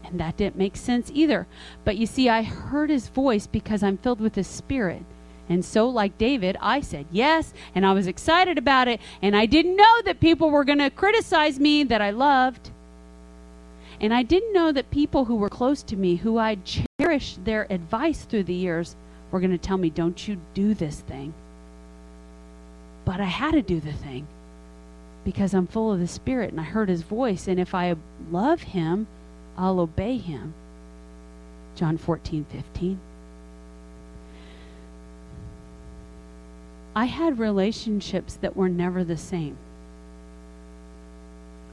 And 0.05 0.19
that 0.19 0.37
didn't 0.37 0.55
make 0.55 0.77
sense 0.77 1.11
either. 1.13 1.45
But 1.83 1.97
you 1.97 2.05
see, 2.05 2.29
I 2.29 2.43
heard 2.43 2.89
his 2.89 3.09
voice 3.09 3.45
because 3.45 3.83
I'm 3.83 3.97
filled 3.97 4.21
with 4.21 4.35
his 4.35 4.47
spirit. 4.47 5.03
And 5.49 5.63
so, 5.63 5.89
like 5.89 6.17
David, 6.17 6.57
I 6.61 6.81
said 6.81 7.05
yes, 7.11 7.53
and 7.75 7.85
I 7.85 7.93
was 7.93 8.07
excited 8.07 8.57
about 8.57 8.87
it, 8.87 9.01
and 9.21 9.35
I 9.35 9.45
didn't 9.45 9.75
know 9.75 10.01
that 10.05 10.19
people 10.19 10.49
were 10.49 10.63
going 10.63 10.79
to 10.79 10.89
criticize 10.89 11.59
me 11.59 11.83
that 11.83 12.01
I 12.01 12.11
loved. 12.11 12.71
And 13.99 14.13
I 14.13 14.23
didn't 14.23 14.53
know 14.53 14.71
that 14.71 14.91
people 14.91 15.25
who 15.25 15.35
were 15.35 15.49
close 15.49 15.83
to 15.83 15.95
me, 15.95 16.17
who 16.17 16.37
I'd 16.37 16.61
cherished 16.99 17.43
their 17.45 17.65
advice 17.71 18.23
through 18.23 18.43
the 18.43 18.53
years, 18.53 18.95
were 19.31 19.39
going 19.39 19.51
to 19.51 19.57
tell 19.57 19.77
me, 19.77 19.89
don't 19.89 20.27
you 20.27 20.37
do 20.53 20.73
this 20.73 20.99
thing. 21.01 21.33
But 23.05 23.19
I 23.19 23.25
had 23.25 23.51
to 23.51 23.61
do 23.61 23.79
the 23.79 23.93
thing 23.93 24.27
because 25.23 25.53
I'm 25.53 25.67
full 25.67 25.91
of 25.91 25.99
the 25.99 26.07
Spirit 26.07 26.51
and 26.51 26.59
I 26.59 26.63
heard 26.63 26.89
His 26.89 27.01
voice. 27.01 27.47
And 27.47 27.59
if 27.59 27.73
I 27.73 27.95
love 28.31 28.61
Him, 28.61 29.07
I'll 29.57 29.79
obey 29.79 30.17
Him. 30.17 30.53
John 31.75 31.97
14, 31.97 32.45
15. 32.49 32.99
I 36.95 37.05
had 37.05 37.37
relationships 37.37 38.35
that 38.41 38.57
were 38.57 38.69
never 38.69 39.03
the 39.03 39.17
same. 39.17 39.55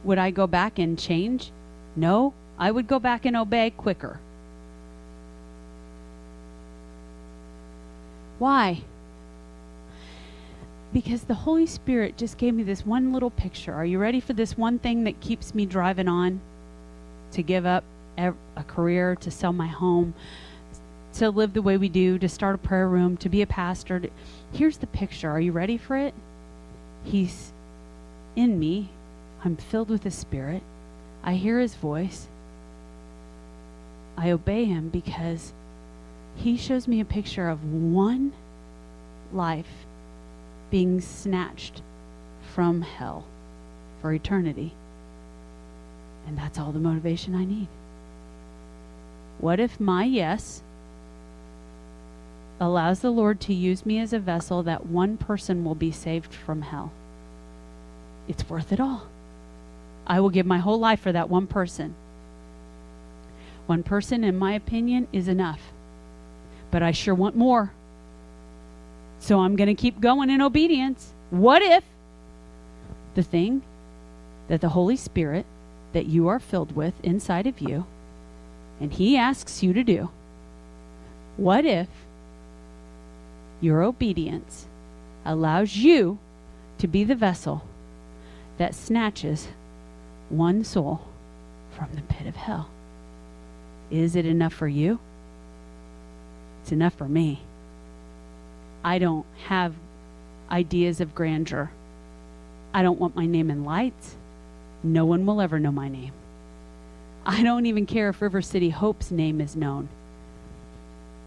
Would 0.05 0.18
I 0.18 0.30
go 0.30 0.46
back 0.46 0.78
and 0.78 0.98
change? 0.98 1.50
No, 1.96 2.34
I 2.59 2.70
would 2.70 2.86
go 2.86 2.98
back 2.98 3.24
and 3.24 3.34
obey 3.34 3.70
quicker. 3.70 4.20
Why? 8.45 8.82
Because 10.92 11.22
the 11.22 11.32
Holy 11.32 11.64
Spirit 11.64 12.18
just 12.18 12.36
gave 12.36 12.53
me 12.53 12.62
this 12.62 12.84
one 12.84 13.11
little 13.11 13.30
picture. 13.30 13.72
Are 13.72 13.86
you 13.86 13.99
ready 13.99 14.20
for 14.20 14.34
this 14.34 14.59
one 14.59 14.78
thing 14.78 15.05
that 15.05 15.18
keeps 15.22 15.55
me 15.55 15.64
driving 15.64 16.09
on? 16.09 16.42
To 17.32 17.42
give 17.42 17.64
up 17.64 17.84
a 18.18 18.34
career, 18.66 19.16
to 19.16 19.30
sell 19.30 19.55
my 19.55 19.68
home, 19.68 20.12
to 21.14 21.30
live 21.30 21.55
the 21.55 21.62
way 21.62 21.78
we 21.78 21.88
do, 21.88 22.18
to 22.18 22.28
start 22.28 22.57
a 22.57 22.59
prayer 22.59 22.86
room, 22.86 23.16
to 23.16 23.30
be 23.30 23.40
a 23.40 23.47
pastor. 23.47 24.03
Here's 24.53 24.76
the 24.76 24.88
picture. 24.88 25.30
Are 25.30 25.40
you 25.40 25.53
ready 25.53 25.78
for 25.78 25.97
it? 25.97 26.12
He's 27.03 27.51
in 28.36 28.59
me. 28.59 28.90
I'm 29.42 29.57
filled 29.57 29.88
with 29.88 30.05
His 30.05 30.14
Spirit. 30.14 30.62
I 31.22 31.36
hear 31.36 31.61
His 31.61 31.76
voice. 31.76 32.28
I 34.18 34.30
obey 34.30 34.66
Him 34.66 34.90
because 34.90 35.55
he 36.37 36.57
shows 36.57 36.89
me 36.89 37.01
a 37.01 37.05
picture 37.05 37.49
of 37.49 37.64
one 37.64 38.32
life 39.32 39.87
being 40.70 41.01
snatched 41.01 41.82
from 42.55 42.82
hell 42.82 43.24
for 44.01 44.12
eternity. 44.12 44.72
And 46.26 46.39
that's 46.39 46.59
all 46.59 46.72
the 46.72 46.78
motivation 46.78 47.35
I 47.35 47.45
need. 47.45 47.68
What 49.39 49.61
if 49.61 49.78
my 49.78 50.05
yes 50.05 50.62
allows 52.61 53.01
the 53.01 53.11
Lord 53.11 53.41
to 53.43 53.55
use 53.55 53.85
me 53.85 53.99
as 53.99 54.12
a 54.12 54.18
vessel 54.18 54.62
that 54.62 54.87
one 54.87 55.16
person 55.16 55.64
will 55.64 55.74
be 55.74 55.91
saved 55.91 56.32
from 56.32 56.62
hell? 56.62 56.93
It's 58.26 58.49
worth 58.49 58.72
it 58.72 58.80
all. 58.80 59.07
I 60.07 60.20
will 60.20 60.30
give 60.30 60.47
my 60.47 60.59
whole 60.59 60.78
life 60.78 61.01
for 61.01 61.12
that 61.12 61.28
one 61.28 61.47
person. 61.47 61.95
One 63.66 63.82
person, 63.82 64.24
in 64.24 64.39
my 64.39 64.53
opinion, 64.53 65.09
is 65.12 65.28
enough 65.28 65.74
but 66.75 66.83
I 66.83 66.91
sure 66.91 67.14
want 67.14 67.37
more. 67.37 67.70
So 69.20 69.39
I'm 69.39 69.55
going 69.55 69.68
to 69.68 69.81
keep 69.81 70.01
going 70.01 70.29
in 70.29 70.41
obedience. 70.41 71.12
What 71.31 71.62
if 71.62 71.85
the 73.14 73.22
thing 73.22 73.62
that 74.49 74.61
the 74.61 74.70
Holy 74.70 74.97
Spirit 74.97 75.47
that 75.93 76.07
you 76.07 76.27
are 76.27 76.41
filled 76.41 76.75
with 76.75 76.95
inside 77.05 77.47
of 77.47 77.61
you 77.61 77.87
and 78.81 78.93
He 78.93 79.16
asks 79.16 79.62
you 79.62 79.72
to 79.72 79.85
do, 79.85 80.11
what 81.37 81.64
if 81.64 81.87
your 83.61 83.85
obedience 83.85 84.66
allows 85.25 85.77
you 85.77 86.18
to 86.79 86.89
be 86.89 87.05
the 87.05 87.14
vessel 87.14 87.62
that 88.59 88.75
snatches 88.75 89.47
one 90.29 90.64
soul 90.64 91.03
from 91.77 91.91
the 91.95 92.03
pit 92.03 92.27
of 92.27 92.35
hell? 92.35 92.68
Is 93.93 94.16
it 94.16 94.27
enough 94.27 94.55
for 94.55 94.66
you? 94.66 94.99
It's 96.64 96.72
enough 96.72 96.94
for 96.94 97.06
me. 97.06 97.40
I 98.82 98.98
don't 98.98 99.26
have 99.48 99.74
ideas 100.50 100.98
of 100.98 101.14
grandeur. 101.14 101.70
I 102.72 102.82
don't 102.82 102.98
want 102.98 103.14
my 103.14 103.26
name 103.26 103.50
in 103.50 103.66
lights. 103.66 104.16
No 104.82 105.04
one 105.04 105.26
will 105.26 105.42
ever 105.42 105.58
know 105.58 105.70
my 105.70 105.90
name. 105.90 106.12
I 107.26 107.42
don't 107.42 107.66
even 107.66 107.84
care 107.84 108.08
if 108.08 108.22
River 108.22 108.40
City 108.40 108.70
Hope's 108.70 109.10
name 109.10 109.42
is 109.42 109.54
known. 109.54 109.90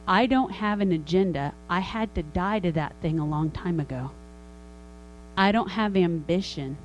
I 0.08 0.26
don't 0.26 0.54
have 0.54 0.82
an 0.82 0.92
agenda. 0.92 1.54
I 1.70 1.82
had 1.82 2.16
to 2.16 2.24
die 2.24 2.58
to 2.58 2.72
that 2.72 2.96
thing 3.04 3.20
a 3.20 3.28
long 3.28 3.52
time 3.52 3.80
ago. 3.80 4.10
I 5.38 5.52
don't 5.52 5.70
have 5.70 5.96
ambition. 5.96 6.78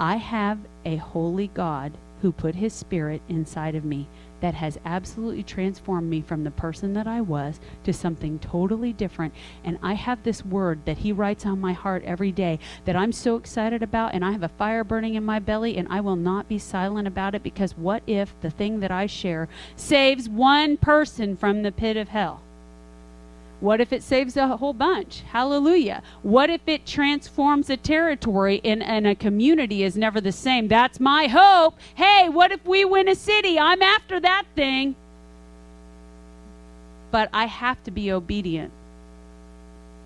I 0.00 0.16
have 0.16 0.58
a 0.86 0.96
holy 0.96 1.48
God 1.48 1.92
who 2.22 2.32
put 2.32 2.54
his 2.54 2.72
spirit 2.72 3.22
inside 3.28 3.74
of 3.74 3.84
me 3.84 4.08
that 4.40 4.54
has 4.54 4.78
absolutely 4.84 5.42
transformed 5.42 6.08
me 6.08 6.20
from 6.20 6.44
the 6.44 6.50
person 6.50 6.92
that 6.92 7.06
I 7.06 7.20
was 7.20 7.58
to 7.84 7.92
something 7.92 8.38
totally 8.38 8.92
different. 8.92 9.34
And 9.64 9.78
I 9.82 9.94
have 9.94 10.22
this 10.22 10.44
word 10.44 10.84
that 10.84 10.98
He 10.98 11.12
writes 11.12 11.46
on 11.46 11.60
my 11.60 11.72
heart 11.72 12.02
every 12.04 12.32
day 12.32 12.58
that 12.84 12.96
I'm 12.96 13.12
so 13.12 13.36
excited 13.36 13.82
about, 13.82 14.14
and 14.14 14.24
I 14.24 14.32
have 14.32 14.42
a 14.42 14.48
fire 14.48 14.84
burning 14.84 15.14
in 15.14 15.24
my 15.24 15.38
belly, 15.38 15.76
and 15.76 15.88
I 15.90 16.00
will 16.00 16.16
not 16.16 16.48
be 16.48 16.58
silent 16.58 17.08
about 17.08 17.34
it 17.34 17.42
because 17.42 17.76
what 17.76 18.02
if 18.06 18.38
the 18.40 18.50
thing 18.50 18.80
that 18.80 18.90
I 18.90 19.06
share 19.06 19.48
saves 19.74 20.28
one 20.28 20.76
person 20.76 21.36
from 21.36 21.62
the 21.62 21.72
pit 21.72 21.96
of 21.96 22.08
hell? 22.08 22.42
What 23.60 23.80
if 23.80 23.92
it 23.92 24.02
saves 24.02 24.36
a 24.36 24.56
whole 24.56 24.74
bunch? 24.74 25.22
Hallelujah. 25.22 26.02
What 26.22 26.50
if 26.50 26.60
it 26.66 26.84
transforms 26.84 27.70
a 27.70 27.76
territory 27.76 28.60
and, 28.62 28.82
and 28.82 29.06
a 29.06 29.14
community 29.14 29.82
is 29.82 29.96
never 29.96 30.20
the 30.20 30.32
same? 30.32 30.68
That's 30.68 31.00
my 31.00 31.26
hope. 31.26 31.74
Hey, 31.94 32.28
what 32.28 32.52
if 32.52 32.64
we 32.66 32.84
win 32.84 33.08
a 33.08 33.14
city? 33.14 33.58
I'm 33.58 33.80
after 33.80 34.20
that 34.20 34.44
thing. 34.54 34.94
But 37.10 37.30
I 37.32 37.46
have 37.46 37.82
to 37.84 37.90
be 37.90 38.12
obedient. 38.12 38.72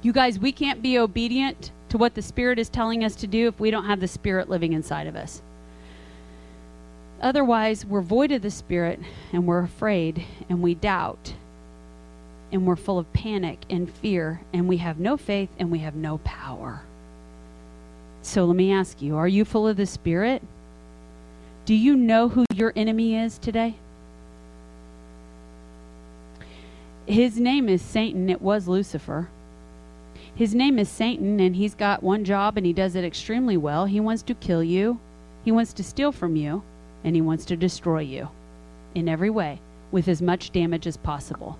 You 0.03 0.12
guys, 0.12 0.38
we 0.38 0.53
can't 0.53 0.80
be 0.80 0.96
obedient 0.96 1.72
to 1.88 1.98
what 1.98 2.14
the 2.14 2.22
Spirit 2.22 2.59
is 2.61 2.68
telling 2.68 3.03
us 3.03 3.16
to 3.16 3.26
do 3.26 3.48
if 3.48 3.59
we 3.59 3.72
don't 3.72 3.86
have 3.86 3.98
the 3.98 4.09
Spirit 4.09 4.48
living 4.48 4.74
inside 4.74 5.09
of 5.09 5.16
us. 5.16 5.42
Otherwise, 7.20 7.84
we're 7.84 8.01
void 8.01 8.30
of 8.30 8.42
the 8.42 8.51
Spirit 8.51 9.01
and 9.32 9.44
we're 9.44 9.64
afraid 9.64 10.24
and 10.48 10.62
we 10.62 10.74
doubt 10.74 11.34
and 12.53 12.66
we're 12.66 12.76
full 12.76 12.98
of 12.98 13.12
panic 13.12 13.59
and 13.70 13.90
fear, 13.90 14.40
and 14.53 14.68
we 14.68 14.78
have 14.78 14.98
no 14.98 15.16
faith 15.16 15.51
and 15.59 15.70
we 15.70 15.78
have 15.80 15.94
no 15.94 16.18
power. 16.18 16.82
So 18.22 18.44
let 18.44 18.57
me 18.57 18.72
ask 18.72 19.01
you 19.01 19.16
are 19.16 19.28
you 19.28 19.44
full 19.44 19.66
of 19.66 19.76
the 19.76 19.86
Spirit? 19.86 20.42
Do 21.64 21.74
you 21.74 21.96
know 21.96 22.28
who 22.28 22.44
your 22.55 22.72
enemy 22.74 23.16
is 23.16 23.38
today? 23.38 23.76
His 27.07 27.40
name 27.40 27.68
is 27.68 27.82
Satan. 27.82 28.28
It 28.30 28.42
was 28.42 28.68
Lucifer. 28.68 29.28
His 30.34 30.55
name 30.55 30.78
is 30.78 30.88
Satan, 30.88 31.40
and 31.40 31.57
he's 31.57 31.74
got 31.74 32.03
one 32.03 32.24
job 32.24 32.57
and 32.57 32.64
he 32.64 32.72
does 32.72 32.94
it 32.94 33.05
extremely 33.05 33.57
well. 33.57 33.86
He 33.86 34.01
wants 34.01 34.22
to 34.22 34.34
kill 34.34 34.62
you, 34.62 34.98
he 35.44 35.53
wants 35.53 35.72
to 35.74 35.84
steal 35.84 36.12
from 36.12 36.36
you, 36.36 36.62
and 37.05 37.14
he 37.14 37.20
wants 37.20 37.44
to 37.46 37.57
destroy 37.57 38.01
you 38.01 38.28
in 38.94 39.09
every 39.09 39.30
way 39.30 39.61
with 39.90 40.09
as 40.09 40.22
much 40.22 40.53
damage 40.53 40.86
as 40.86 40.96
possible. 40.96 41.59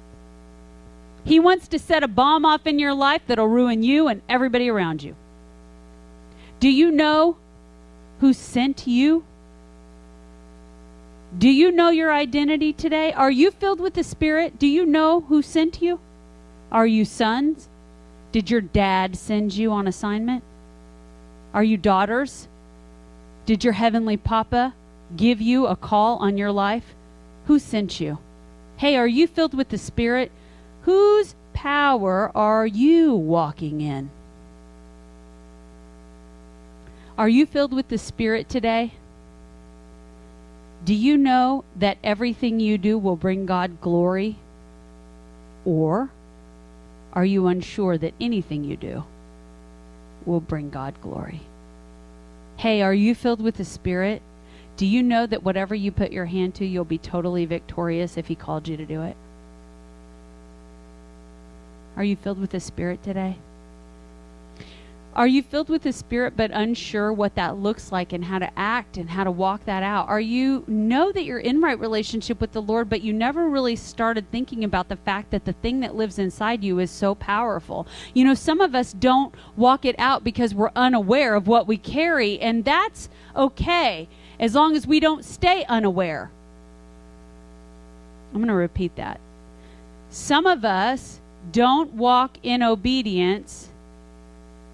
He 1.25 1.39
wants 1.39 1.69
to 1.69 1.79
set 1.79 2.03
a 2.03 2.09
bomb 2.09 2.45
off 2.45 2.67
in 2.67 2.79
your 2.79 2.95
life 2.95 3.23
that'll 3.27 3.47
ruin 3.47 3.83
you 3.83 4.09
and 4.09 4.23
everybody 4.29 4.69
around 4.69 5.03
you. 5.03 5.15
Do 6.59 6.69
you 6.69 6.91
know 6.91 7.37
who 8.21 8.33
sent 8.33 8.87
you? 8.87 9.25
Do 11.37 11.49
you 11.49 11.71
know 11.71 11.91
your 11.91 12.13
identity 12.13 12.73
today? 12.73 13.13
Are 13.13 13.31
you 13.31 13.51
filled 13.51 13.81
with 13.81 13.95
the 13.95 14.03
Spirit? 14.03 14.59
Do 14.59 14.67
you 14.67 14.85
know 14.85 15.21
who 15.23 15.43
sent 15.43 15.81
you? 15.81 16.01
Are 16.73 16.87
you 16.87 17.05
sons? 17.05 17.69
Did 18.33 18.51
your 18.51 18.61
dad 18.61 19.17
send 19.17 19.55
you 19.55 19.73
on 19.73 19.87
assignment? 19.87 20.43
Are 21.55 21.65
you 21.65 21.77
daughters? 21.77 22.49
Did 23.47 23.65
your 23.65 23.73
heavenly 23.73 24.17
papa 24.17 24.75
give 25.17 25.41
you 25.41 25.67
a 25.67 25.77
call 25.77 26.19
on 26.19 26.37
your 26.39 26.53
life? 26.53 26.95
Who 27.47 27.59
sent 27.59 28.01
you? 28.01 28.19
Hey, 28.77 28.97
are 28.97 29.07
you 29.07 29.27
filled 29.27 29.55
with 29.55 29.69
the 29.69 29.79
Spirit? 29.79 30.31
Whose 30.83 31.35
power 31.53 32.33
are 32.35 32.67
you 32.67 33.15
walking 33.15 33.81
in? 33.81 34.11
Are 37.19 37.29
you 37.29 37.45
filled 37.45 37.75
with 37.75 37.89
the 37.89 37.99
Spirit 37.99 38.49
today? 38.49 38.93
Do 40.85 40.95
you 40.95 41.19
know 41.19 41.65
that 41.77 41.99
everything 42.03 42.61
you 42.61 42.79
do 42.79 42.97
will 42.97 43.17
bring 43.17 43.45
God 43.45 43.81
glory? 43.83 44.37
Or 45.67 46.11
are 47.13 47.25
you 47.25 47.47
unsure 47.47 47.99
that 47.99 48.15
anything 48.19 48.65
you 48.65 48.77
do 48.77 49.05
will 50.25 50.41
bring 50.41 50.71
God 50.71 50.95
glory? 51.03 51.43
Hey, 52.57 52.81
are 52.81 52.95
you 52.95 53.15
filled 53.15 53.43
with 53.43 53.57
the 53.57 53.65
Spirit? 53.67 54.23
Do 54.79 54.87
you 54.87 55.03
know 55.03 55.27
that 55.27 55.43
whatever 55.43 55.75
you 55.75 55.93
put 55.93 56.13
your 56.13 56.25
hand 56.25 56.55
to, 56.55 56.65
you'll 56.65 56.85
be 56.85 56.97
totally 56.97 57.45
victorious 57.45 58.17
if 58.17 58.29
He 58.29 58.35
called 58.35 58.67
you 58.67 58.79
to 58.79 58.87
do 58.87 59.03
it? 59.03 59.17
Are 62.01 62.05
you 62.05 62.17
filled 62.17 62.41
with 62.41 62.53
the 62.53 62.61
Spirit 62.61 63.03
today? 63.03 63.37
Are 65.15 65.27
you 65.27 65.43
filled 65.43 65.69
with 65.69 65.83
the 65.83 65.93
Spirit 65.93 66.33
but 66.35 66.51
unsure 66.51 67.13
what 67.13 67.35
that 67.35 67.59
looks 67.59 67.93
like 67.93 68.15
and 68.15 68.25
how 68.25 68.39
to 68.39 68.51
act 68.59 68.97
and 68.97 69.11
how 69.11 69.25
to 69.25 69.31
walk 69.31 69.67
that 69.67 69.83
out? 69.83 70.09
Are 70.09 70.19
you 70.19 70.65
know 70.67 71.13
that 71.13 71.25
you're 71.25 71.41
in 71.41 71.61
right 71.61 71.79
relationship 71.79 72.41
with 72.41 72.53
the 72.53 72.63
Lord, 72.63 72.89
but 72.89 73.03
you 73.03 73.13
never 73.13 73.51
really 73.51 73.77
started 73.77 74.31
thinking 74.31 74.65
about 74.65 74.89
the 74.89 74.97
fact 74.97 75.31
that 75.33 75.45
the 75.45 75.53
thing 75.53 75.81
that 75.81 75.95
lives 75.95 76.19
inside 76.19 76.65
you 76.65 76.79
is 76.79 76.91
so 76.91 77.15
powerful? 77.15 77.87
You 78.15 78.25
know, 78.25 78.33
some 78.33 78.63
of 78.63 78.75
us 78.75 78.95
don't 78.95 79.35
walk 79.55 79.85
it 79.85 79.97
out 79.99 80.25
because 80.25 80.55
we're 80.55 80.73
unaware 80.75 81.35
of 81.35 81.49
what 81.49 81.67
we 81.67 81.77
carry, 81.77 82.41
and 82.41 82.65
that's 82.65 83.11
okay 83.37 84.09
as 84.39 84.55
long 84.55 84.75
as 84.75 84.87
we 84.87 85.01
don't 85.01 85.23
stay 85.23 85.67
unaware. 85.69 86.31
I'm 88.33 88.39
going 88.39 88.49
to 88.49 88.55
repeat 88.55 88.97
that. 88.97 89.21
Some 90.09 90.47
of 90.47 90.65
us 90.65 91.20
don't 91.53 91.93
walk 91.95 92.39
in 92.43 92.63
obedience 92.63 93.71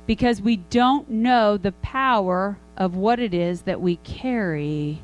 because 0.07 0.41
we 0.41 0.57
don't 0.57 1.09
know 1.11 1.57
the 1.57 1.73
power 1.73 2.59
of 2.77 2.95
what 2.95 3.19
it 3.19 3.35
is 3.35 3.62
that 3.62 3.81
we 3.81 3.97
carry. 3.97 5.01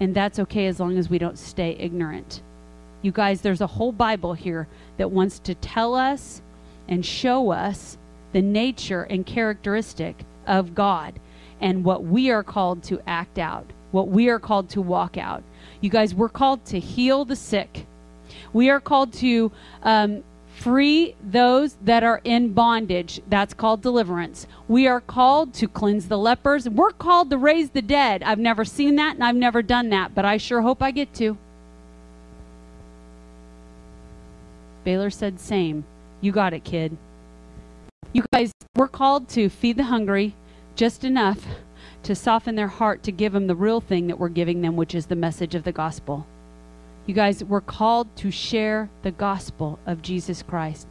And 0.00 0.14
that's 0.14 0.38
okay 0.38 0.66
as 0.66 0.80
long 0.80 0.98
as 0.98 1.08
we 1.08 1.18
don't 1.18 1.38
stay 1.38 1.76
ignorant. 1.78 2.42
You 3.02 3.12
guys, 3.12 3.40
there's 3.40 3.60
a 3.60 3.66
whole 3.66 3.92
Bible 3.92 4.34
here 4.34 4.66
that 4.96 5.10
wants 5.10 5.38
to 5.40 5.54
tell 5.54 5.94
us 5.94 6.42
and 6.88 7.04
show 7.04 7.50
us 7.50 7.96
the 8.32 8.42
nature 8.42 9.02
and 9.04 9.24
characteristic 9.24 10.24
of 10.46 10.74
God 10.74 11.18
and 11.60 11.84
what 11.84 12.04
we 12.04 12.30
are 12.30 12.42
called 12.42 12.82
to 12.84 13.00
act 13.06 13.38
out, 13.38 13.66
what 13.92 14.08
we 14.08 14.28
are 14.28 14.38
called 14.38 14.68
to 14.70 14.82
walk 14.82 15.16
out. 15.16 15.42
You 15.80 15.90
guys, 15.90 16.14
we're 16.14 16.28
called 16.28 16.64
to 16.66 16.80
heal 16.80 17.24
the 17.24 17.36
sick. 17.36 17.86
We 18.52 18.70
are 18.70 18.80
called 18.80 19.12
to 19.14 19.52
um, 19.82 20.22
free 20.54 21.14
those 21.22 21.76
that 21.82 22.02
are 22.02 22.20
in 22.24 22.52
bondage. 22.52 23.20
That's 23.28 23.54
called 23.54 23.82
deliverance. 23.82 24.46
We 24.68 24.86
are 24.86 25.00
called 25.00 25.52
to 25.54 25.68
cleanse 25.68 26.08
the 26.08 26.18
lepers. 26.18 26.68
We're 26.68 26.92
called 26.92 27.30
to 27.30 27.38
raise 27.38 27.70
the 27.70 27.82
dead. 27.82 28.22
I've 28.22 28.38
never 28.38 28.64
seen 28.64 28.96
that 28.96 29.14
and 29.14 29.24
I've 29.24 29.36
never 29.36 29.62
done 29.62 29.90
that, 29.90 30.14
but 30.14 30.24
I 30.24 30.36
sure 30.36 30.62
hope 30.62 30.82
I 30.82 30.90
get 30.90 31.12
to. 31.14 31.36
Baylor 34.84 35.10
said, 35.10 35.40
Same. 35.40 35.84
You 36.20 36.32
got 36.32 36.54
it, 36.54 36.64
kid. 36.64 36.96
You 38.12 38.24
guys, 38.32 38.52
we're 38.76 38.88
called 38.88 39.28
to 39.30 39.48
feed 39.48 39.76
the 39.76 39.84
hungry 39.84 40.34
just 40.76 41.04
enough 41.04 41.44
to 42.04 42.14
soften 42.14 42.54
their 42.54 42.68
heart 42.68 43.02
to 43.02 43.12
give 43.12 43.32
them 43.32 43.46
the 43.46 43.56
real 43.56 43.80
thing 43.80 44.06
that 44.06 44.18
we're 44.18 44.28
giving 44.28 44.60
them, 44.60 44.76
which 44.76 44.94
is 44.94 45.06
the 45.06 45.16
message 45.16 45.54
of 45.54 45.64
the 45.64 45.72
gospel. 45.72 46.26
You 47.06 47.14
guys, 47.14 47.44
we're 47.44 47.60
called 47.60 48.14
to 48.16 48.30
share 48.30 48.88
the 49.02 49.10
gospel 49.10 49.78
of 49.86 50.00
Jesus 50.00 50.42
Christ. 50.42 50.86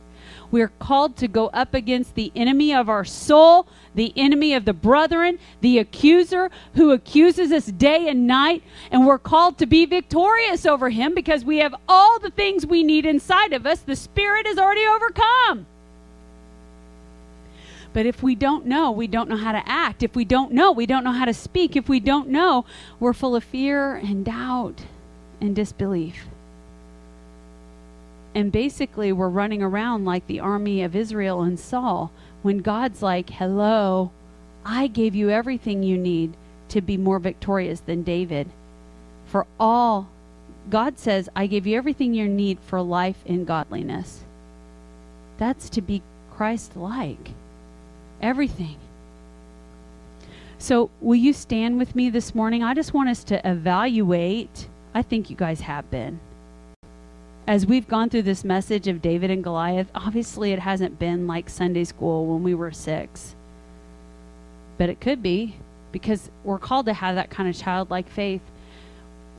We're 0.52 0.72
called 0.80 1.18
to 1.18 1.28
go 1.28 1.48
up 1.48 1.74
against 1.74 2.14
the 2.14 2.32
enemy 2.36 2.74
of 2.74 2.88
our 2.88 3.04
soul, 3.04 3.68
the 3.96 4.14
enemy 4.16 4.54
of 4.54 4.66
the 4.66 4.74
brethren, 4.74 5.40
the 5.62 5.80
accuser 5.80 6.52
who 6.76 6.92
accuses 6.92 7.52
us 7.52 7.66
day 7.66 8.08
and 8.08 8.28
night. 8.28 8.64
And 8.92 9.08
we're 9.08 9.18
called 9.18 9.58
to 9.58 9.66
be 9.66 9.86
victorious 9.86 10.66
over 10.66 10.90
him 10.90 11.16
because 11.16 11.44
we 11.44 11.58
have 11.58 11.76
all 11.90 12.20
the 12.20 12.30
things 12.30 12.66
we 12.66 12.84
need 12.84 13.06
inside 13.06 13.52
of 13.52 13.66
us. 13.66 13.80
The 13.80 13.96
Spirit 13.96 14.46
has 14.46 14.60
already 14.60 14.86
overcome. 14.86 15.66
But 17.92 18.06
if 18.06 18.24
we 18.24 18.36
don't 18.36 18.66
know, 18.66 18.92
we 18.92 19.08
don't 19.08 19.30
know 19.30 19.38
how 19.38 19.52
to 19.52 19.68
act. 19.68 20.04
If 20.04 20.16
we 20.16 20.26
don't 20.26 20.52
know, 20.52 20.72
we 20.72 20.86
don't 20.86 21.04
know 21.04 21.12
how 21.12 21.26
to 21.26 21.34
speak. 21.34 21.76
If 21.76 21.90
we 21.90 22.00
don't 22.00 22.30
know, 22.30 22.66
we're 23.00 23.14
full 23.14 23.36
of 23.36 23.44
fear 23.44 23.96
and 23.96 24.24
doubt 24.24 24.84
and 25.44 25.56
disbelief. 25.56 26.26
And 28.34 28.52
basically, 28.52 29.12
we're 29.12 29.30
running 29.30 29.62
around 29.62 30.06
like 30.06 30.26
the 30.26 30.40
army 30.40 30.82
of 30.82 30.96
Israel 30.96 31.44
and 31.44 31.60
Saul 31.60 32.12
when 32.42 32.60
God's 32.60 33.04
like, 33.04 33.30
Hello, 33.30 34.12
I 34.66 34.88
gave 34.88 35.14
you 35.14 35.30
everything 35.30 35.84
you 35.84 35.98
need 35.98 36.34
to 36.70 36.82
be 36.82 36.98
more 36.98 37.20
victorious 37.20 37.82
than 37.82 38.02
David. 38.04 38.50
For 39.28 39.46
all 39.60 40.08
God 40.70 40.98
says, 40.98 41.30
I 41.36 41.48
gave 41.48 41.68
you 41.68 41.78
everything 41.78 42.14
you 42.14 42.28
need 42.28 42.58
for 42.60 42.82
life 42.82 43.22
in 43.26 43.44
godliness. 43.44 44.24
That's 45.38 45.70
to 45.72 45.82
be 45.82 46.02
Christ 46.34 46.78
like. 46.78 47.32
Everything. 48.22 48.78
So, 50.58 50.90
will 51.02 51.16
you 51.16 51.34
stand 51.34 51.78
with 51.78 51.96
me 51.96 52.10
this 52.10 52.34
morning? 52.34 52.64
I 52.64 52.74
just 52.74 52.94
want 52.94 53.10
us 53.10 53.26
to 53.26 53.46
evaluate. 53.46 54.68
I 54.94 55.02
think 55.02 55.30
you 55.30 55.36
guys 55.36 55.62
have 55.62 55.90
been. 55.90 56.20
As 57.48 57.66
we've 57.66 57.88
gone 57.88 58.10
through 58.10 58.22
this 58.22 58.44
message 58.44 58.88
of 58.88 59.02
David 59.02 59.32
and 59.32 59.44
Goliath, 59.44 59.90
obviously 59.94 60.54
it 60.54 60.60
hasn't 60.60 61.00
been 61.00 61.28
like 61.28 61.50
Sunday 61.50 61.84
school 61.84 62.28
when 62.28 62.44
we 62.44 62.54
were 62.54 62.72
six. 62.72 63.36
But 64.78 64.90
it 64.90 65.02
could 65.02 65.22
be 65.22 65.58
because 65.92 66.30
we're 66.44 66.60
called 66.60 66.86
to 66.86 66.94
have 66.94 67.16
that 67.16 67.30
kind 67.30 67.50
of 67.50 67.56
childlike 67.56 68.08
faith. 68.08 68.42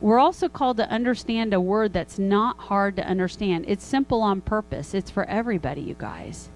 We're 0.01 0.19
also 0.19 0.49
called 0.49 0.77
to 0.79 0.91
understand 0.91 1.55
a 1.55 1.61
word 1.61 1.93
that's 1.93 2.19
not 2.19 2.59
hard 2.59 2.97
to 2.97 3.07
understand. 3.07 3.65
It's 3.69 3.85
simple 3.85 4.21
on 4.23 4.41
purpose, 4.41 4.93
it's 4.93 5.11
for 5.11 5.25
everybody, 5.25 5.81
you 5.81 5.95
guys. 5.95 6.51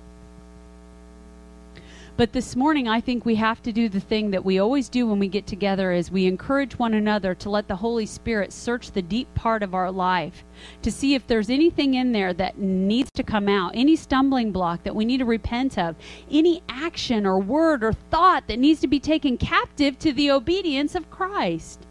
But 2.19 2.33
this 2.33 2.57
morning, 2.57 2.89
I 2.89 3.01
think 3.01 3.25
we 3.25 3.37
have 3.37 3.63
to 3.63 3.71
do 3.71 3.89
the 3.89 4.01
thing 4.01 4.33
that 4.33 4.45
we 4.45 4.59
always 4.59 4.89
do 4.89 5.07
when 5.07 5.21
we 5.21 5.29
get 5.29 5.47
together 5.47 5.93
is 5.93 6.11
we 6.11 6.27
encourage 6.27 6.77
one 6.77 6.95
another 6.95 7.33
to 7.37 7.49
let 7.49 7.69
the 7.69 7.77
Holy 7.77 8.07
Spirit 8.07 8.53
search 8.53 8.91
the 8.91 9.03
deep 9.03 9.33
part 9.37 9.63
of 9.63 9.73
our 9.73 9.93
life 9.93 10.43
to 10.83 10.91
see 10.91 11.15
if 11.15 11.29
there's 11.29 11.49
anything 11.49 11.95
in 11.95 12.11
there 12.11 12.35
that 12.35 12.59
needs 12.59 13.09
to 13.13 13.23
come 13.23 13.49
out, 13.49 13.71
any 13.77 13.95
stumbling 13.95 14.51
block 14.51 14.83
that 14.83 14.97
we 14.97 15.05
need 15.05 15.19
to 15.19 15.25
repent 15.25 15.79
of, 15.79 15.95
any 16.29 16.61
action 16.69 17.25
or 17.25 17.39
word 17.39 17.85
or 17.85 17.93
thought 17.93 18.49
that 18.49 18.59
needs 18.59 18.81
to 18.81 18.89
be 18.89 18.99
taken 18.99 19.39
captive 19.39 19.97
to 20.01 20.13
the 20.13 20.29
obedience 20.29 20.97
of 20.97 21.13
Christ. 21.13 21.87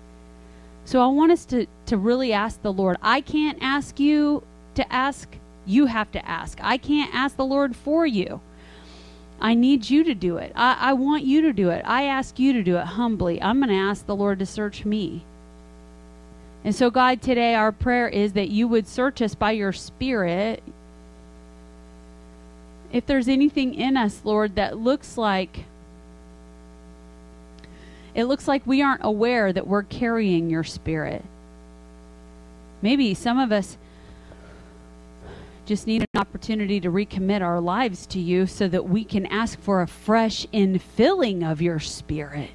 So 0.84 1.01
I 1.01 1.07
want 1.07 1.32
us 1.32 1.45
to, 1.45 1.67
to 1.86 1.95
really 1.95 2.34
ask 2.34 2.61
the 2.61 2.73
Lord. 2.73 2.97
I 3.01 3.21
can't 3.21 3.59
ask 3.61 3.97
you 3.97 4.43
to 4.75 4.93
ask, 4.93 5.38
you 5.65 5.86
have 5.86 6.11
to 6.11 6.28
ask. 6.28 6.59
I 6.61 6.75
can't 6.75 7.15
ask 7.15 7.38
the 7.38 7.45
Lord 7.45 7.78
for 7.78 8.05
you. 8.05 8.41
I 9.40 9.54
need 9.54 9.90
you 9.90 10.04
to 10.04 10.16
do 10.16 10.38
it. 10.38 10.52
I, 10.56 10.78
I 10.80 10.94
want 10.94 11.24
you 11.24 11.42
to 11.44 11.54
do 11.54 11.70
it. 11.70 11.84
I 11.86 12.04
ask 12.04 12.40
you 12.40 12.54
to 12.54 12.64
do 12.64 12.78
it 12.78 12.86
humbly. 12.86 13.42
I'm 13.42 13.60
going 13.60 13.70
to 13.70 13.76
ask 13.76 14.06
the 14.06 14.16
Lord 14.16 14.40
to 14.40 14.46
search 14.46 14.84
me. 14.84 15.24
And 16.64 16.74
so, 16.76 16.90
God, 16.90 17.22
today 17.22 17.54
our 17.56 17.72
prayer 17.72 18.08
is 18.08 18.34
that 18.34 18.50
you 18.50 18.68
would 18.68 18.88
search 18.88 19.22
us 19.22 19.36
by 19.36 19.52
your 19.52 19.72
Spirit. 19.72 20.64
If 22.92 23.06
there's 23.06 23.28
anything 23.28 23.76
in 23.76 23.96
us, 23.96 24.22
Lord, 24.24 24.56
that 24.56 24.78
looks 24.78 25.18
like 25.18 25.66
it 28.16 28.26
looks 28.26 28.48
like 28.48 28.66
we 28.66 28.82
aren't 28.82 29.04
aware 29.04 29.54
that 29.54 29.68
we're 29.68 29.84
carrying 29.84 30.50
your 30.50 30.64
Spirit. 30.64 31.24
Maybe 32.82 33.14
some 33.14 33.38
of 33.38 33.52
us 33.52 33.78
just 35.68 35.86
need 35.86 36.01
an 36.01 36.20
opportunity 36.20 36.80
to 36.80 36.89
recommit 36.89 37.41
our 37.41 37.59
lives 37.59 38.07
to 38.07 38.20
you 38.22 38.47
so 38.47 38.70
that 38.70 38.88
we 38.88 39.03
can 39.03 39.26
ask 39.26 39.59
for 39.59 39.82
a 39.82 39.88
fresh 39.88 40.45
infilling 40.53 41.49
of 41.49 41.61
your 41.61 41.78
spirit 41.78 42.49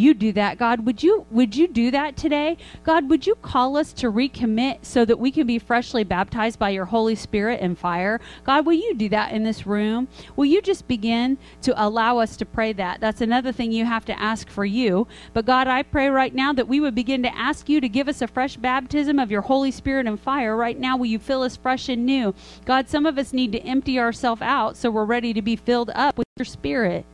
you 0.00 0.14
do 0.14 0.32
that 0.32 0.58
god 0.58 0.84
would 0.86 1.02
you 1.02 1.26
would 1.30 1.54
you 1.54 1.68
do 1.68 1.90
that 1.90 2.16
today? 2.16 2.56
God 2.82 3.08
would 3.08 3.26
you 3.26 3.34
call 3.36 3.76
us 3.76 3.92
to 3.94 4.10
recommit 4.10 4.78
so 4.82 5.04
that 5.04 5.18
we 5.18 5.30
can 5.30 5.46
be 5.46 5.58
freshly 5.58 6.04
baptized 6.04 6.58
by 6.58 6.70
your 6.70 6.86
holy 6.86 7.14
spirit 7.14 7.60
and 7.60 7.78
fire? 7.78 8.20
God 8.44 8.66
will 8.66 8.74
you 8.74 8.94
do 8.94 9.08
that 9.10 9.32
in 9.32 9.44
this 9.44 9.66
room? 9.66 10.08
Will 10.36 10.46
you 10.46 10.60
just 10.60 10.88
begin 10.88 11.38
to 11.62 11.82
allow 11.82 12.18
us 12.18 12.36
to 12.36 12.44
pray 12.44 12.72
that? 12.74 13.00
That's 13.00 13.20
another 13.20 13.52
thing 13.52 13.72
you 13.72 13.84
have 13.84 14.04
to 14.06 14.20
ask 14.20 14.48
for 14.48 14.64
you. 14.64 15.06
But 15.32 15.46
god 15.46 15.68
i 15.68 15.82
pray 15.82 16.08
right 16.08 16.34
now 16.34 16.52
that 16.52 16.68
we 16.68 16.80
would 16.80 16.94
begin 16.94 17.22
to 17.22 17.36
ask 17.36 17.68
you 17.68 17.80
to 17.80 17.88
give 17.88 18.08
us 18.08 18.22
a 18.22 18.26
fresh 18.26 18.56
baptism 18.56 19.18
of 19.18 19.30
your 19.30 19.42
holy 19.42 19.70
spirit 19.70 20.06
and 20.06 20.18
fire 20.18 20.56
right 20.56 20.78
now. 20.78 20.96
Will 20.96 21.06
you 21.06 21.18
fill 21.18 21.42
us 21.42 21.56
fresh 21.56 21.88
and 21.88 22.04
new? 22.04 22.34
God 22.64 22.88
some 22.88 23.06
of 23.06 23.18
us 23.18 23.32
need 23.32 23.52
to 23.52 23.60
empty 23.60 23.98
ourselves 23.98 24.42
out 24.42 24.76
so 24.76 24.90
we're 24.90 25.04
ready 25.04 25.32
to 25.32 25.42
be 25.42 25.56
filled 25.56 25.90
up 25.94 26.18
with 26.18 26.26
your 26.36 26.44
spirit 26.44 27.06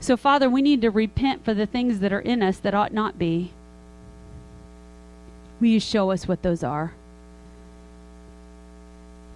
so, 0.00 0.16
Father, 0.16 0.48
we 0.48 0.62
need 0.62 0.80
to 0.82 0.90
repent 0.90 1.44
for 1.44 1.54
the 1.54 1.66
things 1.66 2.00
that 2.00 2.12
are 2.12 2.20
in 2.20 2.42
us 2.42 2.58
that 2.58 2.74
ought 2.74 2.92
not 2.92 3.18
be. 3.18 3.52
Will 5.60 5.68
you 5.68 5.80
show 5.80 6.10
us 6.12 6.28
what 6.28 6.42
those 6.42 6.62
are? 6.62 6.94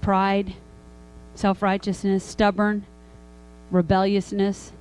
Pride, 0.01 0.55
self 1.35 1.63
righteousness, 1.63 2.25
stubborn, 2.25 2.85
rebelliousness, 3.71 4.73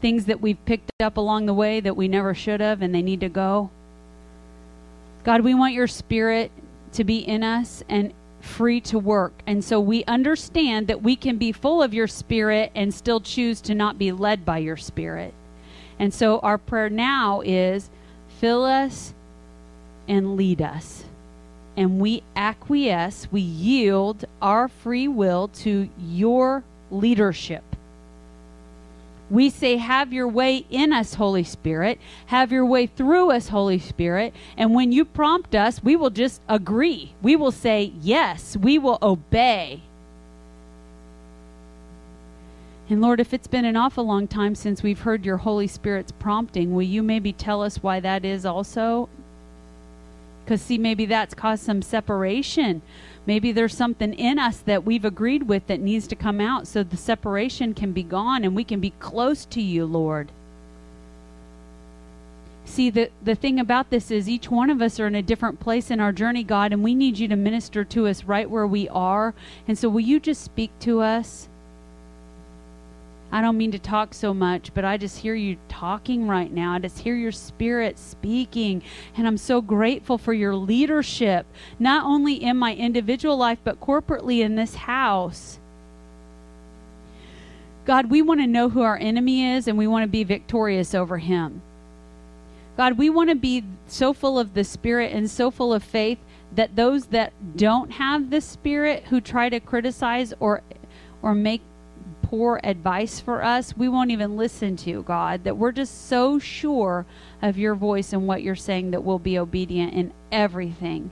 things 0.00 0.24
that 0.26 0.40
we've 0.40 0.64
picked 0.64 0.90
up 1.00 1.16
along 1.16 1.46
the 1.46 1.54
way 1.54 1.80
that 1.80 1.96
we 1.96 2.08
never 2.08 2.34
should 2.34 2.60
have 2.60 2.80
and 2.80 2.94
they 2.94 3.02
need 3.02 3.20
to 3.20 3.28
go. 3.28 3.70
God, 5.24 5.42
we 5.42 5.52
want 5.52 5.74
your 5.74 5.86
spirit 5.86 6.50
to 6.92 7.04
be 7.04 7.18
in 7.18 7.44
us 7.44 7.84
and 7.88 8.14
free 8.40 8.80
to 8.82 8.98
work. 8.98 9.32
And 9.46 9.62
so 9.64 9.80
we 9.80 10.04
understand 10.04 10.86
that 10.88 11.02
we 11.02 11.16
can 11.16 11.36
be 11.36 11.52
full 11.52 11.82
of 11.82 11.94
your 11.94 12.06
spirit 12.06 12.72
and 12.74 12.92
still 12.92 13.20
choose 13.20 13.60
to 13.62 13.74
not 13.74 13.98
be 13.98 14.12
led 14.12 14.44
by 14.44 14.58
your 14.58 14.76
spirit. 14.76 15.34
And 15.98 16.12
so 16.12 16.38
our 16.40 16.58
prayer 16.58 16.88
now 16.88 17.42
is 17.44 17.90
fill 18.38 18.64
us 18.64 19.12
and 20.08 20.36
lead 20.36 20.62
us. 20.62 21.04
And 21.76 22.00
we 22.00 22.22
acquiesce, 22.34 23.28
we 23.30 23.40
yield 23.40 24.24
our 24.42 24.68
free 24.68 25.08
will 25.08 25.48
to 25.48 25.88
your 25.98 26.64
leadership. 26.90 27.62
We 29.30 29.48
say, 29.48 29.76
Have 29.76 30.12
your 30.12 30.26
way 30.26 30.66
in 30.68 30.92
us, 30.92 31.14
Holy 31.14 31.44
Spirit. 31.44 32.00
Have 32.26 32.50
your 32.50 32.66
way 32.66 32.86
through 32.86 33.30
us, 33.30 33.48
Holy 33.48 33.78
Spirit. 33.78 34.34
And 34.56 34.74
when 34.74 34.90
you 34.90 35.04
prompt 35.04 35.54
us, 35.54 35.82
we 35.82 35.94
will 35.94 36.10
just 36.10 36.42
agree. 36.48 37.14
We 37.22 37.36
will 37.36 37.52
say, 37.52 37.92
Yes, 38.00 38.56
we 38.56 38.78
will 38.78 38.98
obey. 39.00 39.82
And 42.90 43.00
Lord, 43.00 43.20
if 43.20 43.32
it's 43.32 43.46
been 43.46 43.64
an 43.64 43.76
awful 43.76 44.04
long 44.04 44.26
time 44.26 44.56
since 44.56 44.82
we've 44.82 45.02
heard 45.02 45.24
your 45.24 45.36
Holy 45.36 45.68
Spirit's 45.68 46.10
prompting, 46.10 46.74
will 46.74 46.82
you 46.82 47.04
maybe 47.04 47.32
tell 47.32 47.62
us 47.62 47.80
why 47.84 48.00
that 48.00 48.24
is 48.24 48.44
also? 48.44 49.08
Because, 50.50 50.62
see, 50.62 50.78
maybe 50.78 51.06
that's 51.06 51.32
caused 51.32 51.62
some 51.62 51.80
separation 51.80 52.82
Maybe 53.26 53.52
there's 53.52 53.76
something 53.76 54.14
in 54.14 54.38
us 54.38 54.58
that 54.58 54.84
we've 54.84 55.04
agreed 55.04 55.44
with 55.44 55.66
that 55.66 55.80
needs 55.80 56.06
to 56.08 56.16
come 56.16 56.40
out 56.40 56.66
so 56.66 56.82
the 56.82 56.96
separation 56.96 57.74
can 57.74 57.92
be 57.92 58.02
gone 58.02 58.44
and 58.44 58.56
we 58.56 58.64
can 58.64 58.80
be 58.80 58.90
close 58.98 59.44
to 59.46 59.60
you, 59.60 59.84
Lord. 59.84 60.32
See, 62.64 62.88
the, 62.88 63.10
the 63.22 63.34
thing 63.34 63.60
about 63.60 63.90
this 63.90 64.10
is 64.10 64.28
each 64.28 64.50
one 64.50 64.70
of 64.70 64.80
us 64.80 64.98
are 64.98 65.06
in 65.06 65.14
a 65.14 65.22
different 65.22 65.60
place 65.60 65.90
in 65.90 66.00
our 66.00 66.12
journey, 66.12 66.44
God, 66.44 66.72
and 66.72 66.82
we 66.82 66.94
need 66.94 67.18
you 67.18 67.28
to 67.28 67.36
minister 67.36 67.84
to 67.84 68.06
us 68.06 68.24
right 68.24 68.48
where 68.48 68.66
we 68.66 68.88
are. 68.88 69.34
And 69.66 69.76
so, 69.76 69.88
will 69.88 70.00
you 70.00 70.20
just 70.20 70.42
speak 70.42 70.70
to 70.80 71.00
us? 71.00 71.48
I 73.32 73.40
don't 73.40 73.56
mean 73.56 73.70
to 73.72 73.78
talk 73.78 74.12
so 74.14 74.34
much, 74.34 74.74
but 74.74 74.84
I 74.84 74.96
just 74.96 75.18
hear 75.18 75.34
you 75.34 75.56
talking 75.68 76.26
right 76.26 76.52
now. 76.52 76.74
I 76.74 76.78
just 76.80 76.98
hear 76.98 77.14
your 77.14 77.32
spirit 77.32 77.98
speaking. 77.98 78.82
And 79.16 79.26
I'm 79.26 79.38
so 79.38 79.60
grateful 79.60 80.18
for 80.18 80.32
your 80.32 80.56
leadership, 80.56 81.46
not 81.78 82.04
only 82.04 82.34
in 82.34 82.56
my 82.56 82.74
individual 82.74 83.36
life, 83.36 83.58
but 83.62 83.80
corporately 83.80 84.40
in 84.40 84.56
this 84.56 84.74
house. 84.74 85.60
God, 87.84 88.10
we 88.10 88.22
want 88.22 88.40
to 88.40 88.46
know 88.46 88.68
who 88.68 88.82
our 88.82 88.96
enemy 88.98 89.52
is 89.52 89.66
and 89.66 89.78
we 89.78 89.86
want 89.86 90.04
to 90.04 90.08
be 90.08 90.24
victorious 90.24 90.94
over 90.94 91.18
him. 91.18 91.62
God, 92.76 92.98
we 92.98 93.10
want 93.10 93.30
to 93.30 93.36
be 93.36 93.64
so 93.86 94.12
full 94.12 94.38
of 94.38 94.54
the 94.54 94.64
Spirit 94.64 95.12
and 95.12 95.30
so 95.30 95.50
full 95.50 95.72
of 95.74 95.82
faith 95.82 96.18
that 96.54 96.76
those 96.76 97.06
that 97.06 97.32
don't 97.56 97.92
have 97.92 98.30
the 98.30 98.40
Spirit 98.40 99.04
who 99.04 99.20
try 99.20 99.48
to 99.48 99.60
criticize 99.60 100.32
or 100.40 100.62
or 101.22 101.34
make 101.34 101.60
poor 102.30 102.60
advice 102.62 103.18
for 103.18 103.42
us, 103.42 103.76
we 103.76 103.88
won't 103.88 104.12
even 104.12 104.36
listen 104.36 104.76
to, 104.76 105.02
God. 105.02 105.42
That 105.42 105.56
we're 105.56 105.72
just 105.72 106.06
so 106.06 106.38
sure 106.38 107.04
of 107.42 107.58
your 107.58 107.74
voice 107.74 108.12
and 108.12 108.28
what 108.28 108.44
you're 108.44 108.54
saying 108.54 108.92
that 108.92 109.02
we'll 109.02 109.18
be 109.18 109.36
obedient 109.36 109.94
in 109.94 110.12
everything. 110.30 111.10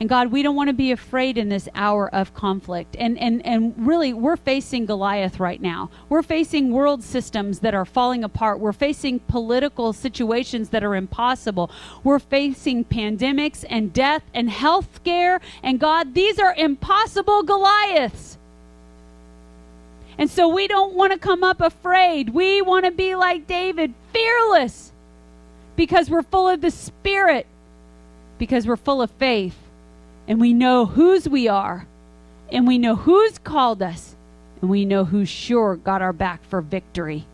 And 0.00 0.06
God, 0.06 0.30
we 0.30 0.42
don't 0.42 0.54
want 0.54 0.68
to 0.68 0.74
be 0.74 0.92
afraid 0.92 1.38
in 1.38 1.48
this 1.48 1.66
hour 1.74 2.14
of 2.14 2.34
conflict. 2.34 2.94
And, 2.98 3.18
and, 3.18 3.46
and 3.46 3.72
really, 3.86 4.12
we're 4.12 4.36
facing 4.36 4.84
Goliath 4.84 5.40
right 5.40 5.62
now. 5.62 5.90
We're 6.10 6.22
facing 6.22 6.72
world 6.72 7.02
systems 7.02 7.60
that 7.60 7.74
are 7.74 7.86
falling 7.86 8.22
apart. 8.22 8.60
We're 8.60 8.72
facing 8.72 9.20
political 9.20 9.94
situations 9.94 10.68
that 10.70 10.84
are 10.84 10.94
impossible. 10.94 11.70
We're 12.02 12.18
facing 12.18 12.84
pandemics 12.84 13.64
and 13.70 13.94
death 13.94 14.24
and 14.34 14.50
health 14.50 14.96
scare. 14.96 15.40
And 15.62 15.80
God, 15.80 16.12
these 16.12 16.38
are 16.38 16.54
impossible 16.54 17.44
Goliaths. 17.44 18.36
And 20.18 20.30
so 20.30 20.48
we 20.48 20.68
don't 20.68 20.94
want 20.94 21.12
to 21.12 21.18
come 21.18 21.42
up 21.42 21.60
afraid. 21.60 22.30
We 22.30 22.62
want 22.62 22.84
to 22.84 22.90
be 22.90 23.14
like 23.14 23.46
David, 23.46 23.94
fearless, 24.12 24.92
because 25.76 26.08
we're 26.08 26.22
full 26.22 26.48
of 26.48 26.60
the 26.60 26.70
Spirit, 26.70 27.46
because 28.38 28.66
we're 28.66 28.76
full 28.76 29.02
of 29.02 29.10
faith, 29.12 29.56
and 30.28 30.40
we 30.40 30.52
know 30.52 30.86
whose 30.86 31.28
we 31.28 31.48
are, 31.48 31.86
and 32.52 32.66
we 32.66 32.78
know 32.78 32.94
who's 32.94 33.38
called 33.38 33.82
us, 33.82 34.14
and 34.60 34.70
we 34.70 34.84
know 34.84 35.04
who's 35.04 35.28
sure 35.28 35.76
got 35.76 36.00
our 36.00 36.12
back 36.12 36.44
for 36.44 36.60
victory. 36.60 37.26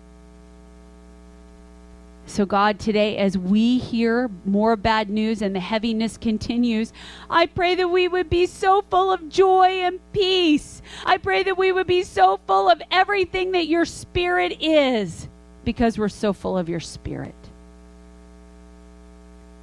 So, 2.31 2.47
God, 2.47 2.79
today, 2.79 3.17
as 3.17 3.37
we 3.37 3.79
hear 3.79 4.31
more 4.45 4.77
bad 4.77 5.11
news 5.11 5.43
and 5.43 5.53
the 5.53 5.59
heaviness 5.59 6.17
continues, 6.17 6.93
I 7.29 7.47
pray 7.47 7.75
that 7.75 7.89
we 7.89 8.07
would 8.07 8.31
be 8.31 8.47
so 8.47 8.83
full 8.89 9.13
of 9.13 9.29
joy 9.29 9.67
and 9.67 9.99
peace. 10.13 10.81
I 11.05 11.19
pray 11.19 11.43
that 11.43 11.59
we 11.59 11.73
would 11.73 11.89
be 11.89 12.05
so 12.05 12.39
full 12.47 12.71
of 12.71 12.81
everything 12.93 13.51
that 13.51 13.67
your 13.67 13.85
Spirit 13.85 14.59
is 14.61 15.29
because 15.65 15.99
we're 15.99 16.09
so 16.09 16.33
full 16.33 16.57
of 16.57 16.69
your 16.69 16.79
Spirit. 16.79 17.35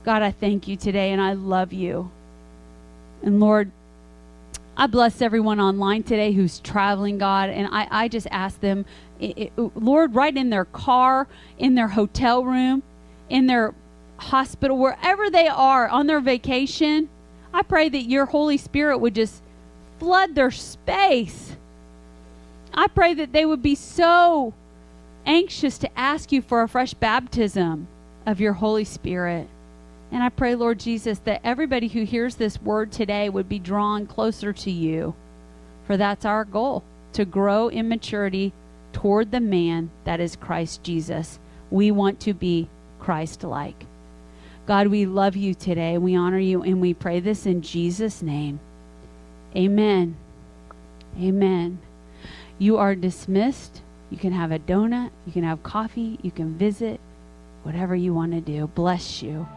God, 0.03 0.21
I 0.21 0.31
thank 0.31 0.67
you 0.67 0.75
today 0.75 1.13
and 1.13 1.21
I 1.21 1.33
love 1.33 1.71
you. 1.71 2.11
And 3.23 3.39
Lord, 3.39 3.71
I 4.75 4.87
bless 4.87 5.21
everyone 5.21 5.61
online 5.61 6.03
today 6.03 6.33
who's 6.33 6.59
traveling, 6.59 7.17
God, 7.17 7.49
and 7.49 7.69
I, 7.71 7.87
I 7.89 8.07
just 8.09 8.27
ask 8.29 8.59
them 8.59 8.85
Lord, 9.75 10.15
right 10.15 10.35
in 10.35 10.49
their 10.49 10.65
car, 10.65 11.27
in 11.57 11.75
their 11.75 11.89
hotel 11.89 12.43
room, 12.45 12.83
in 13.29 13.47
their 13.47 13.73
hospital, 14.17 14.77
wherever 14.77 15.29
they 15.29 15.47
are 15.47 15.87
on 15.87 16.07
their 16.07 16.19
vacation, 16.19 17.09
I 17.53 17.63
pray 17.63 17.89
that 17.89 18.03
your 18.03 18.25
Holy 18.25 18.57
Spirit 18.57 18.99
would 18.99 19.15
just 19.15 19.41
flood 19.99 20.35
their 20.35 20.51
space. 20.51 21.55
I 22.73 22.87
pray 22.87 23.13
that 23.15 23.33
they 23.33 23.45
would 23.45 23.61
be 23.61 23.75
so 23.75 24.53
anxious 25.25 25.77
to 25.79 25.99
ask 25.99 26.31
you 26.31 26.41
for 26.41 26.61
a 26.61 26.69
fresh 26.69 26.93
baptism 26.93 27.87
of 28.25 28.39
your 28.39 28.53
Holy 28.53 28.83
Spirit. 28.83 29.47
And 30.11 30.23
I 30.23 30.29
pray, 30.29 30.55
Lord 30.55 30.79
Jesus, 30.79 31.19
that 31.19 31.41
everybody 31.43 31.87
who 31.89 32.03
hears 32.03 32.35
this 32.35 32.61
word 32.61 32.91
today 32.91 33.29
would 33.29 33.49
be 33.49 33.59
drawn 33.59 34.05
closer 34.05 34.53
to 34.53 34.71
you. 34.71 35.15
For 35.85 35.97
that's 35.97 36.25
our 36.25 36.45
goal 36.45 36.83
to 37.13 37.25
grow 37.25 37.67
in 37.67 37.89
maturity 37.89 38.53
toward 38.93 39.31
the 39.31 39.39
man 39.39 39.89
that 40.03 40.19
is 40.19 40.35
Christ 40.35 40.83
Jesus. 40.83 41.39
We 41.69 41.91
want 41.91 42.19
to 42.21 42.33
be 42.33 42.69
Christ 42.99 43.43
like. 43.43 43.85
God, 44.65 44.87
we 44.87 45.05
love 45.05 45.35
you 45.35 45.53
today. 45.53 45.97
We 45.97 46.15
honor 46.15 46.39
you 46.39 46.61
and 46.61 46.81
we 46.81 46.93
pray 46.93 47.19
this 47.19 47.45
in 47.45 47.61
Jesus' 47.61 48.21
name. 48.21 48.59
Amen. 49.55 50.17
Amen. 51.17 51.79
You 52.59 52.77
are 52.77 52.95
dismissed. 52.95 53.81
You 54.09 54.17
can 54.17 54.33
have 54.33 54.51
a 54.51 54.59
donut. 54.59 55.11
You 55.25 55.31
can 55.31 55.43
have 55.43 55.63
coffee. 55.63 56.19
You 56.21 56.31
can 56.31 56.57
visit. 56.57 56.99
Whatever 57.63 57.95
you 57.95 58.13
want 58.13 58.33
to 58.33 58.41
do. 58.41 58.67
Bless 58.67 59.21
you. 59.21 59.47